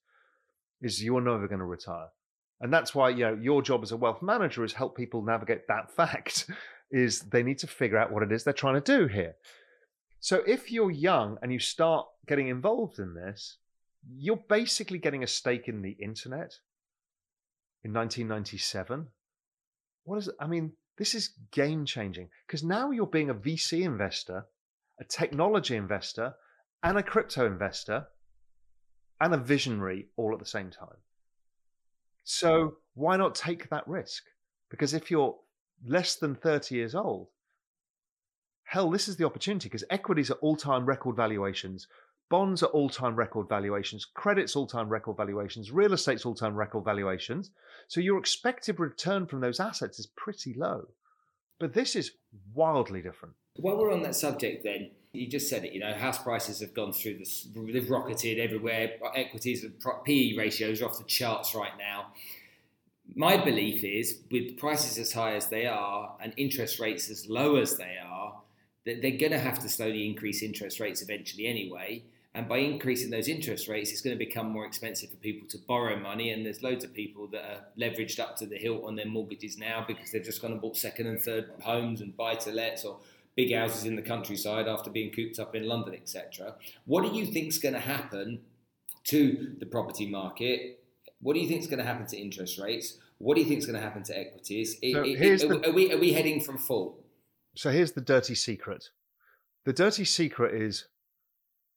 Is 0.81 1.03
you're 1.03 1.21
never 1.21 1.47
going 1.47 1.59
to 1.59 1.65
retire. 1.65 2.07
And 2.59 2.73
that's 2.73 2.93
why, 2.93 3.09
you 3.09 3.25
know, 3.25 3.37
your 3.39 3.61
job 3.61 3.83
as 3.83 3.91
a 3.91 3.97
wealth 3.97 4.21
manager 4.21 4.63
is 4.63 4.73
help 4.73 4.95
people 4.95 5.21
navigate 5.21 5.67
that 5.67 5.91
fact 5.95 6.49
is 6.91 7.21
they 7.21 7.43
need 7.43 7.59
to 7.59 7.67
figure 7.67 7.97
out 7.97 8.11
what 8.11 8.23
it 8.23 8.31
is 8.31 8.43
they're 8.43 8.53
trying 8.53 8.81
to 8.81 8.97
do 8.97 9.07
here. 9.07 9.35
So 10.19 10.41
if 10.47 10.71
you're 10.71 10.91
young 10.91 11.37
and 11.41 11.51
you 11.51 11.59
start 11.59 12.07
getting 12.27 12.47
involved 12.47 12.99
in 12.99 13.13
this, 13.13 13.57
you're 14.17 14.43
basically 14.49 14.97
getting 14.97 15.23
a 15.23 15.27
stake 15.27 15.67
in 15.67 15.81
the 15.81 15.95
internet 15.99 16.55
in 17.83 17.93
1997. 17.93 19.07
What 20.03 20.17
is? 20.17 20.29
I 20.39 20.47
mean, 20.47 20.73
this 20.97 21.13
is 21.13 21.33
game 21.51 21.85
changing 21.85 22.29
because 22.45 22.63
now 22.63 22.91
you're 22.91 23.05
being 23.05 23.29
a 23.29 23.35
VC 23.35 23.83
investor, 23.83 24.45
a 24.99 25.03
technology 25.03 25.75
investor, 25.75 26.33
and 26.83 26.97
a 26.97 27.03
crypto 27.03 27.45
investor, 27.45 28.07
and 29.19 29.33
a 29.33 29.37
visionary 29.37 30.07
all 30.15 30.33
at 30.33 30.39
the 30.39 30.45
same 30.45 30.69
time. 30.69 30.97
So 32.23 32.77
why 32.93 33.17
not 33.17 33.35
take 33.35 33.69
that 33.69 33.87
risk? 33.87 34.23
Because 34.69 34.93
if 34.93 35.09
you're 35.09 35.35
less 35.85 36.15
than 36.15 36.35
30 36.35 36.75
years 36.75 36.95
old, 36.95 37.27
hell, 38.63 38.89
this 38.89 39.07
is 39.07 39.17
the 39.17 39.25
opportunity 39.25 39.69
because 39.69 39.83
equities 39.89 40.31
are 40.31 40.35
all 40.35 40.55
time 40.55 40.85
record 40.85 41.15
valuations. 41.15 41.87
Bonds 42.29 42.61
are 42.61 42.67
all 42.67 42.89
time 42.89 43.15
record 43.15 43.47
valuations. 43.47 44.05
Credit's 44.05 44.55
all 44.55 44.67
time 44.67 44.89
record 44.89 45.15
valuations. 45.15 45.71
Real 45.71 45.93
estate's 45.93 46.25
all 46.25 46.35
time 46.35 46.55
record 46.55 46.83
valuations. 46.83 47.51
So 47.87 48.01
your 48.01 48.17
expected 48.17 48.79
return 48.79 49.25
from 49.25 49.39
those 49.39 49.61
assets 49.61 49.97
is 49.99 50.07
pretty 50.07 50.53
low. 50.53 50.87
But 51.59 51.73
this 51.73 51.95
is 51.95 52.11
wildly 52.53 53.01
different. 53.01 53.35
While 53.55 53.77
we're 53.77 53.93
on 53.93 54.03
that 54.03 54.15
subject, 54.15 54.63
then, 54.63 54.91
you 55.13 55.27
just 55.27 55.49
said 55.49 55.63
it, 55.63 55.73
you 55.73 55.79
know, 55.79 55.93
house 55.93 56.21
prices 56.21 56.59
have 56.59 56.73
gone 56.73 56.93
through 56.93 57.17
this, 57.17 57.47
they've 57.55 57.89
rocketed 57.89 58.37
everywhere. 58.37 58.91
Equities 59.15 59.63
and 59.63 59.73
PE 60.05 60.35
ratios 60.35 60.81
are 60.81 60.85
off 60.85 60.97
the 60.99 61.05
charts 61.05 61.55
right 61.55 61.71
now. 61.79 62.07
My 63.15 63.37
belief 63.37 63.83
is, 63.83 64.19
with 64.29 64.57
prices 64.57 64.97
as 64.97 65.13
high 65.13 65.35
as 65.35 65.47
they 65.47 65.65
are 65.65 66.15
and 66.21 66.33
interest 66.37 66.79
rates 66.79 67.09
as 67.09 67.27
low 67.27 67.55
as 67.55 67.77
they 67.77 67.97
are, 68.03 68.41
that 68.85 69.01
they're 69.01 69.17
going 69.17 69.31
to 69.31 69.39
have 69.39 69.59
to 69.59 69.69
slowly 69.69 70.05
increase 70.05 70.41
interest 70.41 70.79
rates 70.79 71.01
eventually 71.01 71.47
anyway. 71.47 72.03
And 72.33 72.47
by 72.47 72.59
increasing 72.59 73.09
those 73.09 73.27
interest 73.27 73.67
rates, 73.67 73.91
it's 73.91 74.01
going 74.01 74.17
to 74.17 74.23
become 74.23 74.51
more 74.51 74.65
expensive 74.65 75.09
for 75.09 75.15
people 75.15 75.47
to 75.49 75.57
borrow 75.57 75.99
money. 75.99 76.31
And 76.31 76.45
there's 76.45 76.61
loads 76.61 76.83
of 76.83 76.93
people 76.93 77.27
that 77.27 77.43
are 77.43 77.65
leveraged 77.79 78.19
up 78.19 78.35
to 78.37 78.45
the 78.45 78.57
hilt 78.57 78.83
on 78.85 78.95
their 78.95 79.07
mortgages 79.07 79.57
now 79.57 79.83
because 79.87 80.11
they've 80.11 80.23
just 80.23 80.41
gone 80.41 80.51
and 80.51 80.61
bought 80.61 80.77
second 80.77 81.07
and 81.07 81.19
third 81.19 81.49
homes 81.61 82.01
and 82.01 82.15
buy 82.15 82.35
to 82.35 82.51
lets 82.51 82.85
or 82.85 82.99
big 83.35 83.53
houses 83.53 83.85
in 83.85 83.95
the 83.95 84.01
countryside 84.01 84.67
after 84.67 84.89
being 84.89 85.11
cooped 85.11 85.39
up 85.39 85.55
in 85.55 85.65
London, 85.67 85.95
etc. 85.95 86.55
What 86.85 87.03
do 87.03 87.17
you 87.17 87.25
think 87.25 87.47
is 87.47 87.59
going 87.59 87.73
to 87.73 87.79
happen 87.79 88.41
to 89.05 89.55
the 89.59 89.65
property 89.65 90.07
market? 90.07 90.79
What 91.21 91.33
do 91.33 91.39
you 91.39 91.47
think 91.47 91.61
is 91.61 91.67
going 91.67 91.79
to 91.79 91.85
happen 91.85 92.05
to 92.07 92.17
interest 92.17 92.59
rates? 92.59 92.97
What 93.17 93.35
do 93.35 93.41
you 93.41 93.47
think 93.47 93.59
is 93.59 93.65
going 93.65 93.77
to 93.77 93.81
happen 93.81 94.03
to 94.03 94.17
equities? 94.17 94.73
So 94.73 94.79
it, 94.83 95.21
it, 95.21 95.39
the, 95.39 95.69
are, 95.69 95.73
we, 95.73 95.91
are 95.91 95.97
we 95.97 96.13
heading 96.13 96.39
from 96.41 96.57
full? 96.57 97.03
So 97.55 97.71
here's 97.71 97.93
the 97.93 98.01
dirty 98.01 98.35
secret. 98.35 98.89
The 99.65 99.73
dirty 99.73 100.05
secret 100.05 100.61
is 100.61 100.85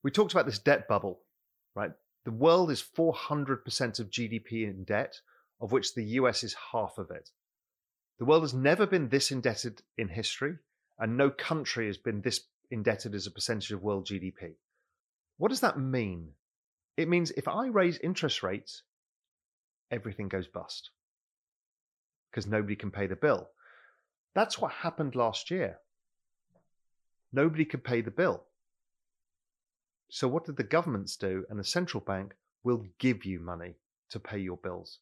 we 0.03 0.11
talked 0.11 0.31
about 0.31 0.45
this 0.45 0.59
debt 0.59 0.87
bubble, 0.87 1.19
right? 1.75 1.91
The 2.23 2.31
world 2.31 2.69
is 2.69 2.83
400% 2.83 3.99
of 3.99 4.11
GDP 4.11 4.69
in 4.69 4.83
debt, 4.83 5.19
of 5.59 5.71
which 5.71 5.95
the 5.95 6.03
US 6.03 6.43
is 6.43 6.55
half 6.71 6.97
of 6.97 7.09
it. 7.09 7.31
The 8.19 8.25
world 8.25 8.43
has 8.43 8.53
never 8.53 8.85
been 8.85 9.09
this 9.09 9.31
indebted 9.31 9.81
in 9.97 10.07
history, 10.07 10.57
and 10.99 11.17
no 11.17 11.31
country 11.31 11.87
has 11.87 11.97
been 11.97 12.21
this 12.21 12.41
indebted 12.69 13.15
as 13.15 13.25
a 13.25 13.31
percentage 13.31 13.71
of 13.71 13.81
world 13.81 14.05
GDP. 14.05 14.53
What 15.37 15.49
does 15.49 15.61
that 15.61 15.79
mean? 15.79 16.29
It 16.97 17.09
means 17.09 17.31
if 17.31 17.47
I 17.47 17.67
raise 17.67 17.97
interest 17.97 18.43
rates, 18.43 18.83
everything 19.91 20.27
goes 20.27 20.47
bust 20.47 20.89
because 22.29 22.47
nobody 22.47 22.75
can 22.75 22.91
pay 22.91 23.07
the 23.07 23.15
bill. 23.15 23.49
That's 24.33 24.59
what 24.59 24.71
happened 24.71 25.15
last 25.15 25.51
year. 25.51 25.77
Nobody 27.33 27.65
could 27.65 27.83
pay 27.83 28.01
the 28.01 28.11
bill. 28.11 28.43
So, 30.09 30.27
what 30.27 30.45
did 30.45 30.57
the 30.57 30.63
governments 30.63 31.15
do? 31.15 31.45
And 31.49 31.59
the 31.59 31.63
central 31.63 32.01
bank 32.01 32.33
will 32.63 32.85
give 32.99 33.25
you 33.25 33.39
money 33.39 33.75
to 34.09 34.19
pay 34.19 34.39
your 34.39 34.57
bills. 34.57 34.99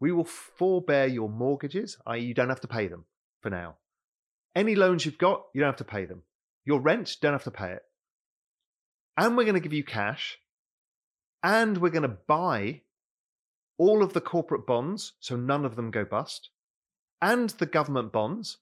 We 0.00 0.12
will 0.12 0.24
forbear 0.24 1.06
your 1.06 1.28
mortgages, 1.28 1.98
i.e., 2.06 2.20
you 2.20 2.34
don't 2.34 2.48
have 2.48 2.60
to 2.60 2.68
pay 2.68 2.86
them 2.86 3.04
for 3.40 3.50
now. 3.50 3.76
Any 4.54 4.76
loans 4.76 5.04
you've 5.04 5.18
got, 5.18 5.44
you 5.52 5.60
don't 5.60 5.68
have 5.68 5.76
to 5.76 5.84
pay 5.84 6.04
them. 6.04 6.22
Your 6.64 6.80
rent, 6.80 7.16
don't 7.20 7.32
have 7.32 7.44
to 7.44 7.50
pay 7.50 7.72
it. 7.72 7.82
And 9.16 9.36
we're 9.36 9.44
going 9.44 9.54
to 9.54 9.60
give 9.60 9.72
you 9.72 9.84
cash. 9.84 10.38
And 11.42 11.78
we're 11.78 11.90
going 11.90 12.02
to 12.02 12.16
buy 12.26 12.82
all 13.78 14.02
of 14.02 14.12
the 14.12 14.20
corporate 14.20 14.66
bonds, 14.66 15.14
so 15.20 15.36
none 15.36 15.64
of 15.64 15.76
them 15.76 15.90
go 15.90 16.04
bust, 16.04 16.50
and 17.22 17.50
the 17.50 17.66
government 17.66 18.12
bonds. 18.12 18.58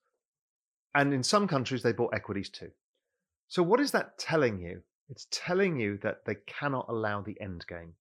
And 0.94 1.12
in 1.12 1.22
some 1.22 1.48
countries, 1.48 1.82
they 1.82 1.92
bought 1.92 2.14
equities 2.14 2.48
too. 2.48 2.70
So, 3.48 3.62
what 3.62 3.80
is 3.80 3.92
that 3.92 4.18
telling 4.18 4.60
you? 4.60 4.82
It's 5.08 5.26
telling 5.30 5.78
you 5.78 5.98
that 6.02 6.24
they 6.26 6.36
cannot 6.46 6.86
allow 6.88 7.22
the 7.22 7.40
end 7.40 7.64
game, 7.68 7.94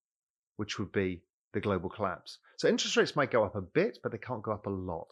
which 0.58 0.80
would 0.80 0.92
be 0.92 1.22
the 1.54 1.60
global 1.62 1.90
collapse. 1.90 2.40
So, 2.58 2.68
interest 2.68 2.98
rates 2.98 3.16
might 3.16 3.32
go 3.32 3.44
up 3.44 3.56
a 3.56 3.62
bit, 3.62 4.00
but 4.02 4.12
they 4.12 4.18
can't 4.18 4.44
go 4.44 4.52
up 4.52 4.66
a 4.66 4.70
lot 4.70 5.10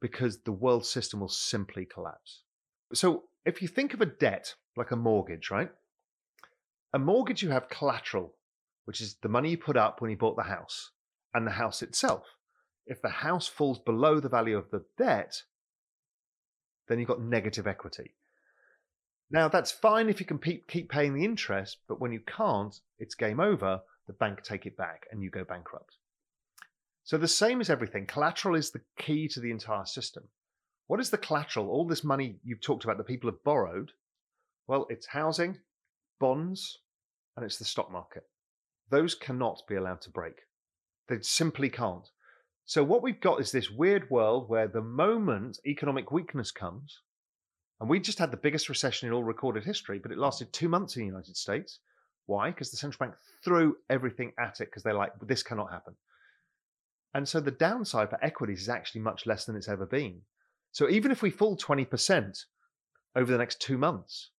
because 0.00 0.42
the 0.42 0.52
world 0.52 0.86
system 0.86 1.20
will 1.20 1.28
simply 1.28 1.84
collapse. 1.84 2.42
So, 2.94 3.24
if 3.44 3.62
you 3.62 3.68
think 3.68 3.94
of 3.94 4.00
a 4.00 4.06
debt 4.06 4.54
like 4.76 4.90
a 4.90 4.96
mortgage, 4.96 5.50
right? 5.50 5.70
A 6.92 6.98
mortgage, 6.98 7.42
you 7.42 7.50
have 7.50 7.68
collateral, 7.68 8.34
which 8.84 9.00
is 9.00 9.16
the 9.22 9.28
money 9.28 9.50
you 9.50 9.58
put 9.58 9.76
up 9.76 10.00
when 10.00 10.10
you 10.10 10.16
bought 10.16 10.36
the 10.36 10.42
house, 10.42 10.90
and 11.34 11.46
the 11.46 11.52
house 11.52 11.82
itself. 11.82 12.24
If 12.86 13.02
the 13.02 13.08
house 13.08 13.46
falls 13.46 13.78
below 13.78 14.20
the 14.20 14.28
value 14.28 14.56
of 14.56 14.70
the 14.70 14.84
debt, 14.96 15.42
then 16.88 16.98
you've 16.98 17.08
got 17.08 17.20
negative 17.20 17.66
equity. 17.66 18.14
Now, 19.30 19.48
that's 19.48 19.70
fine 19.70 20.08
if 20.08 20.20
you 20.20 20.26
can 20.26 20.38
keep 20.38 20.88
paying 20.88 21.14
the 21.14 21.24
interest, 21.24 21.78
but 21.86 22.00
when 22.00 22.12
you 22.12 22.20
can't, 22.20 22.74
it's 22.98 23.14
game 23.14 23.40
over. 23.40 23.80
The 24.06 24.14
bank 24.14 24.42
take 24.42 24.64
it 24.64 24.76
back 24.76 25.06
and 25.10 25.22
you 25.22 25.28
go 25.28 25.44
bankrupt. 25.44 25.96
So, 27.04 27.18
the 27.18 27.28
same 27.28 27.60
as 27.60 27.68
everything, 27.68 28.06
collateral 28.06 28.54
is 28.54 28.70
the 28.70 28.80
key 28.98 29.28
to 29.28 29.40
the 29.40 29.50
entire 29.50 29.84
system. 29.84 30.24
What 30.86 31.00
is 31.00 31.10
the 31.10 31.18
collateral? 31.18 31.68
All 31.68 31.86
this 31.86 32.04
money 32.04 32.40
you've 32.42 32.62
talked 32.62 32.84
about 32.84 32.96
that 32.96 33.06
people 33.06 33.30
have 33.30 33.44
borrowed. 33.44 33.92
Well, 34.66 34.86
it's 34.88 35.06
housing, 35.06 35.58
bonds, 36.18 36.78
and 37.36 37.44
it's 37.44 37.58
the 37.58 37.66
stock 37.66 37.92
market. 37.92 38.24
Those 38.90 39.14
cannot 39.14 39.62
be 39.68 39.76
allowed 39.76 40.00
to 40.02 40.10
break. 40.10 40.36
They 41.08 41.18
simply 41.22 41.70
can't. 41.70 42.08
So, 42.64 42.84
what 42.84 43.02
we've 43.02 43.20
got 43.20 43.40
is 43.40 43.50
this 43.50 43.70
weird 43.70 44.10
world 44.10 44.48
where 44.48 44.68
the 44.68 44.82
moment 44.82 45.58
economic 45.66 46.12
weakness 46.12 46.50
comes, 46.50 47.00
and 47.80 47.88
we 47.88 48.00
just 48.00 48.18
had 48.18 48.30
the 48.30 48.36
biggest 48.36 48.68
recession 48.68 49.08
in 49.08 49.14
all 49.14 49.24
recorded 49.24 49.64
history, 49.64 49.98
but 49.98 50.12
it 50.12 50.18
lasted 50.18 50.52
two 50.52 50.68
months 50.68 50.96
in 50.96 51.00
the 51.00 51.06
United 51.06 51.36
States. 51.36 51.78
Why? 52.26 52.50
Because 52.50 52.70
the 52.70 52.76
central 52.76 53.06
bank 53.06 53.18
threw 53.42 53.76
everything 53.88 54.32
at 54.38 54.60
it 54.60 54.66
because 54.66 54.82
they're 54.82 54.92
like, 54.92 55.12
this 55.22 55.42
cannot 55.42 55.72
happen. 55.72 55.94
And 57.14 57.26
so 57.26 57.40
the 57.40 57.50
downside 57.50 58.10
for 58.10 58.22
equities 58.22 58.62
is 58.62 58.68
actually 58.68 59.00
much 59.00 59.24
less 59.24 59.46
than 59.46 59.56
it's 59.56 59.68
ever 59.68 59.86
been. 59.86 60.20
So 60.72 60.90
even 60.90 61.10
if 61.10 61.22
we 61.22 61.30
fall 61.30 61.56
20% 61.56 62.44
over 63.16 63.32
the 63.32 63.38
next 63.38 63.62
two 63.62 63.78
months, 63.78 64.30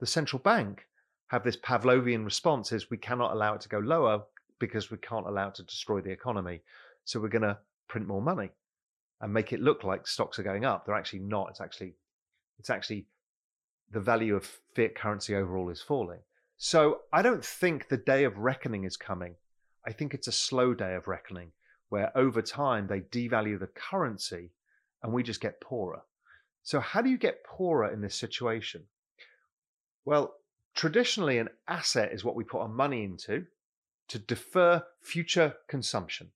the 0.00 0.06
central 0.06 0.40
bank 0.40 0.88
have 1.28 1.44
this 1.44 1.56
Pavlovian 1.56 2.24
response 2.24 2.72
is 2.72 2.90
we 2.90 2.96
cannot 2.96 3.32
allow 3.32 3.54
it 3.54 3.60
to 3.60 3.68
go 3.68 3.78
lower 3.78 4.22
because 4.58 4.90
we 4.90 4.98
can't 4.98 5.26
allow 5.26 5.48
it 5.48 5.54
to 5.56 5.62
destroy 5.62 6.00
the 6.00 6.10
economy. 6.10 6.62
So 7.04 7.20
we're 7.20 7.28
going 7.28 7.42
to 7.42 7.58
print 7.88 8.06
more 8.06 8.22
money 8.22 8.50
and 9.20 9.32
make 9.32 9.52
it 9.52 9.60
look 9.60 9.84
like 9.84 10.06
stocks 10.06 10.38
are 10.38 10.44
going 10.44 10.64
up. 10.64 10.84
They're 10.84 10.94
actually 10.94 11.20
not. 11.20 11.50
It's 11.50 11.60
actually 11.60 11.94
it's 12.58 12.70
actually 12.70 13.06
the 13.90 14.00
value 14.00 14.36
of 14.36 14.48
fiat 14.74 14.94
currency 14.94 15.34
overall 15.34 15.70
is 15.70 15.80
falling. 15.80 16.20
So 16.56 17.00
I 17.12 17.22
don't 17.22 17.44
think 17.44 17.88
the 17.88 17.96
day 17.96 18.24
of 18.24 18.36
reckoning 18.38 18.84
is 18.84 18.96
coming. 18.96 19.36
I 19.86 19.92
think 19.92 20.12
it's 20.12 20.26
a 20.26 20.32
slow 20.32 20.74
day 20.74 20.94
of 20.94 21.08
reckoning 21.08 21.52
where 21.88 22.16
over 22.16 22.42
time 22.42 22.86
they 22.86 23.00
devalue 23.00 23.58
the 23.58 23.68
currency 23.68 24.50
and 25.02 25.12
we 25.12 25.22
just 25.22 25.40
get 25.40 25.60
poorer. 25.60 26.02
So, 26.62 26.80
how 26.80 27.00
do 27.00 27.08
you 27.08 27.16
get 27.16 27.44
poorer 27.44 27.90
in 27.92 28.00
this 28.00 28.14
situation? 28.14 28.82
Well, 30.04 30.34
traditionally 30.74 31.38
an 31.38 31.48
asset 31.66 32.12
is 32.12 32.24
what 32.24 32.34
we 32.34 32.44
put 32.44 32.60
our 32.60 32.68
money 32.68 33.04
into 33.04 33.46
to 34.08 34.18
defer 34.18 34.82
future 35.00 35.54
consumption. 35.68 36.30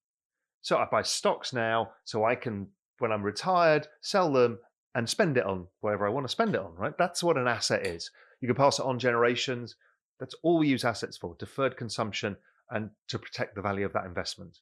So 0.61 0.79
I 0.79 0.87
buy 0.91 1.03
stocks 1.03 1.53
now 1.53 1.91
so 2.05 2.25
I 2.25 2.35
can, 2.35 2.69
when 2.99 3.13
I'm 3.13 3.23
retired, 3.23 3.89
sell 4.01 4.33
them 4.33 4.59
and 4.95 5.09
spend 5.09 5.37
it 5.37 5.45
on 5.45 5.67
whatever 5.81 6.07
I 6.07 6.11
want 6.11 6.25
to 6.25 6.33
spend 6.33 6.55
it 6.55 6.61
on, 6.61 6.75
right? 6.77 6.97
That's 6.99 7.23
what 7.23 7.37
an 7.37 7.49
asset 7.49 7.87
is. 7.87 8.11
You 8.41 8.49
can 8.49 8.57
pass 8.57 8.79
it 8.79 8.85
on 8.85 8.99
generations. 8.99 9.77
That's 10.21 10.35
all 10.43 10.59
we 10.59 10.69
use 10.69 10.85
assets 10.85 11.17
for 11.17 11.35
deferred 11.39 11.77
consumption 11.77 12.37
and 12.71 12.91
to 13.09 13.19
protect 13.19 13.55
the 13.55 13.63
value 13.63 13.87
of 13.87 13.93
that 13.95 14.05
investment. 14.05 14.59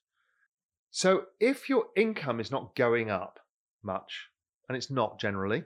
So 0.91 1.25
if 1.39 1.69
your 1.69 1.87
income 1.97 2.41
is 2.41 2.51
not 2.51 2.75
going 2.75 3.11
up 3.11 3.39
much, 3.83 4.29
and 4.69 4.77
it's 4.77 4.91
not 4.91 5.21
generally, 5.21 5.65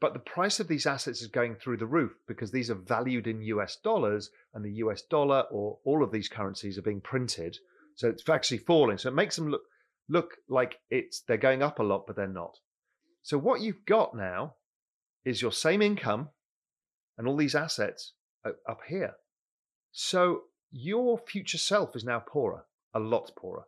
but 0.00 0.12
the 0.12 0.18
price 0.18 0.60
of 0.60 0.68
these 0.68 0.86
assets 0.86 1.22
is 1.22 1.28
going 1.28 1.54
through 1.54 1.78
the 1.78 1.86
roof 1.86 2.12
because 2.28 2.50
these 2.50 2.70
are 2.70 2.74
valued 2.74 3.26
in 3.26 3.40
US 3.42 3.76
dollars 3.76 4.30
and 4.52 4.64
the 4.64 4.74
US 4.74 5.02
dollar 5.02 5.44
or 5.50 5.78
all 5.84 6.04
of 6.04 6.12
these 6.12 6.28
currencies 6.28 6.76
are 6.76 6.82
being 6.82 7.00
printed. 7.00 7.56
So 7.94 8.08
it's 8.08 8.28
actually 8.28 8.58
falling. 8.58 8.98
So 8.98 9.08
it 9.08 9.14
makes 9.14 9.36
them 9.36 9.48
look 9.48 9.62
look 10.08 10.36
like 10.48 10.76
it's 10.90 11.22
they're 11.22 11.38
going 11.38 11.62
up 11.62 11.78
a 11.78 11.82
lot, 11.82 12.06
but 12.06 12.14
they're 12.14 12.28
not. 12.28 12.58
So 13.22 13.38
what 13.38 13.62
you've 13.62 13.86
got 13.86 14.14
now 14.14 14.54
is 15.24 15.42
your 15.42 15.50
same 15.50 15.80
income 15.82 16.28
and 17.16 17.26
all 17.26 17.36
these 17.36 17.54
assets 17.54 18.12
up 18.44 18.80
here. 18.86 19.14
So 19.92 20.42
your 20.70 21.18
future 21.18 21.58
self 21.58 21.96
is 21.96 22.04
now 22.04 22.20
poorer, 22.20 22.66
a 22.94 23.00
lot 23.00 23.32
poorer. 23.34 23.64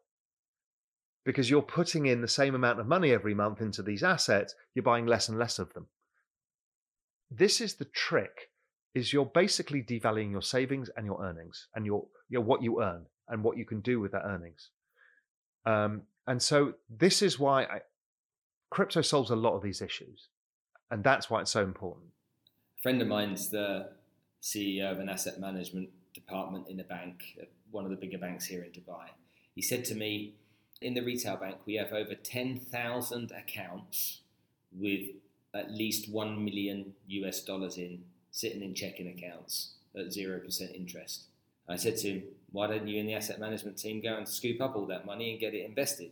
Because 1.25 1.51
you're 1.51 1.63
putting 1.63 2.07
in 2.07 2.21
the 2.21 2.29
same 2.29 2.55
amount 2.55 2.81
of 2.81 2.87
money 2.87 3.11
every 3.11 3.35
month 3.35 3.61
into 3.61 3.83
these 3.83 4.03
assets, 4.03 4.55
you're 4.75 4.83
buying 4.83 5.07
less 5.07 5.29
and 5.29 5.39
less 5.39 5.59
of 5.59 5.73
them 5.73 5.89
this 7.31 7.61
is 7.61 7.75
the 7.75 7.85
trick 7.85 8.51
is 8.95 9.13
you're 9.13 9.27
basically 9.27 9.83
devaluing 9.83 10.31
your 10.31 10.43
savings 10.43 10.91
and 10.97 11.07
your 11.07 11.23
earnings 11.23 11.69
and 11.75 11.85
your, 11.87 12.07
what 12.31 12.63
you 12.63 12.83
earn 12.83 13.07
and 13.29 13.45
what 13.45 13.57
you 13.57 13.65
can 13.65 13.81
do 13.81 14.01
with 14.01 14.13
that 14.13 14.25
earnings. 14.25 14.71
Um, 15.67 16.03
and 16.27 16.43
so 16.43 16.75
this 16.89 17.23
is 17.23 17.39
why 17.39 17.65
I, 17.65 17.81
crypto 18.71 19.03
solves 19.03 19.31
a 19.31 19.37
lot 19.37 19.55
of 19.55 19.63
these 19.63 19.81
issues 19.83 20.29
and 20.91 21.05
that's 21.05 21.29
why 21.29 21.41
it's 21.41 21.51
so 21.51 21.63
important. 21.63 22.07
A 22.79 22.83
friend 22.83 23.01
of 23.03 23.09
mine's 23.09 23.51
the 23.51 23.91
ceo 24.43 24.93
of 24.93 25.01
an 25.01 25.09
asset 25.09 25.39
management 25.41 25.91
department 26.15 26.69
in 26.69 26.79
a 26.81 26.85
bank 26.85 27.37
one 27.71 27.85
of 27.85 27.91
the 27.91 27.97
bigger 27.97 28.19
banks 28.19 28.47
here 28.47 28.63
in 28.63 28.71
dubai. 28.71 29.09
He 29.55 29.63
said 29.63 29.85
to 29.87 29.95
me 29.95 30.37
in 30.81 30.95
the 30.95 31.03
retail 31.03 31.37
bank 31.37 31.57
we 31.67 31.75
have 31.75 31.93
over 31.93 32.15
10,000 32.15 33.33
accounts 33.33 34.23
with 34.73 35.11
at 35.55 35.71
least 35.71 36.11
1 36.11 36.45
million 36.45 36.93
US 37.09 37.43
dollars 37.43 37.79
in 37.79 38.03
sitting 38.31 38.63
in 38.63 38.75
checking 38.75 39.09
accounts 39.09 39.73
at 39.97 40.07
0% 40.07 40.75
interest. 40.75 41.25
I 41.69 41.77
said 41.77 41.97
to 41.99 42.09
him, 42.09 42.23
why 42.53 42.67
don't 42.67 42.87
you 42.87 42.99
and 42.99 43.09
the 43.09 43.15
asset 43.15 43.41
management 43.41 43.77
team 43.79 44.01
go 44.01 44.17
and 44.17 44.27
scoop 44.27 44.61
up 44.61 44.75
all 44.77 44.87
that 44.87 45.05
money 45.05 45.31
and 45.31 45.41
get 45.41 45.55
it 45.55 45.67
invested? 45.67 46.11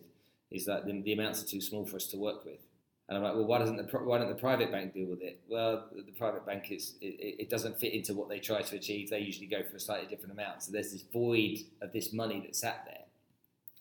Is 0.51 0.67
that 0.67 0.87
the, 0.87 1.01
the 1.01 1.13
amounts 1.13 1.43
are 1.43 1.47
too 1.47 1.61
small 1.61 1.87
for 1.87 1.97
us 1.97 2.07
to 2.09 2.19
work 2.19 2.45
with? 2.45 2.61
And 3.09 3.17
I'm 3.17 3.23
like, 3.23 3.35
well, 3.35 3.45
why 3.45 3.59
doesn't 3.59 3.77
the 3.77 3.85
why 3.99 4.19
don't 4.19 4.29
the 4.29 4.35
private 4.35 4.73
bank 4.73 4.93
deal 4.93 5.07
with 5.07 5.23
it? 5.23 5.41
Well, 5.49 5.85
the, 5.95 6.03
the 6.03 6.13
private 6.13 6.45
bank 6.45 6.73
is 6.73 6.95
it, 7.01 7.37
it, 7.39 7.51
doesn't 7.51 7.79
fit 7.79 7.93
into 7.93 8.15
what 8.15 8.29
they 8.29 8.41
try 8.41 8.63
to 8.63 8.77
achieve. 8.77 9.11
They 9.11 9.21
usually 9.21 9.47
go 9.47 9.63
for 9.63 9.77
a 9.77 9.81
slightly 9.81 10.09
different 10.09 10.33
amount. 10.33 10.65
So 10.65 10.73
there's 10.73 10.91
this 10.91 11.05
void 11.13 11.59
of 11.81 11.93
this 11.93 12.13
money 12.13 12.41
that's 12.45 12.61
sat 12.61 12.85
there. 12.85 13.05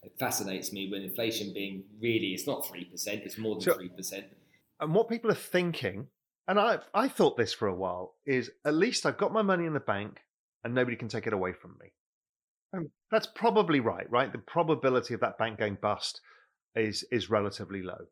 It 0.03 0.13
fascinates 0.19 0.71
me 0.71 0.91
when 0.91 1.01
inflation 1.01 1.53
being 1.53 1.83
really 1.99 2.33
it's 2.35 2.45
not 2.45 2.67
three 2.67 2.85
percent, 2.85 3.23
it's 3.25 3.39
more 3.39 3.55
than 3.55 3.73
three 3.73 3.89
percent 3.89 4.25
and 4.79 4.93
what 4.93 5.09
people 5.09 5.31
are 5.31 5.35
thinking, 5.35 6.07
and 6.47 6.59
I 6.59 6.79
I 6.93 7.07
thought 7.07 7.37
this 7.37 7.53
for 7.53 7.67
a 7.67 7.75
while, 7.75 8.15
is 8.25 8.51
at 8.65 8.73
least 8.73 9.05
I've 9.05 9.17
got 9.17 9.33
my 9.33 9.41
money 9.41 9.65
in 9.65 9.73
the 9.73 9.79
bank 9.79 10.21
and 10.63 10.73
nobody 10.73 10.97
can 10.97 11.07
take 11.07 11.27
it 11.27 11.33
away 11.33 11.53
from 11.53 11.77
me. 11.79 11.93
And 12.73 12.89
that's 13.11 13.27
probably 13.27 13.79
right, 13.79 14.09
right? 14.09 14.31
The 14.31 14.39
probability 14.39 15.13
of 15.13 15.21
that 15.21 15.37
bank 15.37 15.59
going 15.59 15.77
bust 15.81 16.21
is 16.75 17.05
is 17.11 17.29
relatively 17.29 17.81
low. 17.81 18.07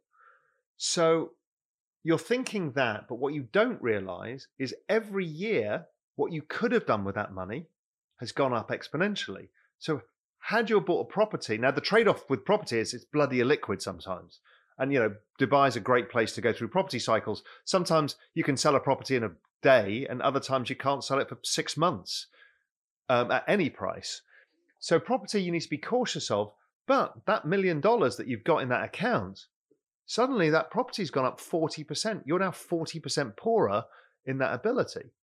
So 0.78 1.32
you're 2.04 2.18
thinking 2.18 2.74
that, 2.74 3.08
but 3.08 3.16
what 3.16 3.34
you 3.34 3.48
don't 3.52 3.82
realize 3.82 4.48
is 4.60 4.76
every 4.90 5.26
year 5.26 5.86
what 6.16 6.32
you 6.32 6.42
could 6.42 6.72
have 6.72 6.86
done 6.86 7.06
with 7.06 7.16
that 7.16 7.34
money 7.34 7.68
has 8.20 8.32
gone 8.32 8.54
up 8.54 8.70
exponentially. 8.70 9.48
So 9.80 10.02
had 10.40 10.70
you 10.70 10.82
bought 10.82 11.08
a 11.10 11.14
property, 11.14 11.58
now 11.58 11.72
the 11.72 11.82
trade-off 11.82 12.30
with 12.30 12.46
property 12.46 12.78
is 12.80 12.94
it's 12.94 13.06
bloody 13.06 13.40
illiquid 13.40 13.82
sometimes 13.82 14.40
and 14.84 14.92
you 14.92 15.00
know 15.00 15.16
dubai 15.40 15.68
is 15.70 15.78
a 15.78 15.80
great 15.80 16.10
place 16.10 16.34
to 16.34 16.42
go 16.42 16.52
through 16.52 16.68
property 16.68 17.00
cycles. 17.00 17.42
Sometimes 17.64 18.18
you 18.36 18.44
can 18.44 18.58
sell 18.58 18.76
a 18.76 18.80
property 18.80 19.16
in 19.16 19.24
a 19.24 19.32
day 19.62 20.06
and 20.10 20.22
other 20.22 20.42
times 20.42 20.70
you 20.70 20.76
can't 20.76 21.04
sell 21.04 21.20
it 21.20 21.30
for 21.30 21.40
six 21.42 21.78
months 21.78 22.28
um, 23.08 23.32
at 23.32 23.46
any 23.48 23.70
price. 23.70 24.22
So 24.80 25.00
property 25.00 25.42
you 25.42 25.52
need 25.54 25.62
to 25.62 25.70
be 25.70 25.78
cautious 25.78 26.30
of 26.30 26.52
but 26.86 27.26
that 27.26 27.46
million 27.46 27.80
dollars 27.80 28.18
that 28.18 28.28
you've 28.28 28.44
got 28.44 28.62
in 28.62 28.68
that 28.70 28.84
account 28.84 29.46
suddenly 30.06 30.50
that 30.50 30.70
property's 30.70 31.10
gone 31.10 31.26
up 31.26 31.40
40% 31.40 32.24
you're 32.26 32.40
now 32.40 32.52
40% 32.52 33.38
poorer 33.38 33.86
in 34.26 34.38
that 34.40 34.54
ability. 34.54 35.14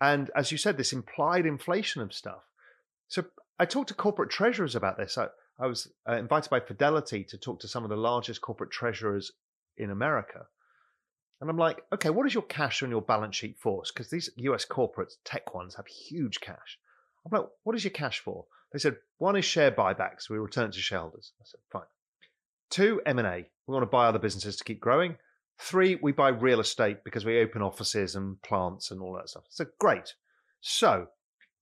And 0.00 0.30
as 0.34 0.50
you 0.50 0.56
said 0.56 0.78
this 0.78 0.94
implied 0.94 1.44
inflation 1.44 2.00
of 2.00 2.14
stuff. 2.14 2.42
So 3.08 3.24
i 3.58 3.66
talked 3.66 3.88
to 3.88 3.94
corporate 3.94 4.30
treasurers 4.30 4.74
about 4.74 4.96
this. 4.96 5.18
I, 5.18 5.26
I 5.60 5.66
was 5.66 5.88
uh, 6.08 6.14
invited 6.14 6.48
by 6.48 6.60
Fidelity 6.60 7.24
to 7.24 7.38
talk 7.38 7.60
to 7.60 7.68
some 7.68 7.84
of 7.84 7.90
the 7.90 7.96
largest 7.96 8.40
corporate 8.40 8.70
treasurers 8.70 9.32
in 9.76 9.90
America. 9.90 10.46
And 11.40 11.48
I'm 11.48 11.56
like, 11.56 11.82
okay, 11.92 12.10
what 12.10 12.26
is 12.26 12.34
your 12.34 12.42
cash 12.44 12.82
on 12.82 12.90
your 12.90 13.02
balance 13.02 13.36
sheet 13.36 13.56
for? 13.58 13.82
Because 13.86 14.10
these 14.10 14.30
US 14.36 14.64
corporates, 14.64 15.14
tech 15.24 15.54
ones, 15.54 15.74
have 15.74 15.86
huge 15.86 16.40
cash. 16.40 16.78
I'm 17.24 17.38
like, 17.38 17.48
what 17.64 17.76
is 17.76 17.84
your 17.84 17.92
cash 17.92 18.20
for? 18.20 18.46
They 18.72 18.78
said, 18.78 18.96
one 19.18 19.36
is 19.36 19.44
share 19.44 19.70
buybacks. 19.70 20.30
We 20.30 20.38
return 20.38 20.70
to 20.70 20.78
shareholders. 20.78 21.32
I 21.40 21.44
said, 21.44 21.60
fine. 21.72 21.82
Two, 22.70 23.00
M&A. 23.04 23.48
We 23.66 23.74
want 23.74 23.82
to 23.82 23.86
buy 23.86 24.06
other 24.06 24.18
businesses 24.18 24.56
to 24.56 24.64
keep 24.64 24.80
growing. 24.80 25.16
Three, 25.58 25.98
we 26.00 26.12
buy 26.12 26.28
real 26.28 26.60
estate 26.60 27.04
because 27.04 27.24
we 27.24 27.40
open 27.40 27.62
offices 27.62 28.14
and 28.14 28.40
plants 28.42 28.90
and 28.90 29.00
all 29.00 29.14
that 29.14 29.28
stuff. 29.28 29.44
So 29.50 29.66
great. 29.78 30.14
So 30.60 31.08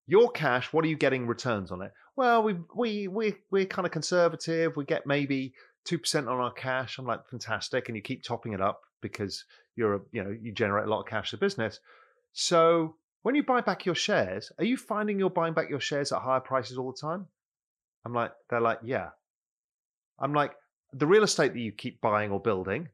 your 0.07 0.31
cash, 0.31 0.73
what 0.73 0.85
are 0.85 0.89
you 0.89 0.97
getting 0.97 1.27
returns 1.27 1.71
on 1.71 1.83
it? 1.83 1.93
Well, 2.19 2.43
we 2.43 2.57
we 2.75 3.07
we 3.07 3.37
we're 3.53 3.65
kind 3.65 3.87
of 3.87 3.93
conservative. 3.93 4.77
We 4.77 4.85
get 4.85 5.07
maybe 5.07 5.55
two 5.85 5.99
percent 5.99 6.27
on 6.27 6.41
our 6.41 6.53
cash. 6.53 6.99
I'm 6.99 7.07
like, 7.07 7.21
fantastic, 7.31 7.89
and 7.89 7.95
you 7.95 8.03
keep 8.03 8.25
topping 8.25 8.55
it 8.55 8.61
up 8.61 8.81
because 9.01 9.45
you're 9.77 9.95
a, 9.95 10.01
you 10.11 10.25
know 10.25 10.37
you 10.43 10.51
generate 10.51 10.87
a 10.87 10.91
lot 10.91 10.99
of 10.99 11.07
cash 11.07 11.33
as 11.33 11.39
business. 11.39 11.79
So 12.33 12.97
when 13.23 13.37
you 13.37 13.45
buy 13.45 13.61
back 13.61 13.87
your 13.87 13.95
shares, 13.95 14.51
are 14.59 14.65
you 14.65 14.77
finding 14.77 15.21
you're 15.21 15.31
buying 15.31 15.55
back 15.55 15.71
your 15.71 15.79
shares 15.79 16.11
at 16.11 16.21
higher 16.21 16.41
prices 16.41 16.77
all 16.77 16.91
the 16.91 16.99
time? 17.01 17.27
I'm 18.05 18.13
like, 18.13 18.33
they're 18.51 18.61
like, 18.61 18.81
yeah. 18.83 19.11
I'm 20.19 20.33
like, 20.33 20.55
the 20.93 21.07
real 21.07 21.23
estate 21.23 21.53
that 21.53 21.61
you 21.61 21.71
keep 21.71 22.01
buying 22.01 22.33
or 22.33 22.41
building, 22.41 22.89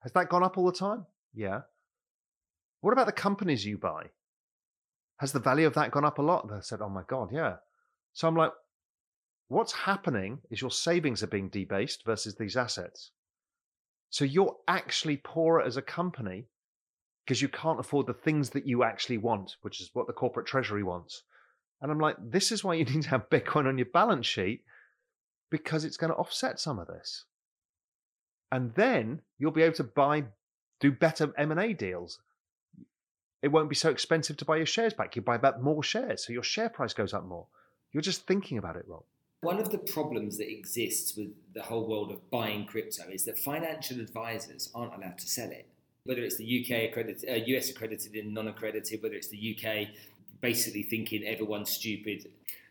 has 0.00 0.10
that 0.12 0.30
gone 0.30 0.42
up 0.42 0.58
all 0.58 0.66
the 0.66 0.72
time? 0.72 1.06
Yeah. 1.32 1.60
What 2.80 2.92
about 2.92 3.06
the 3.06 3.12
companies 3.12 3.64
you 3.64 3.78
buy? 3.78 4.06
Has 5.18 5.30
the 5.30 5.38
value 5.38 5.68
of 5.68 5.74
that 5.74 5.92
gone 5.92 6.04
up 6.04 6.18
a 6.18 6.22
lot? 6.22 6.48
They 6.48 6.56
said, 6.60 6.80
oh 6.82 6.88
my 6.88 7.02
God, 7.06 7.30
yeah. 7.32 7.56
So 8.12 8.28
I'm 8.28 8.36
like, 8.36 8.52
what's 9.48 9.72
happening 9.72 10.38
is 10.50 10.60
your 10.60 10.70
savings 10.70 11.22
are 11.22 11.28
being 11.28 11.48
debased 11.48 12.04
versus 12.04 12.34
these 12.34 12.56
assets. 12.56 13.10
So 14.10 14.24
you're 14.24 14.56
actually 14.66 15.18
poorer 15.18 15.62
as 15.62 15.76
a 15.76 15.82
company 15.82 16.46
because 17.24 17.42
you 17.42 17.48
can't 17.48 17.80
afford 17.80 18.06
the 18.06 18.14
things 18.14 18.50
that 18.50 18.66
you 18.66 18.82
actually 18.82 19.18
want, 19.18 19.56
which 19.60 19.80
is 19.80 19.90
what 19.92 20.06
the 20.06 20.12
corporate 20.12 20.46
treasury 20.46 20.82
wants. 20.82 21.22
And 21.80 21.92
I'm 21.92 21.98
like, 21.98 22.16
this 22.20 22.50
is 22.50 22.64
why 22.64 22.74
you 22.74 22.84
need 22.86 23.02
to 23.02 23.10
have 23.10 23.30
Bitcoin 23.30 23.66
on 23.66 23.78
your 23.78 23.86
balance 23.92 24.26
sheet 24.26 24.62
because 25.50 25.84
it's 25.84 25.96
going 25.96 26.12
to 26.12 26.16
offset 26.16 26.58
some 26.58 26.78
of 26.78 26.86
this. 26.86 27.24
And 28.50 28.74
then 28.74 29.20
you'll 29.38 29.52
be 29.52 29.62
able 29.62 29.76
to 29.76 29.84
buy, 29.84 30.24
do 30.80 30.90
better 30.90 31.32
M&A 31.36 31.74
deals. 31.74 32.18
It 33.42 33.48
won't 33.48 33.68
be 33.68 33.76
so 33.76 33.90
expensive 33.90 34.36
to 34.38 34.44
buy 34.44 34.56
your 34.56 34.66
shares 34.66 34.94
back. 34.94 35.14
You 35.14 35.22
buy 35.22 35.36
back 35.36 35.60
more 35.60 35.82
shares, 35.82 36.26
so 36.26 36.32
your 36.32 36.42
share 36.42 36.68
price 36.68 36.94
goes 36.94 37.14
up 37.14 37.24
more. 37.24 37.46
You're 37.92 38.02
just 38.02 38.26
thinking 38.26 38.58
about 38.58 38.76
it 38.76 38.84
wrong. 38.86 39.02
One 39.40 39.60
of 39.60 39.70
the 39.70 39.78
problems 39.78 40.36
that 40.38 40.50
exists 40.50 41.16
with 41.16 41.28
the 41.54 41.62
whole 41.62 41.86
world 41.86 42.10
of 42.10 42.28
buying 42.30 42.66
crypto 42.66 43.04
is 43.10 43.24
that 43.24 43.38
financial 43.38 44.00
advisors 44.00 44.68
aren't 44.74 44.94
allowed 44.94 45.18
to 45.18 45.28
sell 45.28 45.50
it. 45.50 45.66
Whether 46.04 46.22
it's 46.22 46.36
the 46.36 46.64
UK 46.64 46.90
accredited, 46.90 47.30
uh, 47.30 47.44
US 47.56 47.70
accredited 47.70 48.14
and 48.14 48.34
non-accredited, 48.34 49.02
whether 49.02 49.14
it's 49.14 49.28
the 49.28 49.56
UK 49.56 49.88
basically 50.40 50.82
thinking 50.82 51.24
everyone's 51.24 51.70
stupid. 51.70 52.28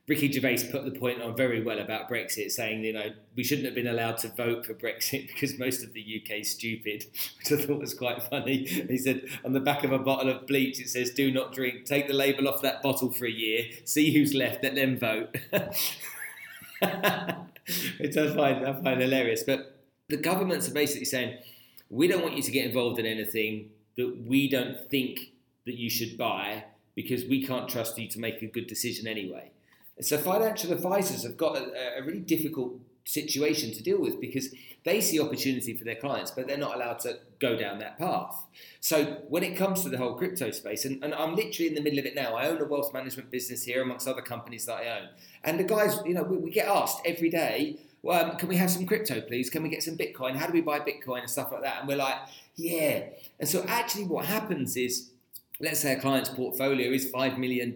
Ricky 0.07 0.31
Gervais 0.31 0.69
put 0.71 0.85
the 0.85 0.97
point 0.97 1.21
on 1.21 1.35
very 1.35 1.61
well 1.61 1.79
about 1.79 2.09
Brexit, 2.09 2.49
saying, 2.51 2.81
you 2.81 2.93
know, 2.93 3.09
we 3.35 3.43
shouldn't 3.43 3.65
have 3.65 3.75
been 3.75 3.87
allowed 3.87 4.17
to 4.19 4.29
vote 4.29 4.65
for 4.65 4.73
Brexit 4.73 5.27
because 5.33 5.59
most 5.59 5.83
of 5.83 5.91
the 5.93 6.01
UK 6.01 6.39
is 6.39 6.51
stupid, 6.51 7.05
which 7.37 7.51
I 7.51 7.57
thought 7.61 7.79
was 7.79 7.93
quite 7.93 8.23
funny. 8.23 8.65
He 8.65 8.97
said, 8.97 9.23
on 9.43 9.51
the 9.51 9.59
back 9.59 9.83
of 9.83 9.91
a 9.91 9.99
bottle 9.99 10.29
of 10.29 10.47
bleach, 10.47 10.79
it 10.79 10.87
says, 10.87 11.11
do 11.11 11.29
not 11.29 11.53
drink. 11.53 11.85
Take 11.85 12.07
the 12.07 12.13
label 12.13 12.47
off 12.47 12.61
that 12.61 12.81
bottle 12.81 13.11
for 13.11 13.25
a 13.25 13.31
year, 13.31 13.65
see 13.83 14.13
who's 14.13 14.33
left, 14.33 14.63
and 14.63 14.77
then 14.77 14.97
vote. 14.97 15.35
which 17.99 18.15
I 18.15 18.33
find, 18.33 18.65
I 18.65 18.81
find 18.81 19.01
hilarious. 19.01 19.43
But 19.43 19.77
the 20.07 20.17
governments 20.17 20.69
are 20.69 20.73
basically 20.73 21.05
saying, 21.05 21.37
we 21.89 22.07
don't 22.07 22.21
want 22.23 22.37
you 22.37 22.43
to 22.43 22.51
get 22.51 22.65
involved 22.65 22.97
in 22.97 23.05
anything 23.05 23.71
that 23.97 24.23
we 24.25 24.47
don't 24.47 24.89
think 24.89 25.31
that 25.65 25.75
you 25.75 25.89
should 25.89 26.17
buy 26.17 26.63
because 26.95 27.25
we 27.25 27.45
can't 27.45 27.67
trust 27.67 27.97
you 27.97 28.07
to 28.07 28.19
make 28.19 28.41
a 28.41 28.47
good 28.47 28.67
decision 28.67 29.05
anyway. 29.05 29.51
So 30.01 30.17
financial 30.17 30.71
advisors 30.71 31.23
have 31.23 31.37
got 31.37 31.57
a, 31.57 31.99
a 31.99 32.03
really 32.03 32.19
difficult 32.19 32.79
situation 33.07 33.73
to 33.73 33.81
deal 33.81 34.01
with 34.01 34.19
because 34.19 34.53
they 34.83 35.01
see 35.01 35.19
opportunity 35.19 35.73
for 35.73 35.85
their 35.85 35.95
clients, 35.95 36.31
but 36.31 36.47
they're 36.47 36.57
not 36.57 36.75
allowed 36.75 36.99
to 36.99 37.17
go 37.39 37.57
down 37.57 37.79
that 37.79 37.97
path. 37.97 38.45
So 38.79 39.17
when 39.29 39.43
it 39.43 39.55
comes 39.55 39.81
to 39.83 39.89
the 39.89 39.97
whole 39.97 40.15
crypto 40.15 40.51
space, 40.51 40.85
and, 40.85 41.03
and 41.03 41.13
I'm 41.13 41.35
literally 41.35 41.69
in 41.69 41.75
the 41.75 41.81
middle 41.81 41.99
of 41.99 42.05
it 42.05 42.15
now. 42.15 42.35
I 42.35 42.47
own 42.47 42.61
a 42.61 42.65
wealth 42.65 42.93
management 42.93 43.31
business 43.31 43.63
here 43.63 43.81
amongst 43.81 44.07
other 44.07 44.21
companies 44.21 44.65
that 44.65 44.75
I 44.75 44.99
own. 44.99 45.09
And 45.43 45.59
the 45.59 45.63
guys, 45.63 45.99
you 46.05 46.13
know, 46.13 46.23
we, 46.23 46.37
we 46.37 46.51
get 46.51 46.67
asked 46.67 46.99
every 47.05 47.29
day, 47.29 47.79
well, 48.01 48.31
um, 48.31 48.37
can 48.37 48.47
we 48.47 48.57
have 48.57 48.69
some 48.69 48.85
crypto, 48.85 49.21
please? 49.21 49.49
Can 49.49 49.63
we 49.63 49.69
get 49.69 49.83
some 49.83 49.97
Bitcoin? 49.97 50.35
How 50.35 50.47
do 50.47 50.53
we 50.53 50.61
buy 50.61 50.79
Bitcoin 50.79 51.21
and 51.21 51.29
stuff 51.29 51.51
like 51.51 51.63
that? 51.63 51.79
And 51.79 51.87
we're 51.87 51.97
like, 51.97 52.15
yeah. 52.55 53.03
And 53.39 53.49
so 53.49 53.63
actually 53.67 54.05
what 54.05 54.25
happens 54.25 54.77
is, 54.77 55.11
let's 55.59 55.79
say 55.79 55.93
a 55.93 55.99
client's 55.99 56.29
portfolio 56.29 56.91
is 56.91 57.11
$5 57.11 57.37
million 57.37 57.73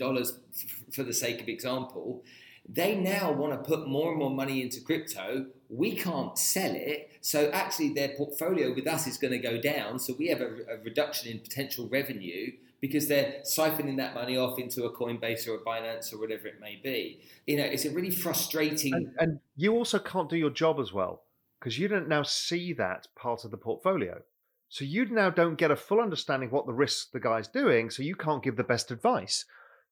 for 0.93 1.03
the 1.03 1.13
sake 1.13 1.41
of 1.41 1.47
example, 1.47 2.23
they 2.67 2.95
now 2.95 3.31
want 3.31 3.53
to 3.53 3.69
put 3.69 3.87
more 3.87 4.11
and 4.11 4.19
more 4.19 4.29
money 4.29 4.61
into 4.61 4.81
crypto. 4.81 5.47
We 5.69 5.95
can't 5.95 6.37
sell 6.37 6.73
it. 6.73 7.11
So 7.21 7.49
actually, 7.51 7.93
their 7.93 8.09
portfolio 8.09 8.73
with 8.73 8.87
us 8.87 9.07
is 9.07 9.17
going 9.17 9.33
to 9.33 9.39
go 9.39 9.59
down. 9.59 9.99
So 9.99 10.13
we 10.17 10.27
have 10.27 10.41
a, 10.41 10.57
a 10.69 10.77
reduction 10.83 11.31
in 11.31 11.39
potential 11.39 11.87
revenue 11.89 12.51
because 12.79 13.07
they're 13.07 13.41
siphoning 13.43 13.97
that 13.97 14.15
money 14.15 14.37
off 14.37 14.57
into 14.57 14.85
a 14.85 14.95
Coinbase 14.95 15.47
or 15.47 15.55
a 15.55 15.59
Binance 15.59 16.13
or 16.13 16.19
whatever 16.19 16.47
it 16.47 16.59
may 16.59 16.79
be. 16.83 17.21
You 17.45 17.57
know, 17.57 17.63
it's 17.63 17.85
a 17.85 17.91
really 17.91 18.09
frustrating. 18.09 18.93
And, 18.93 19.13
and 19.19 19.39
you 19.55 19.73
also 19.73 19.99
can't 19.99 20.29
do 20.29 20.37
your 20.37 20.49
job 20.49 20.79
as 20.79 20.91
well 20.91 21.23
because 21.59 21.77
you 21.77 21.87
don't 21.87 22.09
now 22.09 22.23
see 22.23 22.73
that 22.73 23.07
part 23.15 23.45
of 23.45 23.51
the 23.51 23.57
portfolio. 23.57 24.21
So 24.69 24.85
you 24.85 25.05
now 25.05 25.29
don't 25.29 25.57
get 25.57 25.69
a 25.69 25.75
full 25.75 25.99
understanding 25.99 26.49
what 26.49 26.65
the 26.65 26.73
risks 26.73 27.07
the 27.11 27.19
guy's 27.19 27.47
doing. 27.47 27.89
So 27.89 28.01
you 28.01 28.15
can't 28.15 28.43
give 28.43 28.55
the 28.55 28.63
best 28.63 28.89
advice 28.89 29.45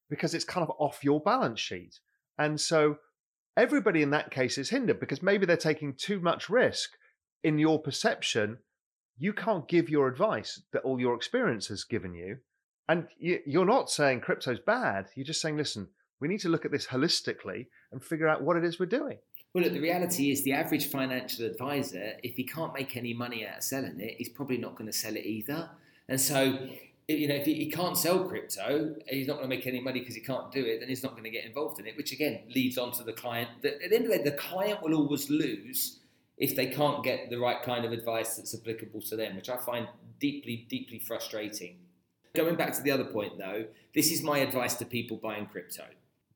because 0.10 0.34
it's 0.34 0.45
kind 0.45 0.68
of 0.68 0.76
off 0.80 1.03
your 1.03 1.20
balance 1.20 1.60
sheet. 1.60 1.99
And 2.38 2.60
so 2.60 2.97
everybody 3.57 4.01
in 4.01 4.12
that 4.12 4.32
case 4.32 4.57
is 4.57 4.70
hindered 4.70 4.99
because 4.99 5.22
maybe 5.22 5.45
they're 5.45 5.57
taking 5.57 5.93
too 5.93 6.20
much 6.20 6.49
risk 6.49 6.91
in 7.43 7.60
your 7.60 7.80
perception. 7.80 8.57
You 9.18 9.34
can't 9.34 9.68
give 9.68 9.89
your 9.89 10.07
advice 10.07 10.62
that 10.72 10.84
all 10.84 10.99
your 10.99 11.16
experience 11.16 11.68
has 11.68 11.84
given 11.84 12.14
you. 12.14 12.38
And 12.88 13.07
you're 13.20 13.66
not 13.66 13.91
saying 13.91 14.22
crypto's 14.22 14.60
bad. 14.60 15.07
You're 15.16 15.26
just 15.26 15.41
saying, 15.41 15.57
listen, 15.57 15.89
we 16.20 16.28
need 16.28 16.39
to 16.39 16.49
look 16.49 16.66
at 16.66 16.72
this 16.72 16.88
holistically 16.88 17.68
and 17.91 18.03
figure 18.03 18.28
out 18.28 18.41
what 18.41 18.57
it 18.57 18.64
is 18.64 18.80
we're 18.80 18.88
doing. 18.88 19.20
Well, 19.53 19.64
look, 19.64 19.74
the 19.74 19.80
reality 19.80 20.32
is 20.32 20.43
the 20.43 20.53
average 20.53 20.88
financial 20.88 21.45
advisor, 21.45 22.14
if 22.24 22.36
he 22.36 22.43
can't 22.43 22.74
make 22.74 22.95
any 22.95 23.14
money 23.14 23.45
out 23.47 23.57
of 23.57 23.64
selling 23.64 23.99
it, 23.99 24.16
he's 24.18 24.30
probably 24.30 24.57
not 24.57 24.76
going 24.76 24.86
to 24.86 24.97
sell 24.97 25.16
it 25.16 25.26
either. 25.26 25.70
And 26.07 26.20
so 26.20 26.68
you 27.18 27.28
know, 27.28 27.36
if 27.36 27.45
he, 27.45 27.55
he, 27.55 27.72
can't 27.72 27.97
sell 27.97 28.24
crypto, 28.24 28.95
he's 29.07 29.28
not 29.28 29.38
going 29.38 29.49
to 29.49 29.55
make 29.55 29.66
any 29.66 29.82
money 29.82 29.99
because 29.99 30.14
he 30.14 30.22
can't 30.22 30.51
do 30.51 30.64
it, 30.64 30.80
then 30.80 30.89
he's 30.89 31.01
not 31.01 31.14
going 31.14 31.24
to 31.24 31.32
get 31.32 31.43
involved 31.43 31.80
in 31.80 31.88
it, 31.88 31.97
which 31.97 32.12
again 32.12 32.41
leads 32.53 32.78
on 32.78 32.91
to 32.91 33.03
the 33.03 33.14
client. 33.14 33.49
That 33.64 33.82
at 33.84 33.89
the 33.89 33.95
end 33.95 34.05
of 34.05 34.12
the 34.12 34.18
day, 34.20 34.24
the 34.24 34.38
client 34.38 34.84
will 34.84 34.93
always 34.93 35.30
lose 35.30 35.99
if 36.38 36.55
they 36.55 36.68
can't 36.68 37.03
get 37.03 37.30
the 37.32 37.39
right 37.39 37.64
kind 37.64 37.84
of 37.84 37.91
advice 37.91 38.36
that's 38.36 38.53
applicable 38.53 39.01
to 39.01 39.16
them, 39.16 39.36
which 39.36 39.49
I 39.49 39.57
find 39.57 39.88
deeply, 40.20 40.68
deeply 40.70 40.99
frustrating. 40.99 41.78
Going 42.36 42.55
back 42.55 42.74
to 42.74 42.82
the 42.84 42.91
other 42.91 43.05
point 43.05 43.39
though, 43.39 43.66
this 43.95 44.12
is 44.12 44.22
my 44.22 44.39
advice 44.39 44.76
to 44.76 44.86
people 44.86 45.18
buying 45.18 45.47
crypto. 45.47 45.86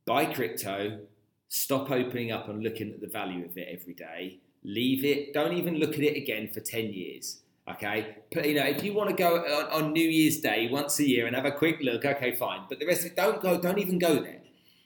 Buy 0.05 0.25
crypto, 0.25 1.01
stop 1.49 1.91
opening 1.91 2.31
up 2.31 2.49
and 2.49 2.63
looking 2.63 2.91
at 2.91 2.99
the 2.99 3.07
value 3.07 3.45
of 3.45 3.55
it 3.57 3.67
every 3.71 3.93
day. 3.93 4.39
Leave 4.63 5.05
it, 5.05 5.33
don't 5.33 5.53
even 5.53 5.75
look 5.75 5.93
at 5.93 5.99
it 5.99 6.17
again 6.17 6.49
for 6.51 6.61
10 6.61 6.91
years 6.93 7.42
Okay, 7.69 8.17
but, 8.33 8.47
you 8.47 8.55
know, 8.55 8.65
if 8.65 8.83
you 8.83 8.93
want 8.93 9.09
to 9.09 9.15
go 9.15 9.37
on, 9.37 9.83
on, 9.85 9.93
New 9.93 10.03
Year's 10.03 10.39
Day 10.39 10.67
once 10.69 10.99
a 10.99 11.07
year 11.07 11.27
and 11.27 11.35
have 11.35 11.45
a 11.45 11.51
quick 11.51 11.79
look, 11.81 12.03
okay, 12.03 12.35
fine. 12.35 12.63
But 12.67 12.79
the 12.79 12.85
rest 12.85 13.01
of 13.01 13.07
it, 13.07 13.15
don't 13.15 13.41
go, 13.41 13.59
don't 13.59 13.79
even 13.79 13.99
go 13.99 14.21
there. 14.21 14.41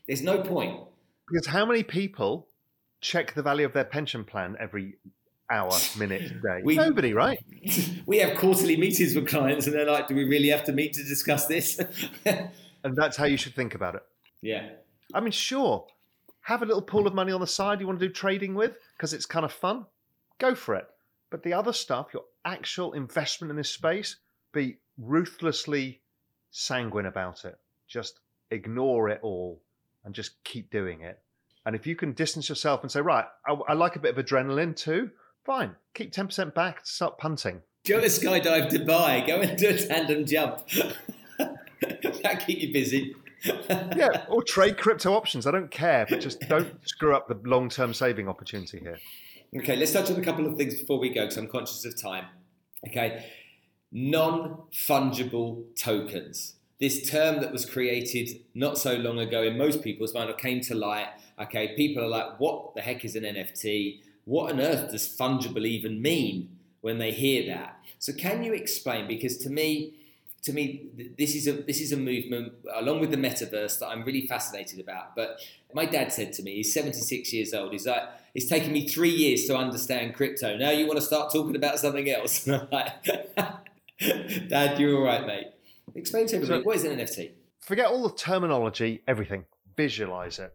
There's 0.05 0.21
no 0.21 0.41
point. 0.41 0.79
Because 1.27 1.47
how 1.47 1.65
many 1.65 1.81
people 1.81 2.47
check 3.01 3.33
the 3.33 3.41
value 3.41 3.65
of 3.65 3.73
their 3.73 3.83
pension 3.83 4.23
plan 4.23 4.55
every 4.59 4.97
hour, 5.49 5.71
minute, 5.97 6.41
day? 6.43 6.61
We, 6.63 6.75
Nobody, 6.75 7.13
right? 7.13 7.39
We 8.05 8.19
have 8.19 8.37
quarterly 8.37 8.77
meetings 8.77 9.15
with 9.15 9.27
clients, 9.27 9.65
and 9.65 9.75
they're 9.75 9.85
like, 9.85 10.07
"Do 10.07 10.15
we 10.15 10.23
really 10.23 10.47
have 10.49 10.63
to 10.65 10.71
meet 10.71 10.93
to 10.93 11.03
discuss 11.03 11.45
this?" 11.47 11.77
and 12.25 12.95
that's 12.95 13.17
how 13.17 13.25
you 13.25 13.35
should 13.35 13.53
think 13.53 13.75
about 13.75 13.95
it. 13.95 14.03
Yeah. 14.41 14.69
I 15.13 15.19
mean, 15.19 15.31
sure, 15.31 15.87
have 16.41 16.61
a 16.61 16.65
little 16.65 16.81
pool 16.81 17.05
of 17.05 17.13
money 17.13 17.33
on 17.33 17.41
the 17.41 17.47
side 17.47 17.81
you 17.81 17.87
want 17.87 17.99
to 17.99 18.07
do 18.07 18.13
trading 18.13 18.55
with 18.55 18.77
because 18.95 19.13
it's 19.13 19.25
kind 19.25 19.43
of 19.43 19.51
fun. 19.51 19.85
Go 20.39 20.55
for 20.55 20.75
it. 20.75 20.87
But 21.29 21.43
the 21.43 21.53
other 21.53 21.73
stuff, 21.73 22.07
your 22.13 22.23
actual 22.45 22.93
investment 22.93 23.51
in 23.51 23.57
this 23.57 23.71
space, 23.71 24.17
be 24.53 24.77
ruthlessly 24.97 26.01
sanguine 26.51 27.05
about 27.05 27.45
it. 27.45 27.57
Just 27.87 28.19
ignore 28.51 29.09
it 29.09 29.19
all 29.21 29.61
and 30.05 30.15
just 30.15 30.41
keep 30.43 30.71
doing 30.71 31.01
it. 31.01 31.19
And 31.65 31.75
if 31.75 31.85
you 31.85 31.95
can 31.95 32.13
distance 32.13 32.47
yourself 32.47 32.81
and 32.81 32.91
say, 32.91 33.01
right, 33.01 33.25
I, 33.45 33.53
I 33.67 33.73
like 33.73 33.97
a 33.97 33.99
bit 33.99 34.17
of 34.17 34.25
adrenaline 34.25 34.75
too, 34.75 35.11
fine, 35.45 35.75
keep 35.93 36.13
10% 36.13 36.53
back, 36.53 36.85
start 36.85 37.17
punting. 37.17 37.61
Go 37.85 37.99
to 37.99 38.07
skydive 38.07 38.69
Dubai, 38.69 39.27
go 39.27 39.41
and 39.41 39.57
do 39.57 39.69
a 39.69 39.77
tandem 39.77 40.25
jump. 40.25 40.65
that 41.37 42.43
keep 42.45 42.59
you 42.59 42.71
busy. 42.71 43.15
yeah, 43.69 44.25
or 44.29 44.43
trade 44.43 44.77
crypto 44.77 45.13
options. 45.13 45.45
I 45.45 45.51
don't 45.51 45.69
care, 45.69 46.05
but 46.09 46.21
just 46.21 46.39
don't 46.47 46.73
screw 46.87 47.15
up 47.15 47.27
the 47.27 47.39
long 47.43 47.69
term 47.69 47.93
saving 47.93 48.27
opportunity 48.27 48.79
here. 48.79 48.97
Okay, 49.55 49.77
let's 49.77 49.93
touch 49.93 50.11
on 50.11 50.19
a 50.19 50.23
couple 50.23 50.45
of 50.45 50.57
things 50.57 50.79
before 50.79 50.99
we 50.99 51.09
go 51.09 51.21
because 51.21 51.37
I'm 51.37 51.47
conscious 51.47 51.85
of 51.85 51.99
time. 51.99 52.25
Okay, 52.85 53.25
non 53.91 54.63
fungible 54.73 55.63
tokens. 55.75 56.55
This 56.79 57.09
term 57.09 57.41
that 57.41 57.51
was 57.51 57.65
created 57.65 58.41
not 58.53 58.77
so 58.77 58.95
long 58.95 59.19
ago 59.19 59.43
in 59.43 59.57
most 59.57 59.81
people's 59.81 60.13
mind 60.13 60.31
came 60.37 60.61
to 60.61 60.75
light. 60.75 61.07
Okay, 61.39 61.75
people 61.75 62.03
are 62.03 62.07
like, 62.07 62.39
what 62.39 62.75
the 62.75 62.81
heck 62.81 63.05
is 63.05 63.15
an 63.15 63.23
NFT? 63.23 64.01
What 64.25 64.51
on 64.51 64.59
earth 64.59 64.91
does 64.91 65.07
fungible 65.07 65.65
even 65.65 66.01
mean 66.01 66.49
when 66.81 66.97
they 66.97 67.11
hear 67.11 67.47
that? 67.47 67.79
So, 67.99 68.11
can 68.11 68.43
you 68.43 68.53
explain? 68.53 69.07
Because 69.07 69.37
to 69.37 69.49
me, 69.49 69.93
to 70.43 70.53
me, 70.53 70.87
this 71.17 71.35
is 71.35 71.47
a 71.47 71.53
this 71.53 71.81
is 71.81 71.91
a 71.91 71.97
movement 71.97 72.53
along 72.75 72.99
with 72.99 73.11
the 73.11 73.17
metaverse 73.17 73.79
that 73.79 73.87
I'm 73.87 74.03
really 74.03 74.27
fascinated 74.27 74.79
about. 74.79 75.15
But 75.15 75.39
my 75.73 75.85
dad 75.85 76.13
said 76.13 76.33
to 76.33 76.43
me, 76.43 76.55
he's 76.55 76.73
76 76.73 77.33
years 77.33 77.53
old. 77.53 77.71
He's 77.71 77.85
like, 77.85 78.03
it's 78.33 78.47
taken 78.47 78.71
me 78.71 78.87
three 78.87 79.09
years 79.09 79.45
to 79.45 79.57
understand 79.57 80.15
crypto. 80.15 80.55
Now 80.57 80.69
you 80.69 80.87
want 80.87 80.99
to 80.99 81.05
start 81.05 81.33
talking 81.33 81.55
about 81.55 81.79
something 81.79 82.09
else? 82.09 82.47
And 82.47 82.55
I'm 82.55 82.67
like, 82.71 83.37
Dad, 84.49 84.79
you're 84.79 84.95
all 84.97 85.03
right, 85.03 85.25
mate. 85.25 85.47
Explain 85.95 86.27
to 86.27 86.35
everybody 86.35 86.61
so, 86.61 86.65
what 86.65 86.75
is 86.75 86.83
an 86.85 86.97
NFT. 86.97 87.31
Forget 87.61 87.87
all 87.87 88.07
the 88.07 88.15
terminology, 88.15 89.01
everything. 89.07 89.45
Visualize 89.75 90.39
it. 90.39 90.53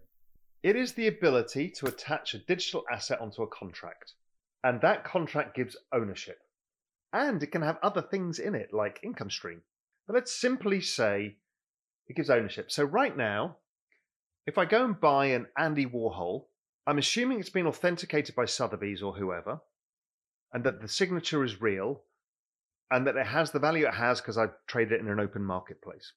It 0.62 0.76
is 0.76 0.92
the 0.92 1.08
ability 1.08 1.70
to 1.70 1.86
attach 1.86 2.34
a 2.34 2.38
digital 2.38 2.84
asset 2.90 3.20
onto 3.20 3.42
a 3.42 3.48
contract, 3.48 4.12
and 4.62 4.80
that 4.80 5.04
contract 5.04 5.56
gives 5.56 5.76
ownership. 5.92 6.38
And 7.12 7.42
it 7.42 7.50
can 7.52 7.62
have 7.62 7.78
other 7.82 8.00
things 8.00 8.38
in 8.38 8.54
it, 8.54 8.72
like 8.72 9.00
income 9.02 9.28
stream. 9.28 9.62
But 10.12 10.18
let's 10.18 10.32
simply 10.38 10.82
say 10.82 11.36
it 12.06 12.16
gives 12.16 12.28
ownership. 12.28 12.70
So 12.70 12.84
right 12.84 13.16
now, 13.16 13.56
if 14.46 14.58
I 14.58 14.66
go 14.66 14.84
and 14.84 15.00
buy 15.00 15.26
an 15.26 15.46
Andy 15.56 15.86
Warhol, 15.86 16.44
I'm 16.86 16.98
assuming 16.98 17.40
it's 17.40 17.48
been 17.48 17.66
authenticated 17.66 18.34
by 18.34 18.44
Sotheby's 18.44 19.00
or 19.00 19.14
whoever, 19.14 19.60
and 20.52 20.64
that 20.64 20.82
the 20.82 20.88
signature 20.88 21.42
is 21.44 21.62
real, 21.62 22.02
and 22.90 23.06
that 23.06 23.16
it 23.16 23.24
has 23.24 23.52
the 23.52 23.58
value 23.58 23.86
it 23.86 23.94
has 23.94 24.20
because 24.20 24.36
I've 24.36 24.52
traded 24.66 24.92
it 24.92 25.00
in 25.00 25.08
an 25.08 25.18
open 25.18 25.44
marketplace. 25.44 26.12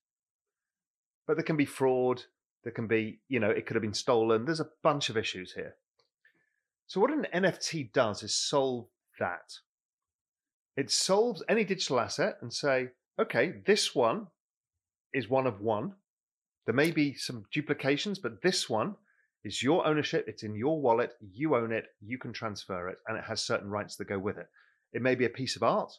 But 1.25 1.37
there 1.37 1.45
can 1.45 1.55
be 1.55 1.63
fraud, 1.63 2.23
there 2.65 2.73
can 2.73 2.87
be, 2.87 3.21
you 3.29 3.39
know, 3.39 3.49
it 3.49 3.65
could 3.65 3.75
have 3.75 3.81
been 3.81 3.93
stolen. 3.93 4.43
There's 4.43 4.59
a 4.59 4.71
bunch 4.83 5.09
of 5.09 5.15
issues 5.15 5.53
here. 5.53 5.75
So, 6.85 6.99
what 6.99 7.13
an 7.13 7.27
NFT 7.33 7.93
does 7.93 8.23
is 8.23 8.35
solve 8.35 8.87
that. 9.19 9.53
It 10.75 10.91
solves 10.91 11.43
any 11.47 11.63
digital 11.63 12.01
asset 12.01 12.39
and 12.41 12.51
say, 12.51 12.89
okay, 13.19 13.61
this 13.65 13.95
one 13.95 14.27
is 15.13 15.29
one 15.29 15.47
of 15.47 15.61
one. 15.61 15.93
There 16.65 16.75
may 16.75 16.91
be 16.91 17.13
some 17.13 17.45
duplications, 17.51 18.19
but 18.19 18.41
this 18.41 18.69
one 18.69 18.95
is 19.43 19.61
your 19.61 19.85
ownership. 19.85 20.25
It's 20.27 20.43
in 20.43 20.55
your 20.55 20.81
wallet. 20.81 21.11
You 21.21 21.55
own 21.55 21.71
it. 21.71 21.85
You 22.01 22.17
can 22.17 22.33
transfer 22.33 22.89
it, 22.89 22.97
and 23.07 23.17
it 23.17 23.23
has 23.23 23.41
certain 23.41 23.69
rights 23.69 23.95
that 23.97 24.09
go 24.09 24.17
with 24.19 24.37
it. 24.37 24.47
It 24.93 25.01
may 25.01 25.15
be 25.15 25.25
a 25.25 25.29
piece 25.29 25.55
of 25.55 25.63
art. 25.63 25.91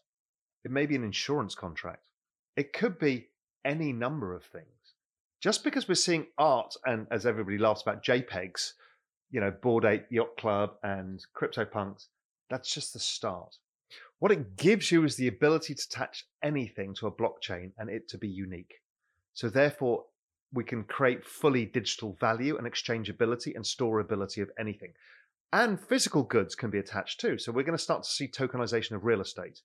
It 0.65 0.71
may 0.71 0.87
be 0.87 0.97
an 0.97 1.05
insurance 1.05 1.55
contract. 1.55 2.09
It 2.57 2.73
could 2.73 2.99
be 2.99 3.29
any 3.65 3.93
number 3.93 4.35
of 4.35 4.45
things. 4.45 4.65
Just 5.41 5.63
because 5.63 5.87
we're 5.87 5.95
seeing 5.95 6.27
art, 6.39 6.75
and 6.85 7.07
as 7.11 7.27
everybody 7.27 7.59
laughs 7.59 7.83
about 7.83 8.03
JPEGs, 8.03 8.73
you 9.31 9.41
know, 9.41 9.51
Bored 9.51 9.85
Ape 9.85 10.07
Yacht 10.11 10.37
Club 10.39 10.71
and 10.83 11.25
CryptoPunks, 11.37 12.07
that's 12.51 12.73
just 12.73 12.93
the 12.93 12.99
start. 12.99 13.55
What 14.19 14.33
it 14.33 14.57
gives 14.57 14.91
you 14.91 15.05
is 15.05 15.17
the 15.17 15.29
ability 15.29 15.75
to 15.75 15.87
attach 15.91 16.25
anything 16.43 16.95
to 16.95 17.07
a 17.07 17.13
blockchain 17.13 17.73
and 17.79 17.91
it 17.91 18.09
to 18.09 18.19
be 18.19 18.29
unique. 18.29 18.75
So 19.35 19.49
therefore, 19.49 20.05
we 20.53 20.65
can 20.65 20.85
create 20.85 21.25
fully 21.25 21.67
digital 21.67 22.17
value 22.19 22.57
and 22.57 22.67
exchangeability 22.67 23.55
and 23.55 23.65
storability 23.65 24.41
of 24.41 24.51
anything. 24.59 24.93
And 25.53 25.79
physical 25.79 26.23
goods 26.23 26.55
can 26.55 26.71
be 26.71 26.79
attached 26.79 27.21
too. 27.21 27.39
So 27.39 27.53
we're 27.53 27.63
going 27.63 27.77
to 27.77 27.83
start 27.83 28.05
to 28.05 28.11
see 28.11 28.29
tokenization 28.29 28.93
of 28.93 29.05
real 29.05 29.21
estate. 29.21 29.61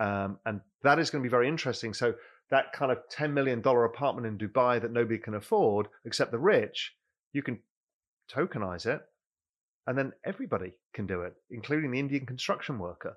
Um, 0.00 0.38
and 0.44 0.60
that 0.82 0.98
is 0.98 1.10
going 1.10 1.22
to 1.22 1.28
be 1.28 1.30
very 1.30 1.48
interesting. 1.48 1.94
So 1.94 2.14
that 2.50 2.72
kind 2.72 2.90
of 2.90 2.98
$10 3.14 3.32
million 3.32 3.60
apartment 3.60 4.26
in 4.26 4.38
Dubai 4.38 4.80
that 4.80 4.92
nobody 4.92 5.18
can 5.18 5.34
afford 5.34 5.88
except 6.04 6.32
the 6.32 6.38
rich, 6.38 6.94
you 7.32 7.42
can 7.42 7.58
tokenize 8.32 8.86
it 8.86 9.00
and 9.86 9.96
then 9.96 10.12
everybody 10.24 10.72
can 10.92 11.06
do 11.06 11.22
it, 11.22 11.34
including 11.50 11.90
the 11.90 11.98
Indian 11.98 12.26
construction 12.26 12.78
worker. 12.78 13.16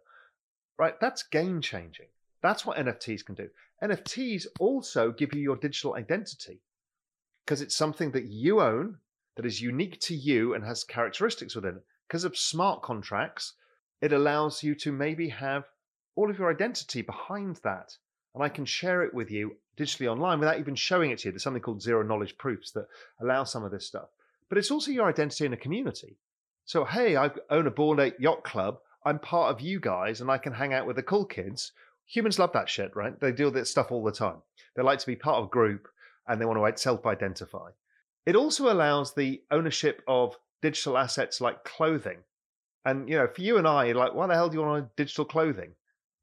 Right? 0.81 0.99
That's 0.99 1.21
game 1.21 1.61
changing. 1.61 2.07
That's 2.41 2.65
what 2.65 2.75
NFTs 2.75 3.23
can 3.23 3.35
do. 3.35 3.47
NFTs 3.83 4.47
also 4.59 5.11
give 5.11 5.31
you 5.31 5.39
your 5.39 5.55
digital 5.55 5.93
identity 5.93 6.59
because 7.45 7.61
it's 7.61 7.75
something 7.75 8.09
that 8.13 8.25
you 8.25 8.61
own 8.61 8.97
that 9.35 9.45
is 9.45 9.61
unique 9.61 9.99
to 10.01 10.15
you 10.15 10.55
and 10.55 10.63
has 10.63 10.83
characteristics 10.83 11.53
within 11.53 11.75
it. 11.75 11.83
Because 12.07 12.23
of 12.23 12.35
smart 12.35 12.81
contracts, 12.81 13.53
it 14.01 14.11
allows 14.11 14.63
you 14.63 14.73
to 14.73 14.91
maybe 14.91 15.29
have 15.29 15.65
all 16.15 16.31
of 16.31 16.39
your 16.39 16.49
identity 16.49 17.03
behind 17.03 17.57
that. 17.57 17.95
And 18.33 18.43
I 18.43 18.49
can 18.49 18.65
share 18.65 19.03
it 19.03 19.13
with 19.13 19.29
you 19.29 19.57
digitally 19.77 20.07
online 20.07 20.39
without 20.39 20.57
even 20.57 20.73
showing 20.73 21.11
it 21.11 21.19
to 21.19 21.27
you. 21.27 21.31
There's 21.31 21.43
something 21.43 21.61
called 21.61 21.83
zero 21.83 22.01
knowledge 22.01 22.39
proofs 22.39 22.71
that 22.71 22.87
allow 23.21 23.43
some 23.43 23.63
of 23.63 23.69
this 23.69 23.85
stuff. 23.85 24.09
But 24.49 24.57
it's 24.57 24.71
also 24.71 24.89
your 24.89 25.07
identity 25.07 25.45
in 25.45 25.53
a 25.53 25.57
community. 25.57 26.17
So, 26.65 26.85
hey, 26.85 27.17
I 27.17 27.29
own 27.51 27.67
a 27.67 27.71
Bored 27.71 27.99
Ape 27.99 28.19
Yacht 28.19 28.43
Club. 28.43 28.79
I'm 29.05 29.19
part 29.19 29.51
of 29.51 29.61
you 29.61 29.79
guys 29.79 30.21
and 30.21 30.29
I 30.29 30.37
can 30.37 30.53
hang 30.53 30.73
out 30.73 30.85
with 30.85 30.95
the 30.95 31.03
cool 31.03 31.25
kids. 31.25 31.71
Humans 32.07 32.39
love 32.39 32.53
that 32.53 32.69
shit, 32.69 32.95
right? 32.95 33.19
They 33.19 33.31
do 33.31 33.49
that 33.51 33.67
stuff 33.67 33.91
all 33.91 34.03
the 34.03 34.11
time. 34.11 34.41
They 34.75 34.83
like 34.83 34.99
to 34.99 35.07
be 35.07 35.15
part 35.15 35.37
of 35.37 35.45
a 35.45 35.49
group 35.49 35.87
and 36.27 36.39
they 36.39 36.45
want 36.45 36.59
to 36.59 36.81
self 36.81 37.05
identify. 37.05 37.69
It 38.25 38.35
also 38.35 38.71
allows 38.71 39.13
the 39.13 39.41
ownership 39.49 40.03
of 40.07 40.37
digital 40.61 40.97
assets 40.97 41.41
like 41.41 41.63
clothing. 41.63 42.19
And, 42.85 43.09
you 43.09 43.15
know, 43.15 43.27
for 43.27 43.41
you 43.41 43.57
and 43.57 43.67
I, 43.67 43.85
you're 43.85 43.95
like, 43.95 44.13
why 44.13 44.27
the 44.27 44.35
hell 44.35 44.49
do 44.49 44.57
you 44.57 44.63
want 44.63 44.95
digital 44.95 45.25
clothing? 45.25 45.73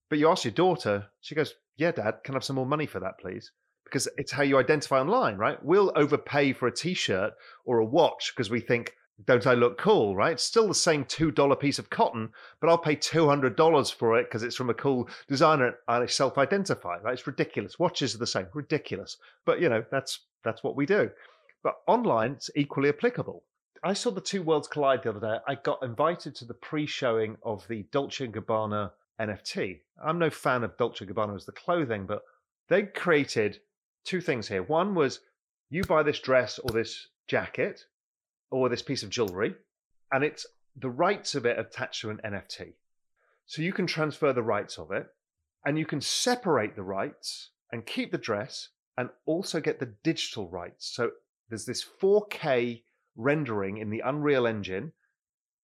But 0.09 0.19
you 0.19 0.29
ask 0.29 0.45
your 0.45 0.53
daughter, 0.53 1.07
she 1.21 1.35
goes, 1.35 1.55
yeah, 1.77 1.93
dad, 1.93 2.21
can 2.25 2.35
I 2.35 2.37
have 2.37 2.45
some 2.45 2.57
more 2.57 2.67
money 2.67 2.87
for 2.87 3.01
that, 3.01 3.19
please? 3.19 3.53
Because 3.85 4.09
it's 4.17 4.33
how 4.33 4.43
you 4.43 4.59
identify 4.59 5.01
online, 5.01 5.37
right? 5.37 5.63
We'll 5.63 5.93
overpay 5.97 6.53
for 6.53 6.69
a 6.69 6.75
t 6.75 6.95
shirt 6.95 7.33
or 7.65 7.79
a 7.79 7.85
watch 7.85 8.33
because 8.35 8.51
we 8.51 8.61
think, 8.61 8.93
don't 9.25 9.47
I 9.47 9.55
look 9.55 9.79
cool, 9.79 10.15
right? 10.15 10.33
It's 10.33 10.45
still 10.45 10.69
the 10.69 10.75
same 10.75 11.05
$2 11.05 11.61
piece 11.61 11.79
of 11.79 11.91
cotton, 11.91 12.31
but 12.61 12.71
I'll 12.71 12.79
pay 12.79 12.95
$200 12.95 13.95
for 13.95 14.19
it 14.19 14.25
because 14.25 14.43
it's 14.43 14.57
from 14.57 14.71
a 14.71 14.75
cool 14.75 15.09
designer. 15.27 15.75
I 15.89 16.07
self 16.07 16.39
identify, 16.39 16.99
right? 16.99 17.15
It's 17.15 17.27
ridiculous. 17.27 17.79
Watches 17.79 18.15
are 18.15 18.19
the 18.19 18.27
same, 18.27 18.47
ridiculous. 18.55 19.17
But, 19.45 19.61
you 19.61 19.69
know, 19.69 19.85
that's 19.91 20.21
that's 20.45 20.63
what 20.63 20.77
we 20.77 20.87
do. 20.87 21.11
But 21.63 21.79
online, 21.87 22.33
it's 22.33 22.51
equally 22.55 22.89
applicable. 22.91 23.43
I 23.83 23.93
saw 23.93 24.11
the 24.11 24.21
two 24.21 24.43
worlds 24.43 24.69
collide 24.69 25.03
the 25.03 25.11
other 25.11 25.21
day. 25.21 25.39
I 25.47 25.57
got 25.57 25.83
invited 25.83 26.35
to 26.37 26.45
the 26.45 26.55
pre 26.55 26.87
showing 26.87 27.37
of 27.43 27.67
the 27.69 27.85
Dolce 27.91 28.27
& 28.27 28.29
Gabbana 28.29 28.93
NFT. 29.21 29.81
I'm 30.03 30.19
no 30.19 30.31
fan 30.31 30.63
of 30.63 30.77
Dolce 30.77 31.05
& 31.05 31.07
Gabbana 31.07 31.35
as 31.35 31.45
the 31.45 31.53
clothing, 31.53 32.07
but 32.07 32.23
they 32.69 32.85
created 32.85 33.61
two 34.05 34.21
things 34.21 34.47
here. 34.49 34.63
One 34.63 34.95
was 34.95 35.21
you 35.71 35.83
buy 35.85 36.03
this 36.03 36.21
dress 36.21 36.59
or 36.61 36.71
this 36.71 37.09
jacket 37.27 37.85
or 38.51 38.69
this 38.69 38.83
piece 38.83 39.03
of 39.03 39.11
jewelry, 39.11 39.55
and 40.13 40.25
it's 40.25 40.47
the 40.77 40.91
rights 40.91 41.35
of 41.35 41.45
it 41.47 41.59
attached 41.59 42.01
to 42.03 42.11
an 42.11 42.21
NFT. 42.25 42.75
So 43.47 43.63
you 43.63 43.73
can 43.73 43.87
transfer 43.87 44.33
the 44.33 44.43
rights 44.43 44.79
of 44.79 44.91
it, 44.91 45.07
and 45.65 45.79
you 45.79 45.87
can 45.87 46.01
separate 46.01 46.77
the 46.77 46.83
rights 46.83 47.51
and 47.73 47.85
keep 47.85 48.13
the 48.13 48.19
dress 48.19 48.69
and 48.97 49.11
also 49.27 49.61
get 49.61 49.79
the 49.79 49.95
digital 50.03 50.49
rights. 50.49 50.95
So 50.95 51.11
there's 51.49 51.65
this 51.65 51.85
4K 52.01 52.83
rendering 53.17 53.79
in 53.79 53.91
the 53.91 54.03
Unreal 54.05 54.47
Engine 54.47 54.93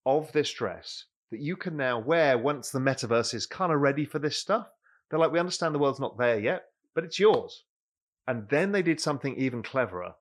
of 0.07 0.31
this 0.33 0.53
dress 0.53 1.05
that 1.31 1.41
you 1.41 1.57
can 1.57 1.77
now 1.77 1.99
wear 1.99 2.37
once 2.39 2.71
the 2.71 2.79
metaverse 2.79 3.35
is 3.35 3.47
kind 3.47 3.73
of 3.73 3.81
ready 3.81 4.05
for 4.05 4.19
this 4.19 4.39
stuff. 4.39 4.69
They're 5.09 5.19
like, 5.19 5.33
we 5.33 5.39
understand 5.39 5.75
the 5.75 5.79
world's 5.79 6.01
not 6.01 6.19
there 6.19 6.39
yet, 6.39 6.65
but 6.95 7.05
it's 7.05 7.19
yours. 7.19 7.65
And 8.27 8.49
then 8.49 8.73
they 8.73 8.83
did 8.83 9.01
something 9.01 9.37
even 9.37 9.63
cleverer 9.63 10.15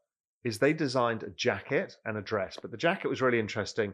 is 0.44 0.60
they 0.60 0.74
designed 0.74 1.24
a 1.24 1.30
jacket 1.30 1.96
and 2.06 2.18
a 2.18 2.22
dress, 2.22 2.58
but 2.62 2.72
the 2.72 2.78
jacket 2.78 3.08
was 3.08 3.22
really 3.22 3.40
interesting. 3.40 3.94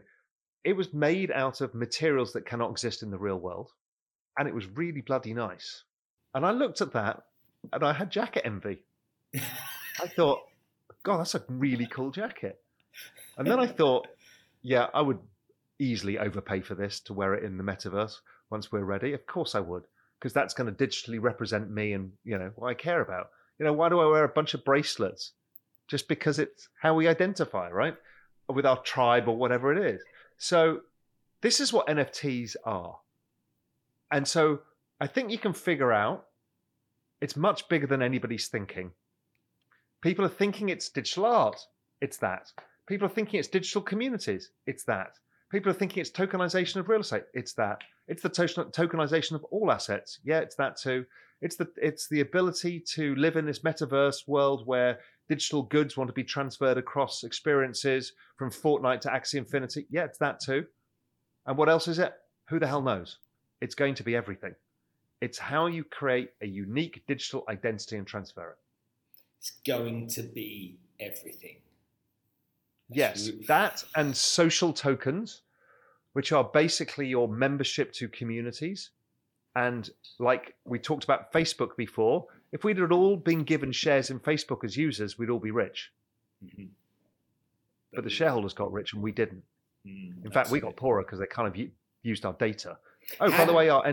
It 0.64 0.76
was 0.76 0.92
made 0.92 1.30
out 1.30 1.60
of 1.60 1.74
materials 1.74 2.32
that 2.32 2.46
cannot 2.46 2.70
exist 2.70 3.02
in 3.02 3.10
the 3.10 3.18
real 3.18 3.38
world, 3.38 3.72
and 4.38 4.48
it 4.48 4.54
was 4.54 4.66
really 4.66 5.00
bloody 5.00 5.32
nice. 5.32 5.84
And 6.34 6.44
I 6.44 6.50
looked 6.50 6.80
at 6.80 6.92
that 6.92 7.22
and 7.72 7.84
I 7.84 7.92
had 7.92 8.10
jacket 8.10 8.42
envy. 8.44 8.82
I 9.34 10.06
thought, 10.16 10.40
God, 11.02 11.18
that's 11.18 11.34
a 11.34 11.42
really 11.48 11.86
cool 11.86 12.10
jacket. 12.10 12.60
And 13.36 13.46
then 13.46 13.58
I 13.58 13.66
thought, 13.66 14.08
yeah, 14.62 14.86
I 14.92 15.02
would 15.02 15.18
easily 15.78 16.18
overpay 16.18 16.60
for 16.60 16.74
this 16.74 17.00
to 17.00 17.14
wear 17.14 17.34
it 17.34 17.44
in 17.44 17.56
the 17.56 17.64
metaverse 17.64 18.20
once 18.50 18.70
we're 18.70 18.84
ready. 18.84 19.12
Of 19.12 19.26
course 19.26 19.54
I 19.54 19.60
would, 19.60 19.84
because 20.18 20.32
that's 20.32 20.54
going 20.54 20.74
to 20.74 20.86
digitally 20.86 21.20
represent 21.20 21.70
me 21.70 21.92
and, 21.92 22.12
you 22.24 22.38
know, 22.38 22.50
what 22.56 22.68
I 22.68 22.74
care 22.74 23.00
about. 23.00 23.30
You 23.58 23.66
know, 23.66 23.72
why 23.72 23.88
do 23.88 24.00
I 24.00 24.06
wear 24.06 24.24
a 24.24 24.28
bunch 24.28 24.54
of 24.54 24.64
bracelets? 24.64 25.32
Just 25.90 26.06
because 26.06 26.38
it's 26.38 26.68
how 26.80 26.94
we 26.94 27.08
identify, 27.08 27.68
right? 27.68 27.96
With 28.48 28.64
our 28.64 28.80
tribe 28.82 29.28
or 29.28 29.36
whatever 29.36 29.72
it 29.72 29.94
is. 29.94 30.00
So 30.38 30.82
this 31.42 31.58
is 31.58 31.72
what 31.72 31.88
NFTs 31.88 32.54
are. 32.64 32.96
And 34.12 34.26
so 34.26 34.60
I 35.00 35.08
think 35.08 35.32
you 35.32 35.38
can 35.38 35.52
figure 35.52 35.92
out 35.92 36.26
it's 37.20 37.36
much 37.36 37.68
bigger 37.68 37.88
than 37.88 38.02
anybody's 38.02 38.46
thinking. 38.46 38.92
People 40.00 40.24
are 40.24 40.28
thinking 40.28 40.68
it's 40.68 40.88
digital 40.88 41.26
art. 41.26 41.60
It's 42.00 42.18
that. 42.18 42.52
People 42.86 43.06
are 43.06 43.10
thinking 43.10 43.40
it's 43.40 43.48
digital 43.48 43.82
communities. 43.82 44.50
It's 44.66 44.84
that. 44.84 45.18
People 45.50 45.70
are 45.70 45.74
thinking 45.74 46.00
it's 46.00 46.10
tokenization 46.10 46.76
of 46.76 46.88
real 46.88 47.00
estate. 47.00 47.24
It's 47.34 47.52
that. 47.54 47.80
It's 48.06 48.22
the 48.22 48.30
tokenization 48.30 49.32
of 49.32 49.44
all 49.44 49.72
assets. 49.72 50.20
Yeah, 50.24 50.38
it's 50.38 50.54
that 50.56 50.76
too. 50.76 51.04
It's 51.42 51.56
the 51.56 51.68
it's 51.76 52.08
the 52.08 52.20
ability 52.20 52.80
to 52.94 53.14
live 53.16 53.36
in 53.36 53.46
this 53.46 53.60
metaverse 53.60 54.28
world 54.28 54.66
where 54.66 55.00
digital 55.30 55.62
goods 55.62 55.96
want 55.96 56.08
to 56.08 56.12
be 56.12 56.24
transferred 56.24 56.76
across 56.76 57.22
experiences 57.22 58.14
from 58.36 58.50
Fortnite 58.50 59.00
to 59.02 59.08
Axie 59.08 59.36
Infinity. 59.36 59.86
Yeah, 59.88 60.02
it's 60.02 60.18
that 60.18 60.40
too. 60.40 60.66
And 61.46 61.56
what 61.56 61.68
else 61.68 61.86
is 61.86 62.00
it? 62.00 62.12
Who 62.48 62.58
the 62.58 62.66
hell 62.66 62.82
knows? 62.82 63.18
It's 63.60 63.76
going 63.76 63.94
to 63.94 64.02
be 64.02 64.16
everything. 64.16 64.56
It's 65.20 65.38
how 65.38 65.68
you 65.68 65.84
create 65.84 66.30
a 66.42 66.46
unique 66.46 67.04
digital 67.06 67.44
identity 67.48 67.96
and 67.96 68.04
transfer 68.04 68.50
it. 68.50 68.58
It's 69.38 69.52
going 69.64 70.08
to 70.08 70.24
be 70.24 70.80
everything. 70.98 71.58
Yes, 72.88 73.30
that 73.46 73.84
and 73.94 74.16
social 74.16 74.72
tokens, 74.72 75.42
which 76.14 76.32
are 76.32 76.42
basically 76.42 77.06
your 77.06 77.28
membership 77.28 77.92
to 77.94 78.08
communities. 78.08 78.90
And 79.54 79.88
like 80.18 80.54
we 80.64 80.80
talked 80.80 81.04
about 81.04 81.32
Facebook 81.32 81.76
before, 81.76 82.26
if 82.52 82.64
we'd 82.64 82.78
had 82.78 82.92
all 82.92 83.16
been 83.16 83.44
given 83.44 83.72
shares 83.72 84.10
in 84.10 84.20
Facebook 84.20 84.64
as 84.64 84.76
users, 84.76 85.18
we'd 85.18 85.30
all 85.30 85.38
be 85.38 85.50
rich. 85.50 85.92
Mm-hmm. 86.44 86.64
But, 87.92 87.96
but 87.96 88.04
the 88.04 88.10
shareholders 88.10 88.54
got 88.54 88.72
rich 88.72 88.92
and 88.92 89.02
we 89.02 89.12
didn't. 89.12 89.42
Mm, 89.86 90.24
in 90.24 90.30
fact, 90.30 90.50
we 90.50 90.60
got 90.60 90.76
poorer 90.76 91.02
because 91.02 91.18
they 91.18 91.26
kind 91.26 91.48
of 91.48 91.56
u- 91.56 91.70
used 92.02 92.24
our 92.24 92.34
data. 92.34 92.78
Oh, 93.20 93.30
by 93.30 93.44
the 93.44 93.52
way, 93.52 93.68
our 93.68 93.84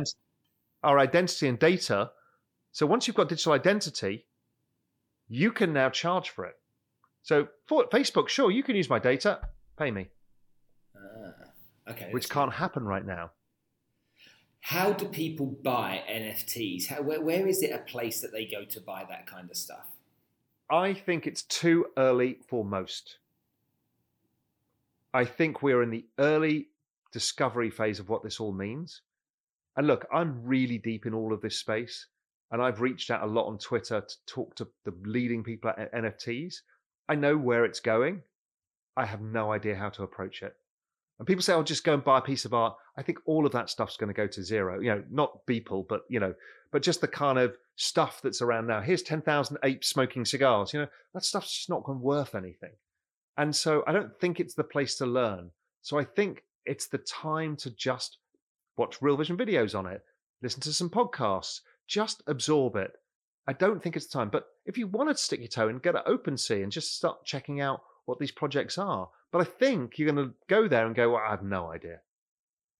our 0.83 0.99
identity 0.99 1.47
and 1.47 1.57
data. 1.57 2.11
So 2.71 2.85
once 2.85 3.07
you've 3.07 3.15
got 3.15 3.29
digital 3.29 3.53
identity, 3.53 4.25
you 5.29 5.51
can 5.51 5.73
now 5.73 5.89
charge 5.89 6.29
for 6.29 6.45
it. 6.45 6.55
So 7.23 7.47
for 7.65 7.85
Facebook, 7.85 8.29
sure, 8.29 8.51
you 8.51 8.63
can 8.63 8.75
use 8.75 8.89
my 8.89 8.99
data, 8.99 9.39
pay 9.77 9.91
me. 9.91 10.07
Uh, 10.95 11.91
okay. 11.91 12.09
Which 12.11 12.29
can't 12.29 12.53
happen 12.53 12.85
right 12.85 13.05
now. 13.05 13.31
How 14.67 14.91
do 14.91 15.05
people 15.05 15.45
buy 15.63 16.03
NFTs? 16.09 16.87
How, 16.87 17.01
where, 17.01 17.21
where 17.21 17.47
is 17.47 17.63
it 17.63 17.71
a 17.71 17.77
place 17.77 18.19
that 18.19 18.33
they 18.33 18.43
go 18.43 18.65
to 18.65 18.81
buy 18.81 19.05
that 19.07 19.25
kind 19.25 19.49
of 19.49 19.55
stuff? 19.55 19.87
I 20.69 20.93
think 20.93 21.25
it's 21.25 21.43
too 21.43 21.85
early 21.95 22.39
for 22.49 22.65
most. 22.65 23.19
I 25.13 25.23
think 25.23 25.61
we're 25.63 25.83
in 25.83 25.89
the 25.89 26.05
early 26.19 26.67
discovery 27.13 27.69
phase 27.69 28.01
of 28.01 28.09
what 28.09 28.23
this 28.23 28.41
all 28.41 28.51
means. 28.51 29.03
And 29.77 29.87
look, 29.87 30.05
I'm 30.13 30.43
really 30.43 30.79
deep 30.79 31.05
in 31.05 31.13
all 31.13 31.31
of 31.31 31.39
this 31.39 31.57
space. 31.57 32.05
And 32.51 32.61
I've 32.61 32.81
reached 32.81 33.09
out 33.09 33.23
a 33.23 33.31
lot 33.31 33.47
on 33.47 33.59
Twitter 33.59 34.01
to 34.01 34.15
talk 34.25 34.53
to 34.55 34.67
the 34.83 34.93
leading 35.05 35.45
people 35.45 35.69
at 35.69 35.93
NFTs. 35.93 36.55
I 37.07 37.15
know 37.15 37.37
where 37.37 37.63
it's 37.63 37.79
going. 37.79 38.21
I 38.97 39.05
have 39.05 39.21
no 39.21 39.53
idea 39.53 39.77
how 39.77 39.91
to 39.91 40.03
approach 40.03 40.43
it. 40.43 40.57
And 41.19 41.27
people 41.27 41.41
say, 41.41 41.53
"I'll 41.53 41.59
oh, 41.59 41.63
just 41.63 41.83
go 41.83 41.93
and 41.93 42.03
buy 42.03 42.19
a 42.19 42.21
piece 42.21 42.45
of 42.45 42.53
art." 42.53 42.75
I 42.95 43.01
think 43.01 43.19
all 43.25 43.45
of 43.45 43.51
that 43.53 43.69
stuff's 43.69 43.97
going 43.97 44.09
to 44.09 44.13
go 44.13 44.27
to 44.27 44.43
zero. 44.43 44.79
You 44.79 44.95
know, 44.95 45.03
not 45.09 45.45
Beeple, 45.47 45.87
but 45.87 46.01
you 46.09 46.19
know, 46.19 46.33
but 46.71 46.83
just 46.83 47.01
the 47.01 47.07
kind 47.07 47.39
of 47.39 47.57
stuff 47.75 48.21
that's 48.21 48.41
around 48.41 48.67
now. 48.67 48.81
Here's 48.81 49.01
ten 49.01 49.21
thousand 49.21 49.57
apes 49.63 49.87
smoking 49.87 50.25
cigars. 50.25 50.73
You 50.73 50.81
know, 50.81 50.87
that 51.13 51.23
stuff's 51.25 51.53
just 51.53 51.69
not 51.69 51.83
going 51.83 51.99
to 51.99 52.03
worth 52.03 52.35
anything. 52.35 52.73
And 53.37 53.55
so 53.55 53.83
I 53.87 53.91
don't 53.91 54.19
think 54.19 54.39
it's 54.39 54.55
the 54.55 54.63
place 54.63 54.95
to 54.95 55.05
learn. 55.05 55.51
So 55.81 55.99
I 55.99 56.03
think 56.03 56.43
it's 56.65 56.87
the 56.87 56.97
time 56.97 57.55
to 57.57 57.69
just 57.71 58.17
watch 58.77 59.01
Real 59.01 59.17
Vision 59.17 59.37
videos 59.37 59.77
on 59.77 59.85
it, 59.87 60.03
listen 60.41 60.61
to 60.61 60.73
some 60.73 60.89
podcasts, 60.89 61.61
just 61.87 62.21
absorb 62.27 62.75
it. 62.75 62.91
I 63.47 63.53
don't 63.53 63.81
think 63.81 63.95
it's 63.95 64.07
time. 64.07 64.29
But 64.29 64.47
if 64.65 64.77
you 64.77 64.87
want 64.87 65.09
to 65.09 65.15
stick 65.15 65.39
your 65.39 65.47
toe 65.47 65.69
in, 65.69 65.79
get 65.79 65.95
an 65.95 66.01
OpenSea 66.07 66.63
and 66.63 66.71
just 66.71 66.95
start 66.95 67.25
checking 67.25 67.61
out 67.61 67.81
what 68.07 68.19
these 68.19 68.31
projects 68.31 68.77
are. 68.77 69.09
But 69.31 69.41
I 69.41 69.43
think 69.43 69.99
you're 69.99 70.11
going 70.11 70.27
to 70.27 70.33
go 70.47 70.67
there 70.67 70.87
and 70.87 70.95
go, 70.95 71.11
well, 71.11 71.21
I 71.25 71.31
have 71.31 71.43
no 71.43 71.71
idea. 71.71 71.99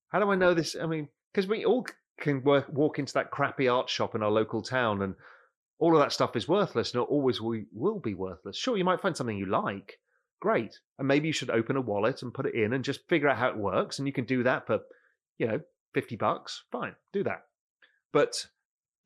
How 0.09 0.19
do 0.19 0.31
I 0.31 0.35
know 0.35 0.53
this? 0.53 0.75
I 0.81 0.87
mean, 0.87 1.09
because 1.31 1.47
we 1.47 1.65
all 1.65 1.85
can 2.19 2.41
work, 2.43 2.67
walk 2.71 2.97
into 2.97 3.13
that 3.13 3.29
crappy 3.29 3.67
art 3.67 3.89
shop 3.89 4.15
in 4.15 4.23
our 4.23 4.31
local 4.31 4.61
town 4.61 5.01
and 5.01 5.15
all 5.79 5.93
of 5.93 6.01
that 6.01 6.13
stuff 6.13 6.35
is 6.35 6.47
worthless 6.47 6.93
and 6.93 7.03
it 7.03 7.09
always 7.09 7.41
will, 7.41 7.61
will 7.73 7.99
be 7.99 8.13
worthless. 8.13 8.57
Sure, 8.57 8.77
you 8.77 8.85
might 8.85 9.01
find 9.01 9.15
something 9.15 9.37
you 9.37 9.45
like. 9.45 9.99
Great. 10.39 10.79
And 10.97 11.07
maybe 11.07 11.27
you 11.27 11.33
should 11.33 11.49
open 11.49 11.75
a 11.75 11.81
wallet 11.81 12.23
and 12.23 12.33
put 12.33 12.45
it 12.45 12.55
in 12.55 12.71
and 12.71 12.83
just 12.83 13.07
figure 13.09 13.27
out 13.27 13.37
how 13.37 13.49
it 13.49 13.57
works. 13.57 13.99
And 13.99 14.07
you 14.07 14.13
can 14.13 14.25
do 14.25 14.43
that 14.43 14.65
for, 14.65 14.79
you 15.37 15.47
know, 15.47 15.59
50 15.93 16.15
bucks. 16.15 16.63
Fine, 16.71 16.95
do 17.11 17.23
that. 17.23 17.43
But 18.13 18.47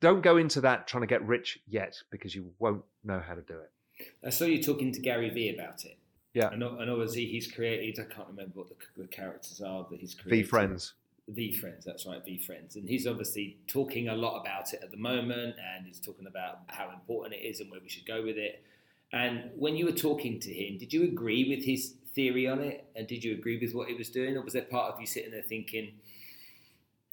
don't 0.00 0.22
go 0.22 0.36
into 0.36 0.60
that 0.60 0.86
trying 0.86 1.02
to 1.02 1.06
get 1.08 1.26
rich 1.26 1.58
yet 1.66 1.96
because 2.12 2.34
you 2.34 2.52
won't 2.60 2.84
know 3.02 3.20
how 3.26 3.34
to 3.34 3.42
do 3.42 3.54
it. 3.54 4.06
I 4.24 4.30
saw 4.30 4.44
you 4.44 4.62
talking 4.62 4.92
to 4.92 5.00
Gary 5.00 5.30
Vee 5.30 5.54
about 5.54 5.84
it. 5.84 5.98
Yeah. 6.34 6.48
And, 6.50 6.62
and 6.62 6.90
obviously 6.90 7.26
he's 7.26 7.50
created, 7.50 8.00
I 8.00 8.12
can't 8.12 8.28
remember 8.28 8.52
what 8.54 8.68
the, 8.68 9.02
the 9.02 9.08
characters 9.08 9.60
are 9.60 9.86
that 9.90 10.00
he's 10.00 10.14
created. 10.14 10.48
VeeFriends. 10.48 10.92
VeeFriends, 11.30 11.84
that's 11.84 12.06
right, 12.06 12.24
The 12.24 12.38
Friends. 12.38 12.76
And 12.76 12.88
he's 12.88 13.06
obviously 13.06 13.58
talking 13.68 14.08
a 14.08 14.14
lot 14.14 14.40
about 14.40 14.72
it 14.72 14.80
at 14.82 14.90
the 14.90 14.96
moment 14.96 15.56
and 15.74 15.86
he's 15.86 16.00
talking 16.00 16.26
about 16.26 16.60
how 16.68 16.90
important 16.90 17.34
it 17.34 17.44
is 17.44 17.60
and 17.60 17.70
where 17.70 17.80
we 17.80 17.88
should 17.88 18.06
go 18.06 18.22
with 18.22 18.38
it. 18.38 18.64
And 19.12 19.50
when 19.56 19.76
you 19.76 19.84
were 19.84 19.92
talking 19.92 20.40
to 20.40 20.52
him, 20.52 20.78
did 20.78 20.92
you 20.92 21.04
agree 21.04 21.54
with 21.54 21.64
his 21.64 21.94
theory 22.14 22.48
on 22.48 22.60
it? 22.60 22.86
And 22.96 23.06
did 23.06 23.22
you 23.22 23.34
agree 23.34 23.58
with 23.58 23.74
what 23.74 23.88
he 23.88 23.94
was 23.94 24.08
doing? 24.08 24.36
Or 24.36 24.42
was 24.42 24.54
there 24.54 24.62
part 24.62 24.92
of 24.92 25.00
you 25.00 25.06
sitting 25.06 25.30
there 25.30 25.42
thinking, 25.42 25.92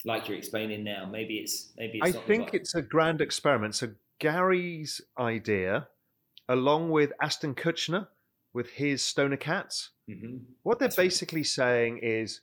like 0.05 0.30
you're 0.30 0.38
explaining 0.38 0.86
now, 0.86 1.05
maybe 1.05 1.36
it's 1.36 1.70
maybe 1.78 1.99
it's 2.01 2.15
I 2.15 2.20
think 2.22 2.53
it's 2.53 2.74
a 2.74 2.82
grand 2.82 3.20
experiment. 3.20 3.76
So 3.76 3.89
Gary's 4.20 5.01
idea, 5.17 5.89
along 6.47 6.89
with 6.91 7.11
Ashton 7.22 7.53
Kutcher 7.53 8.07
with 8.54 8.70
his 8.72 9.04
Stoner 9.04 9.38
Cats, 9.38 9.91
mm-hmm. 10.10 10.38
what 10.64 10.80
they're 10.80 10.88
That's 10.88 10.95
basically 10.95 11.41
right. 11.41 11.47
saying 11.47 12.00
is 12.02 12.41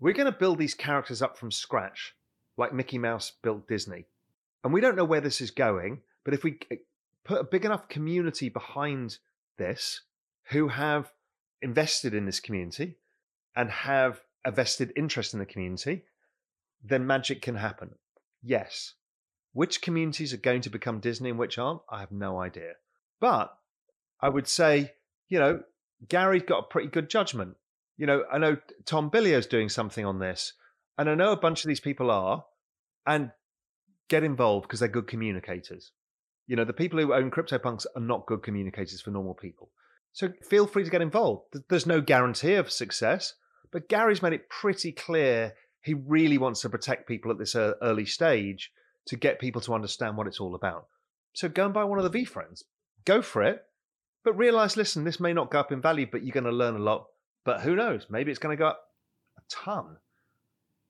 we're 0.00 0.14
going 0.14 0.30
to 0.30 0.38
build 0.38 0.58
these 0.58 0.74
characters 0.74 1.22
up 1.22 1.38
from 1.38 1.50
scratch, 1.50 2.14
like 2.56 2.72
Mickey 2.72 2.98
Mouse 2.98 3.32
built 3.42 3.68
Disney. 3.68 4.06
And 4.64 4.72
we 4.72 4.80
don't 4.80 4.96
know 4.96 5.04
where 5.04 5.20
this 5.20 5.40
is 5.40 5.50
going, 5.50 6.00
but 6.24 6.34
if 6.34 6.44
we 6.44 6.58
put 7.24 7.40
a 7.40 7.44
big 7.44 7.64
enough 7.64 7.88
community 7.88 8.48
behind 8.48 9.18
this 9.56 10.02
who 10.50 10.68
have 10.68 11.12
invested 11.62 12.14
in 12.14 12.26
this 12.26 12.40
community 12.40 12.96
and 13.54 13.70
have 13.70 14.20
a 14.44 14.50
vested 14.50 14.92
interest 14.96 15.34
in 15.34 15.40
the 15.40 15.46
community, 15.46 16.04
then 16.82 17.06
magic 17.06 17.42
can 17.42 17.56
happen. 17.56 17.90
Yes. 18.42 18.94
Which 19.52 19.82
communities 19.82 20.32
are 20.32 20.38
going 20.38 20.60
to 20.62 20.70
become 20.70 21.00
Disney 21.00 21.30
and 21.30 21.38
which 21.38 21.58
aren't, 21.58 21.80
I 21.90 22.00
have 22.00 22.12
no 22.12 22.40
idea. 22.40 22.74
But 23.20 23.56
I 24.20 24.28
would 24.28 24.46
say, 24.46 24.94
you 25.28 25.38
know, 25.38 25.62
Gary's 26.08 26.42
got 26.42 26.58
a 26.64 26.68
pretty 26.68 26.88
good 26.88 27.10
judgment. 27.10 27.56
You 27.96 28.06
know, 28.06 28.24
I 28.32 28.38
know 28.38 28.56
Tom 28.84 29.10
Bilyeu's 29.10 29.46
doing 29.46 29.68
something 29.68 30.04
on 30.04 30.18
this, 30.18 30.52
and 30.96 31.08
I 31.10 31.14
know 31.14 31.32
a 31.32 31.36
bunch 31.36 31.64
of 31.64 31.68
these 31.68 31.80
people 31.80 32.10
are, 32.10 32.44
and 33.06 33.30
get 34.08 34.24
involved 34.24 34.66
because 34.66 34.80
they're 34.80 34.88
good 34.88 35.06
communicators. 35.06 35.92
You 36.46 36.56
know, 36.56 36.64
the 36.64 36.72
people 36.72 36.98
who 36.98 37.12
own 37.12 37.30
CryptoPunks 37.30 37.86
are 37.94 38.00
not 38.00 38.26
good 38.26 38.42
communicators 38.42 39.00
for 39.00 39.10
normal 39.10 39.34
people. 39.34 39.70
So 40.12 40.32
feel 40.48 40.66
free 40.66 40.84
to 40.84 40.90
get 40.90 41.02
involved. 41.02 41.54
There's 41.68 41.86
no 41.86 42.00
guarantee 42.00 42.54
of 42.54 42.70
success, 42.70 43.34
but 43.70 43.88
Gary's 43.88 44.22
made 44.22 44.32
it 44.32 44.48
pretty 44.48 44.92
clear 44.92 45.54
he 45.82 45.94
really 45.94 46.38
wants 46.38 46.62
to 46.62 46.70
protect 46.70 47.06
people 47.06 47.30
at 47.30 47.38
this 47.38 47.54
early 47.54 48.06
stage 48.06 48.72
to 49.06 49.16
get 49.16 49.38
people 49.38 49.60
to 49.62 49.74
understand 49.74 50.16
what 50.16 50.26
it's 50.26 50.40
all 50.40 50.54
about. 50.54 50.86
So 51.34 51.48
go 51.48 51.66
and 51.66 51.74
buy 51.74 51.84
one 51.84 51.98
of 51.98 52.10
the 52.10 52.18
VeeFriends. 52.18 52.62
Go 53.04 53.22
for 53.22 53.42
it, 53.42 53.62
but 54.24 54.34
realize, 54.34 54.76
listen, 54.76 55.04
this 55.04 55.20
may 55.20 55.32
not 55.32 55.50
go 55.50 55.60
up 55.60 55.72
in 55.72 55.80
value, 55.80 56.06
but 56.10 56.22
you're 56.22 56.32
going 56.32 56.44
to 56.44 56.50
learn 56.50 56.76
a 56.76 56.80
lot. 56.80 57.06
But 57.44 57.60
who 57.60 57.76
knows? 57.76 58.06
Maybe 58.10 58.30
it's 58.30 58.38
going 58.38 58.56
to 58.56 58.60
go 58.60 58.68
up 58.68 58.80
a 59.38 59.42
ton. 59.48 59.96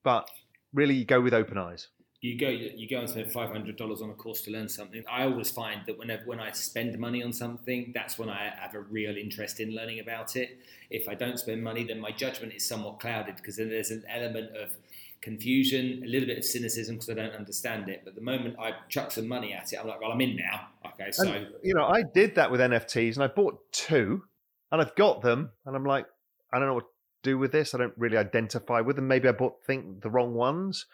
But 0.03 0.29
really, 0.73 0.95
you 0.95 1.05
go 1.05 1.21
with 1.21 1.33
open 1.33 1.57
eyes 1.57 1.87
you 2.21 2.37
go 2.37 2.49
you 2.49 2.87
go 2.89 2.99
and 2.99 3.09
spend 3.09 3.31
five 3.31 3.49
hundred 3.49 3.77
dollars 3.77 4.01
on 4.01 4.09
a 4.09 4.13
course 4.13 4.41
to 4.41 4.51
learn 4.51 4.67
something. 4.67 5.03
I 5.09 5.23
always 5.23 5.49
find 5.49 5.81
that 5.85 5.97
whenever 5.97 6.23
when 6.25 6.39
I 6.39 6.51
spend 6.51 6.97
money 6.99 7.23
on 7.23 7.31
something, 7.31 7.91
that's 7.95 8.19
when 8.19 8.29
I 8.29 8.51
have 8.57 8.75
a 8.75 8.81
real 8.81 9.15
interest 9.15 9.61
in 9.61 9.73
learning 9.73 10.01
about 10.01 10.35
it. 10.35 10.59
If 10.89 11.07
I 11.07 11.15
don't 11.15 11.39
spend 11.39 11.63
money, 11.63 11.85
then 11.85 11.99
my 11.99 12.11
judgment 12.11 12.53
is 12.53 12.67
somewhat 12.67 12.99
clouded 12.99 13.37
because 13.37 13.55
then 13.55 13.69
there's 13.69 13.91
an 13.91 14.03
element 14.09 14.55
of 14.57 14.75
confusion, 15.21 16.01
a 16.03 16.07
little 16.07 16.27
bit 16.27 16.37
of 16.37 16.45
cynicism 16.45 16.95
because 16.95 17.09
I 17.09 17.13
don't 17.13 17.35
understand 17.35 17.89
it. 17.89 18.01
But 18.05 18.15
the 18.15 18.21
moment 18.21 18.55
I 18.59 18.73
chuck 18.87 19.11
some 19.11 19.27
money 19.27 19.53
at 19.53 19.71
it, 19.73 19.79
I'm 19.79 19.87
like, 19.87 20.01
well, 20.01 20.11
I'm 20.11 20.21
in 20.21 20.35
now. 20.35 20.67
Okay, 20.93 21.11
so 21.11 21.31
and, 21.31 21.47
you 21.63 21.73
know, 21.73 21.85
I 21.85 22.03
did 22.03 22.35
that 22.35 22.51
with 22.51 22.59
NFTs, 22.61 23.15
and 23.15 23.23
I 23.23 23.27
bought 23.27 23.59
two, 23.71 24.23
and 24.71 24.81
I've 24.81 24.95
got 24.95 25.21
them, 25.21 25.51
and 25.65 25.75
I'm 25.75 25.85
like, 25.85 26.05
I 26.51 26.59
don't 26.59 26.67
know 26.67 26.75
what 26.75 26.85
to 26.85 26.89
do 27.29 27.37
with 27.37 27.51
this. 27.51 27.73
I 27.73 27.77
don't 27.77 27.93
really 27.97 28.17
identify 28.17 28.81
with 28.81 28.95
them. 28.95 29.07
Maybe 29.07 29.27
I 29.27 29.33
bought 29.33 29.63
think 29.65 30.01
the 30.01 30.09
wrong 30.09 30.33
ones. 30.33 30.85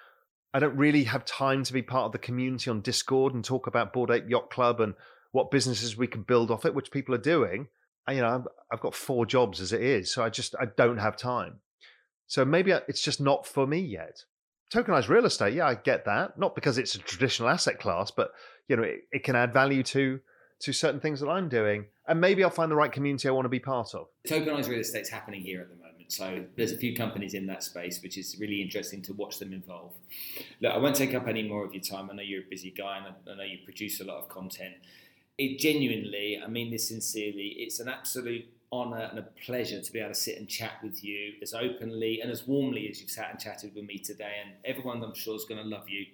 I 0.53 0.59
don't 0.59 0.77
really 0.77 1.03
have 1.03 1.25
time 1.25 1.63
to 1.63 1.73
be 1.73 1.81
part 1.81 2.05
of 2.05 2.11
the 2.13 2.17
community 2.17 2.69
on 2.69 2.81
Discord 2.81 3.33
and 3.33 3.43
talk 3.43 3.67
about 3.67 3.93
Bored 3.93 4.09
Ape 4.09 4.29
Yacht 4.29 4.49
Club 4.49 4.79
and 4.79 4.93
what 5.33 5.51
businesses 5.51 5.97
we 5.97 6.07
can 6.07 6.23
build 6.23 6.49
off 6.49 6.65
it, 6.65 6.73
which 6.73 6.91
people 6.91 7.13
are 7.13 7.19
doing. 7.19 7.67
And, 8.07 8.15
you 8.15 8.23
know, 8.23 8.45
I've 8.71 8.79
got 8.79 8.95
four 8.95 9.25
jobs 9.25 9.59
as 9.59 9.73
it 9.73 9.81
is, 9.81 10.13
so 10.13 10.23
I 10.23 10.29
just 10.29 10.55
I 10.59 10.65
don't 10.65 10.97
have 10.97 11.17
time. 11.17 11.59
So 12.27 12.45
maybe 12.45 12.71
it's 12.87 13.01
just 13.01 13.21
not 13.21 13.45
for 13.45 13.67
me 13.67 13.79
yet. 13.79 14.23
Tokenized 14.73 15.09
real 15.09 15.25
estate, 15.25 15.53
yeah, 15.53 15.67
I 15.67 15.75
get 15.75 16.05
that. 16.05 16.39
Not 16.39 16.55
because 16.55 16.77
it's 16.77 16.95
a 16.95 16.99
traditional 16.99 17.49
asset 17.49 17.79
class, 17.79 18.11
but 18.11 18.31
you 18.67 18.75
know, 18.75 18.83
it, 18.83 19.01
it 19.11 19.23
can 19.23 19.35
add 19.35 19.53
value 19.53 19.83
to 19.83 20.19
to 20.61 20.71
certain 20.73 20.99
things 20.99 21.19
that 21.19 21.27
I'm 21.27 21.49
doing, 21.49 21.85
and 22.07 22.19
maybe 22.19 22.43
I'll 22.43 22.49
find 22.49 22.71
the 22.71 22.75
right 22.75 22.91
community 22.91 23.27
I 23.27 23.31
want 23.31 23.45
to 23.45 23.49
be 23.49 23.59
part 23.59 23.93
of. 23.93 24.07
Tokenized 24.27 24.69
real 24.69 24.79
estate's 24.79 25.09
happening 25.09 25.41
here 25.41 25.61
at 25.61 25.69
the 25.69 25.75
moment. 25.75 26.11
So 26.11 26.45
there's 26.55 26.71
a 26.71 26.77
few 26.77 26.95
companies 26.95 27.33
in 27.33 27.45
that 27.47 27.63
space, 27.63 28.01
which 28.01 28.17
is 28.17 28.37
really 28.39 28.61
interesting 28.61 29.01
to 29.03 29.13
watch 29.13 29.39
them 29.39 29.53
evolve. 29.53 29.93
Look, 30.61 30.71
I 30.71 30.77
won't 30.77 30.95
take 30.95 31.13
up 31.13 31.27
any 31.27 31.47
more 31.47 31.65
of 31.65 31.73
your 31.73 31.83
time. 31.83 32.09
I 32.09 32.15
know 32.15 32.23
you're 32.23 32.41
a 32.41 32.49
busy 32.49 32.71
guy, 32.71 32.97
and 32.97 33.15
I 33.29 33.35
know 33.35 33.43
you 33.43 33.59
produce 33.65 33.99
a 33.99 34.03
lot 34.05 34.17
of 34.17 34.29
content. 34.29 34.75
It 35.37 35.59
genuinely, 35.59 36.39
I 36.43 36.47
mean 36.47 36.71
this 36.71 36.87
sincerely, 36.87 37.55
it's 37.57 37.79
an 37.79 37.89
absolute 37.89 38.45
honour 38.81 39.07
and 39.09 39.19
a 39.19 39.23
pleasure 39.45 39.81
to 39.81 39.91
be 39.91 39.99
able 39.99 40.09
to 40.09 40.15
sit 40.15 40.37
and 40.37 40.47
chat 40.47 40.73
with 40.83 41.03
you 41.03 41.33
as 41.41 41.53
openly 41.53 42.21
and 42.21 42.31
as 42.31 42.45
warmly 42.47 42.89
as 42.89 43.01
you've 43.01 43.09
sat 43.09 43.31
and 43.31 43.39
chatted 43.39 43.73
with 43.75 43.85
me 43.85 43.97
today. 43.97 44.33
And 44.43 44.55
everyone, 44.63 45.03
I'm 45.03 45.15
sure, 45.15 45.35
is 45.35 45.45
going 45.45 45.61
to 45.61 45.67
love 45.67 45.89
you 45.89 46.05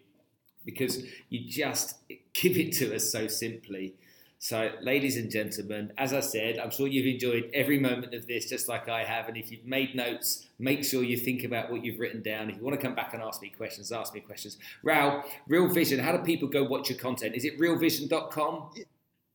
because 0.66 1.04
you 1.30 1.48
just 1.48 1.96
give 2.34 2.58
it 2.58 2.74
to 2.74 2.96
us 2.96 3.12
so 3.12 3.28
simply. 3.28 3.96
So, 4.44 4.72
ladies 4.82 5.18
and 5.18 5.30
gentlemen, 5.30 5.94
as 6.00 6.14
I 6.14 6.20
said, 6.20 6.58
I'm 6.58 6.72
sure 6.72 6.88
you've 6.88 7.06
enjoyed 7.06 7.52
every 7.54 7.80
moment 7.80 8.16
of 8.16 8.26
this 8.26 8.50
just 8.50 8.68
like 8.68 8.90
I 8.90 9.04
have. 9.04 9.28
And 9.28 9.38
if 9.38 9.52
you've 9.52 9.66
made 9.66 9.94
notes, 9.94 10.48
make 10.58 10.84
sure 10.84 11.04
you 11.04 11.16
think 11.16 11.44
about 11.44 11.72
what 11.72 11.86
you've 11.86 12.00
written 12.00 12.24
down. 12.24 12.50
If 12.50 12.58
you 12.58 12.64
want 12.64 12.80
to 12.80 12.84
come 12.84 12.96
back 12.96 13.14
and 13.14 13.22
ask 13.22 13.40
me 13.40 13.50
questions, 13.50 13.92
ask 13.92 14.16
me 14.16 14.20
questions. 14.20 14.58
Raoul, 14.82 15.24
Real 15.48 15.68
Vision, 15.68 16.00
how 16.00 16.18
do 16.18 16.24
people 16.24 16.48
go 16.48 16.64
watch 16.64 16.90
your 16.90 16.98
content? 16.98 17.36
Is 17.36 17.46
it 17.46 17.60
realvision.com? 17.60 18.72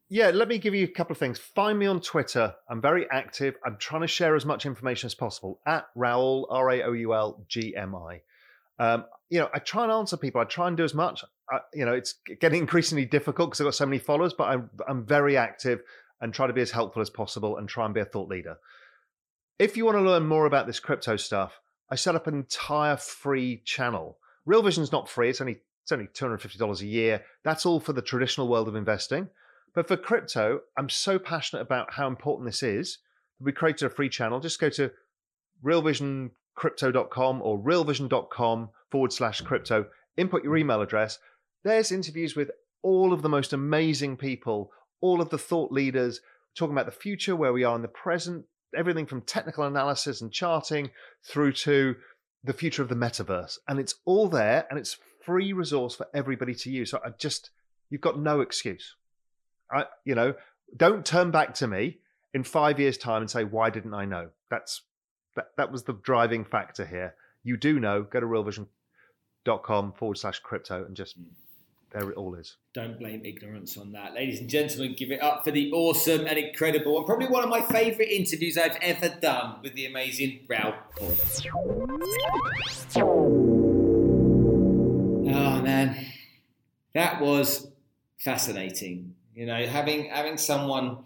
Yeah, 0.09 0.31
let 0.31 0.47
me 0.47 0.59
give 0.59 0.75
you 0.75 0.85
a 0.85 0.89
couple 0.89 1.13
of 1.13 1.19
things. 1.19 1.39
Find 1.39 1.79
me 1.79 1.87
on 1.87 2.01
Twitter. 2.01 2.55
I'm 2.71 2.81
very 2.81 3.11
active. 3.11 3.57
I'm 3.65 3.77
trying 3.77 4.03
to 4.03 4.07
share 4.07 4.37
as 4.37 4.45
much 4.45 4.65
information 4.65 5.07
as 5.07 5.15
possible 5.15 5.61
at 5.67 5.89
Raoul, 5.97 6.47
R 6.49 6.71
A 6.71 6.83
O 6.85 6.93
U 6.93 7.15
L 7.15 7.45
G 7.49 7.75
M 7.77 7.95
I. 7.97 8.21
Um, 8.79 9.07
you 9.31 9.41
know, 9.41 9.49
I 9.53 9.59
try 9.59 9.83
and 9.83 9.91
answer 9.91 10.17
people. 10.17 10.41
I 10.41 10.45
try 10.45 10.69
and 10.69 10.77
do 10.77 10.85
as 10.85 10.95
much. 10.95 11.25
I, 11.51 11.59
you 11.75 11.85
know, 11.85 11.93
it's 11.93 12.15
getting 12.41 12.61
increasingly 12.63 13.05
difficult 13.05 13.51
because 13.51 13.61
I've 13.61 13.67
got 13.67 13.75
so 13.75 13.87
many 13.87 13.99
followers, 13.99 14.33
but 14.33 14.45
I'm 14.45 14.71
I'm 14.89 15.05
very 15.05 15.37
active 15.37 15.83
and 16.21 16.33
try 16.33 16.47
to 16.47 16.53
be 16.53 16.63
as 16.63 16.71
helpful 16.71 17.03
as 17.03 17.11
possible 17.11 17.57
and 17.57 17.69
try 17.69 17.85
and 17.85 17.93
be 17.93 18.01
a 18.01 18.05
thought 18.05 18.29
leader. 18.29 18.59
If 19.59 19.77
you 19.77 19.85
want 19.85 19.99
to 19.99 20.03
learn 20.03 20.27
more 20.27 20.47
about 20.47 20.69
this 20.69 20.81
crypto 20.81 21.17
stuff, 21.17 21.61
I 21.91 21.97
set 21.97 22.15
up 22.15 22.29
an 22.29 22.35
entire 22.35 22.97
free 22.97 23.63
channel. 23.65 24.19
Real 24.45 24.63
Vision's 24.63 24.93
not 24.93 25.09
free; 25.09 25.31
it's 25.31 25.41
only 25.41 25.63
it's 25.83 25.91
only 25.91 26.07
two 26.13 26.27
hundred 26.27 26.43
fifty 26.43 26.59
dollars 26.59 26.81
a 26.81 26.87
year. 26.87 27.23
That's 27.43 27.67
all 27.67 27.81
for 27.81 27.93
the 27.93 28.03
traditional 28.03 28.47
world 28.47 28.69
of 28.69 28.77
investing. 28.77 29.29
But 29.77 29.89
for 29.89 29.97
crypto, 29.99 30.63
I'm 30.79 30.89
so 30.89 31.19
passionate 31.19 31.61
about 31.61 31.93
how 31.93 32.09
important 32.09 32.49
this 32.49 32.63
is. 32.63 32.97
We 33.39 33.53
created 33.53 33.85
a 33.85 33.91
free 33.91 34.09
channel. 34.09 34.41
Just 34.41 34.59
go 34.59 34.71
to 34.71 34.91
realvisioncrypto.com 35.63 37.43
or 37.43 37.59
realvision.com 37.59 38.71
forward 38.91 39.13
slash 39.13 39.43
crypto. 39.43 39.87
Input 40.17 40.43
your 40.43 40.57
email 40.57 40.81
address. 40.81 41.19
There's 41.63 41.93
interviews 41.93 42.35
with 42.35 42.51
all 42.83 43.13
of 43.13 43.21
the 43.21 43.29
most 43.29 43.53
amazing 43.53 44.17
people, 44.17 44.71
all 45.03 45.21
of 45.21 45.29
the 45.29 45.37
thought 45.37 45.71
leaders, 45.71 46.23
talking 46.57 46.73
about 46.73 46.87
the 46.87 46.93
future, 46.93 47.37
where 47.37 47.53
we 47.53 47.65
are 47.65 47.77
in 47.77 47.83
the 47.83 47.89
present, 47.89 48.47
everything 48.75 49.05
from 49.05 49.21
technical 49.21 49.65
analysis 49.65 50.23
and 50.23 50.33
charting 50.33 50.91
through 51.23 51.53
to 51.53 51.97
the 52.45 52.55
future 52.55 52.81
of 52.81 52.89
the 52.89 52.95
metaverse. 52.95 53.59
And 53.69 53.79
it's 53.79 53.97
all 54.07 54.29
there 54.29 54.67
and 54.71 54.79
it's 54.79 54.97
free 55.23 55.53
resource 55.53 55.95
for 55.95 56.07
everybody 56.15 56.55
to 56.55 56.71
use. 56.71 56.93
So 56.93 57.01
I 57.05 57.11
just, 57.19 57.51
you've 57.91 58.01
got 58.01 58.19
no 58.19 58.41
excuse. 58.41 58.95
I, 59.71 59.85
you 60.05 60.15
know, 60.15 60.35
don't 60.77 61.05
turn 61.05 61.31
back 61.31 61.55
to 61.55 61.67
me 61.67 61.99
in 62.35 62.45
five 62.45 62.79
years' 62.79 62.99
time 62.99 63.23
and 63.23 63.31
say, 63.31 63.45
why 63.45 63.71
didn't 63.71 63.95
I 63.95 64.05
know? 64.05 64.29
That's 64.51 64.83
that, 65.37 65.49
that 65.57 65.71
was 65.71 65.85
the 65.85 65.93
driving 65.93 66.45
factor 66.45 66.85
here. 66.85 67.15
You 67.45 67.57
do 67.57 67.79
know, 67.79 68.03
go 68.03 68.21
to 68.21 68.27
realvision.com 68.27 69.93
forward 69.93 70.19
slash 70.19 70.41
crypto 70.41 70.85
and 70.85 70.97
just 70.97 71.21
mm. 71.21 71.27
there 71.93 72.11
it 72.11 72.17
all 72.17 72.35
is. 72.35 72.57
Don't 72.75 72.99
blame 72.99 73.25
ignorance 73.25 73.77
on 73.77 73.93
that. 73.93 74.15
Ladies 74.15 74.41
and 74.41 74.51
gentlemen, 74.51 74.95
give 74.99 75.11
it 75.11 75.23
up 75.23 75.45
for 75.45 75.51
the 75.51 75.71
awesome 75.73 76.27
and 76.27 76.39
incredible 76.39 76.97
and 76.97 77.07
probably 77.07 77.29
one 77.29 77.45
of 77.45 77.49
my 77.49 77.61
favourite 77.63 78.11
interviews 78.11 78.59
I've 78.59 78.77
ever 78.81 79.09
done 79.09 79.61
with 79.63 79.75
the 79.75 79.87
amazing 79.87 80.41
Raoul 80.49 80.75
Oh 85.29 85.63
man, 85.63 86.07
that 86.95 87.21
was 87.21 87.71
fascinating. 88.19 89.15
You 89.37 89.47
know, 89.47 89.67
having 89.67 90.07
having 90.07 90.39
someone 90.39 91.05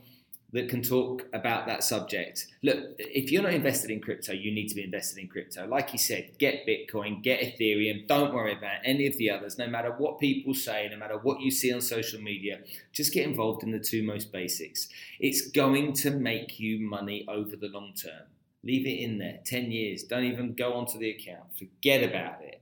that 0.52 0.68
can 0.68 0.82
talk 0.82 1.26
about 1.32 1.66
that 1.66 1.84
subject. 1.84 2.46
Look, 2.62 2.78
if 2.98 3.30
you're 3.30 3.42
not 3.42 3.54
invested 3.54 3.90
in 3.90 4.00
crypto, 4.00 4.32
you 4.32 4.52
need 4.52 4.68
to 4.68 4.74
be 4.74 4.82
invested 4.82 5.20
in 5.20 5.28
crypto. 5.28 5.66
Like 5.66 5.92
you 5.92 5.98
said, 5.98 6.38
get 6.38 6.66
Bitcoin, 6.66 7.22
get 7.22 7.40
Ethereum. 7.40 8.06
Don't 8.08 8.34
worry 8.34 8.52
about 8.56 8.78
any 8.84 9.06
of 9.06 9.16
the 9.16 9.30
others. 9.30 9.58
No 9.58 9.68
matter 9.68 9.94
what 9.96 10.18
people 10.18 10.54
say, 10.54 10.88
no 10.90 10.96
matter 10.96 11.18
what 11.18 11.40
you 11.40 11.50
see 11.50 11.72
on 11.72 11.80
social 11.80 12.20
media, 12.20 12.60
just 12.92 13.12
get 13.12 13.26
involved 13.26 13.62
in 13.62 13.70
the 13.70 13.78
two 13.78 14.02
most 14.02 14.32
basics. 14.32 14.88
It's 15.20 15.50
going 15.50 15.92
to 15.94 16.10
make 16.10 16.58
you 16.58 16.80
money 16.80 17.24
over 17.28 17.54
the 17.54 17.68
long 17.68 17.92
term. 17.94 18.26
Leave 18.64 18.86
it 18.86 19.00
in 19.02 19.18
there 19.18 19.38
10 19.44 19.70
years. 19.70 20.02
Don't 20.02 20.24
even 20.24 20.54
go 20.54 20.74
onto 20.74 20.98
the 20.98 21.10
account. 21.10 21.56
Forget 21.56 22.02
about 22.02 22.42
it. 22.42 22.60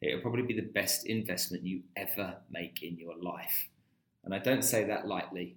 It'll 0.00 0.20
probably 0.20 0.42
be 0.42 0.54
the 0.54 0.62
best 0.62 1.06
investment 1.06 1.64
you 1.64 1.82
ever 1.96 2.36
make 2.50 2.82
in 2.82 2.96
your 2.98 3.16
life. 3.16 3.68
And 4.26 4.34
I 4.34 4.38
don't 4.38 4.62
say 4.62 4.84
that 4.84 5.06
lightly. 5.06 5.56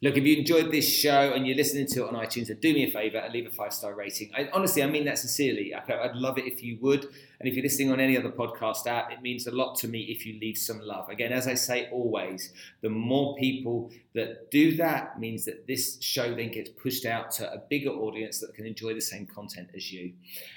Look, 0.00 0.16
if 0.16 0.24
you 0.24 0.36
enjoyed 0.36 0.70
this 0.70 0.88
show 0.88 1.32
and 1.34 1.46
you're 1.46 1.56
listening 1.56 1.86
to 1.88 2.04
it 2.04 2.08
on 2.08 2.14
iTunes, 2.14 2.48
then 2.48 2.58
do 2.60 2.72
me 2.72 2.84
a 2.84 2.90
favour 2.90 3.18
and 3.18 3.32
leave 3.32 3.46
a 3.46 3.50
five 3.50 3.72
star 3.72 3.94
rating. 3.94 4.30
I, 4.36 4.48
honestly, 4.52 4.82
I 4.82 4.86
mean 4.86 5.06
that 5.06 5.18
sincerely. 5.18 5.74
I'd 5.74 6.14
love 6.14 6.38
it 6.38 6.44
if 6.46 6.62
you 6.62 6.78
would. 6.80 7.08
And 7.40 7.48
if 7.48 7.54
you're 7.54 7.62
listening 7.62 7.92
on 7.92 8.00
any 8.00 8.16
other 8.16 8.30
podcast 8.30 8.86
app, 8.86 9.12
it 9.12 9.22
means 9.22 9.46
a 9.46 9.50
lot 9.50 9.76
to 9.78 9.88
me 9.88 10.00
if 10.02 10.24
you 10.24 10.38
leave 10.40 10.56
some 10.56 10.80
love. 10.80 11.08
Again, 11.08 11.32
as 11.32 11.46
I 11.46 11.54
say 11.54 11.88
always, 11.90 12.52
the 12.80 12.88
more 12.88 13.36
people 13.36 13.90
that 14.14 14.50
do 14.50 14.76
that 14.76 15.20
means 15.20 15.44
that 15.44 15.66
this 15.66 16.00
show 16.00 16.34
then 16.34 16.50
gets 16.50 16.70
pushed 16.70 17.04
out 17.04 17.30
to 17.32 17.52
a 17.52 17.58
bigger 17.58 17.90
audience 17.90 18.40
that 18.40 18.54
can 18.54 18.66
enjoy 18.66 18.94
the 18.94 19.00
same 19.00 19.26
content 19.26 19.68
as 19.76 19.92
you. 19.92 20.12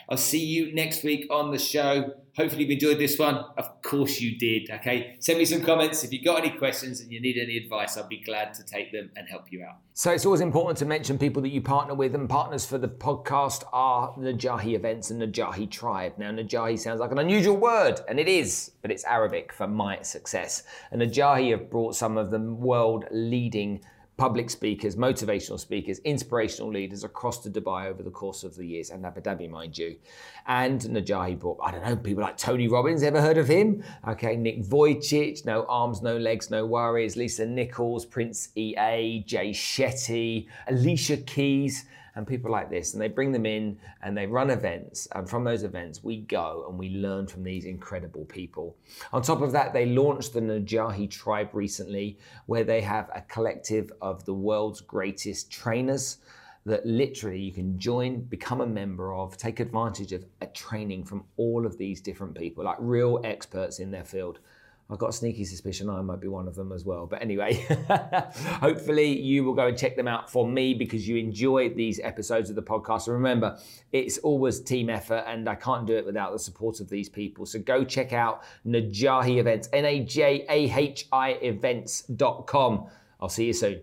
I'll 0.07 0.17
see 0.17 0.43
you 0.43 0.73
next 0.73 1.03
week 1.03 1.27
on 1.30 1.51
the 1.51 1.59
show. 1.59 2.13
Hopefully, 2.38 2.63
you've 2.63 2.71
enjoyed 2.71 2.99
this 2.99 3.19
one. 3.19 3.43
Of 3.57 3.82
course, 3.82 4.21
you 4.21 4.38
did. 4.38 4.69
Okay, 4.69 5.17
send 5.19 5.39
me 5.39 5.45
some 5.45 5.61
comments 5.61 6.03
if 6.03 6.13
you've 6.13 6.23
got 6.23 6.45
any 6.45 6.57
questions 6.57 7.01
and 7.01 7.11
you 7.11 7.19
need 7.19 7.38
any 7.38 7.57
advice. 7.57 7.97
I'll 7.97 8.07
be 8.07 8.21
glad 8.21 8.53
to 8.53 8.63
take 8.63 8.93
them 8.93 9.11
and 9.17 9.27
help 9.27 9.51
you 9.51 9.63
out. 9.63 9.75
So, 9.93 10.11
it's 10.11 10.25
always 10.25 10.39
important 10.39 10.77
to 10.77 10.86
mention 10.86 11.17
people 11.17 11.41
that 11.41 11.49
you 11.49 11.59
partner 11.61 11.95
with, 11.95 12.15
and 12.15 12.30
partners 12.30 12.65
for 12.65 12.77
the 12.77 12.88
podcast 12.88 13.65
are 13.73 14.13
Najahi 14.13 14.73
Events 14.73 15.11
and 15.11 15.21
Najahi 15.21 15.69
Tribe. 15.69 16.13
Now, 16.17 16.32
Najahi 16.32 16.68
sounds 16.78 16.99
like 16.99 17.11
an 17.11 17.20
unusual 17.20 17.57
word, 17.57 18.01
and 18.07 18.20
it 18.20 18.28
is, 18.28 18.72
but 18.82 18.91
it's 18.91 19.03
Arabic 19.05 19.53
for 19.53 19.67
my 19.67 20.01
success. 20.01 20.63
And 20.91 21.01
Najahi 21.01 21.51
have 21.51 21.70
brought 21.70 21.95
some 21.95 22.17
of 22.17 22.32
the 22.32 22.39
world 22.39 23.05
leading 23.11 23.82
public 24.20 24.49
speakers, 24.49 24.97
motivational 24.97 25.57
speakers, 25.57 25.99
inspirational 25.99 26.70
leaders 26.70 27.05
across 27.05 27.39
to 27.39 27.49
Dubai 27.49 27.86
over 27.86 28.03
the 28.03 28.11
course 28.11 28.43
of 28.43 28.55
the 28.55 28.65
years, 28.65 28.89
and 28.89 29.05
Abu 29.05 29.22
Dhabi, 29.22 29.49
mind 29.49 29.78
you. 29.78 29.95
And 30.45 30.82
Najahi 30.82 31.39
brought, 31.39 31.59
I 31.63 31.72
don't 31.72 31.86
know, 31.86 31.95
people 31.95 32.24
like 32.24 32.36
Tony 32.36 32.67
Robbins, 32.67 33.01
ever 33.01 33.22
heard 33.22 33.38
of 33.38 33.47
him? 33.47 33.82
Okay, 34.05 34.36
Nick 34.36 34.61
Vujicic, 34.63 35.45
no 35.45 35.65
arms, 35.70 36.01
no 36.01 36.17
legs, 36.17 36.51
no 36.51 36.65
worries, 36.65 37.15
Lisa 37.15 37.45
Nichols, 37.45 38.05
Prince 38.05 38.49
EA, 38.55 39.24
Jay 39.26 39.51
Shetty, 39.51 40.47
Alicia 40.67 41.17
Keys 41.17 41.86
and 42.16 42.28
people 42.28 42.51
like 42.51 42.70
this, 42.70 42.93
and 42.93 43.01
they 43.01 43.07
bring 43.07 43.32
them 43.32 43.45
in 43.45 43.80
and 44.01 44.18
they 44.18 44.26
run 44.26 44.49
events. 44.49 45.07
And 45.14 45.30
from 45.30 45.43
those 45.43 45.64
events, 45.64 46.03
we 46.03 46.22
go 46.22 46.66
and 46.68 46.78
we 46.78 46.89
learn 46.89 47.28
from 47.28 47.43
these 47.43 47.66
incredible 47.66 48.26
people. 48.26 48.78
On 49.14 49.22
top 49.22 49.41
of 49.41 49.51
that, 49.51 49.74
they 49.74 49.86
launched 49.86 50.34
the 50.34 50.41
Najahi 50.41 51.10
Tribe 51.10 51.49
recently, 51.53 52.18
where 52.45 52.64
they 52.64 52.82
have 52.82 53.10
a 53.14 53.22
collective 53.22 53.91
of 54.01 54.26
the 54.26 54.34
world's 54.34 54.82
greatest 54.82 55.51
trainers 55.51 56.18
that 56.66 56.86
literally 56.86 57.39
you 57.39 57.51
can 57.51 57.80
join, 57.80 58.22
become 58.22 58.62
a 58.62 58.68
member 58.68 59.14
of, 59.14 59.38
take 59.38 59.60
advantage 59.60 60.12
of 60.12 60.26
a 60.41 60.45
training 60.47 61.03
from 61.05 61.24
all 61.38 61.66
of 61.66 61.78
these 61.78 62.01
different 62.01 62.36
people, 62.36 62.64
like 62.66 62.78
real 62.80 63.20
experts 63.24 63.80
in 63.80 63.91
their 63.91 64.03
field. 64.03 64.39
I've 64.91 64.97
got 64.97 65.09
a 65.09 65.13
sneaky 65.13 65.45
suspicion 65.45 65.87
I 65.87 66.01
might 66.01 66.19
be 66.19 66.27
one 66.27 66.47
of 66.47 66.55
them 66.55 66.71
as 66.71 66.83
well. 66.83 67.05
But 67.05 67.21
anyway, 67.21 67.53
hopefully 68.59 69.19
you 69.19 69.43
will 69.43 69.53
go 69.53 69.67
and 69.67 69.77
check 69.77 69.95
them 69.95 70.07
out 70.07 70.31
for 70.31 70.47
me 70.47 70.73
because 70.73 71.07
you 71.07 71.15
enjoy 71.17 71.69
these 71.69 71.99
episodes 71.99 72.49
of 72.49 72.55
the 72.55 72.63
podcast. 72.63 73.05
And 73.05 73.13
remember, 73.13 73.59
it's 73.91 74.17
always 74.19 74.59
team 74.59 74.89
effort 74.89 75.25
and 75.27 75.47
I 75.47 75.55
can't 75.55 75.85
do 75.85 75.95
it 75.95 76.05
without 76.05 76.31
the 76.31 76.39
support 76.39 76.79
of 76.79 76.89
these 76.89 77.07
people. 77.07 77.45
So 77.45 77.59
go 77.59 77.83
check 77.83 78.13
out 78.13 78.43
Najahi 78.65 79.37
Events, 79.37 79.69
N 79.73 79.85
A 79.85 79.99
J 79.99 80.45
A 80.49 80.71
H 80.75 81.07
I 81.11 81.31
events.com. 81.33 82.87
I'll 83.21 83.29
see 83.29 83.45
you 83.45 83.53
soon. 83.53 83.81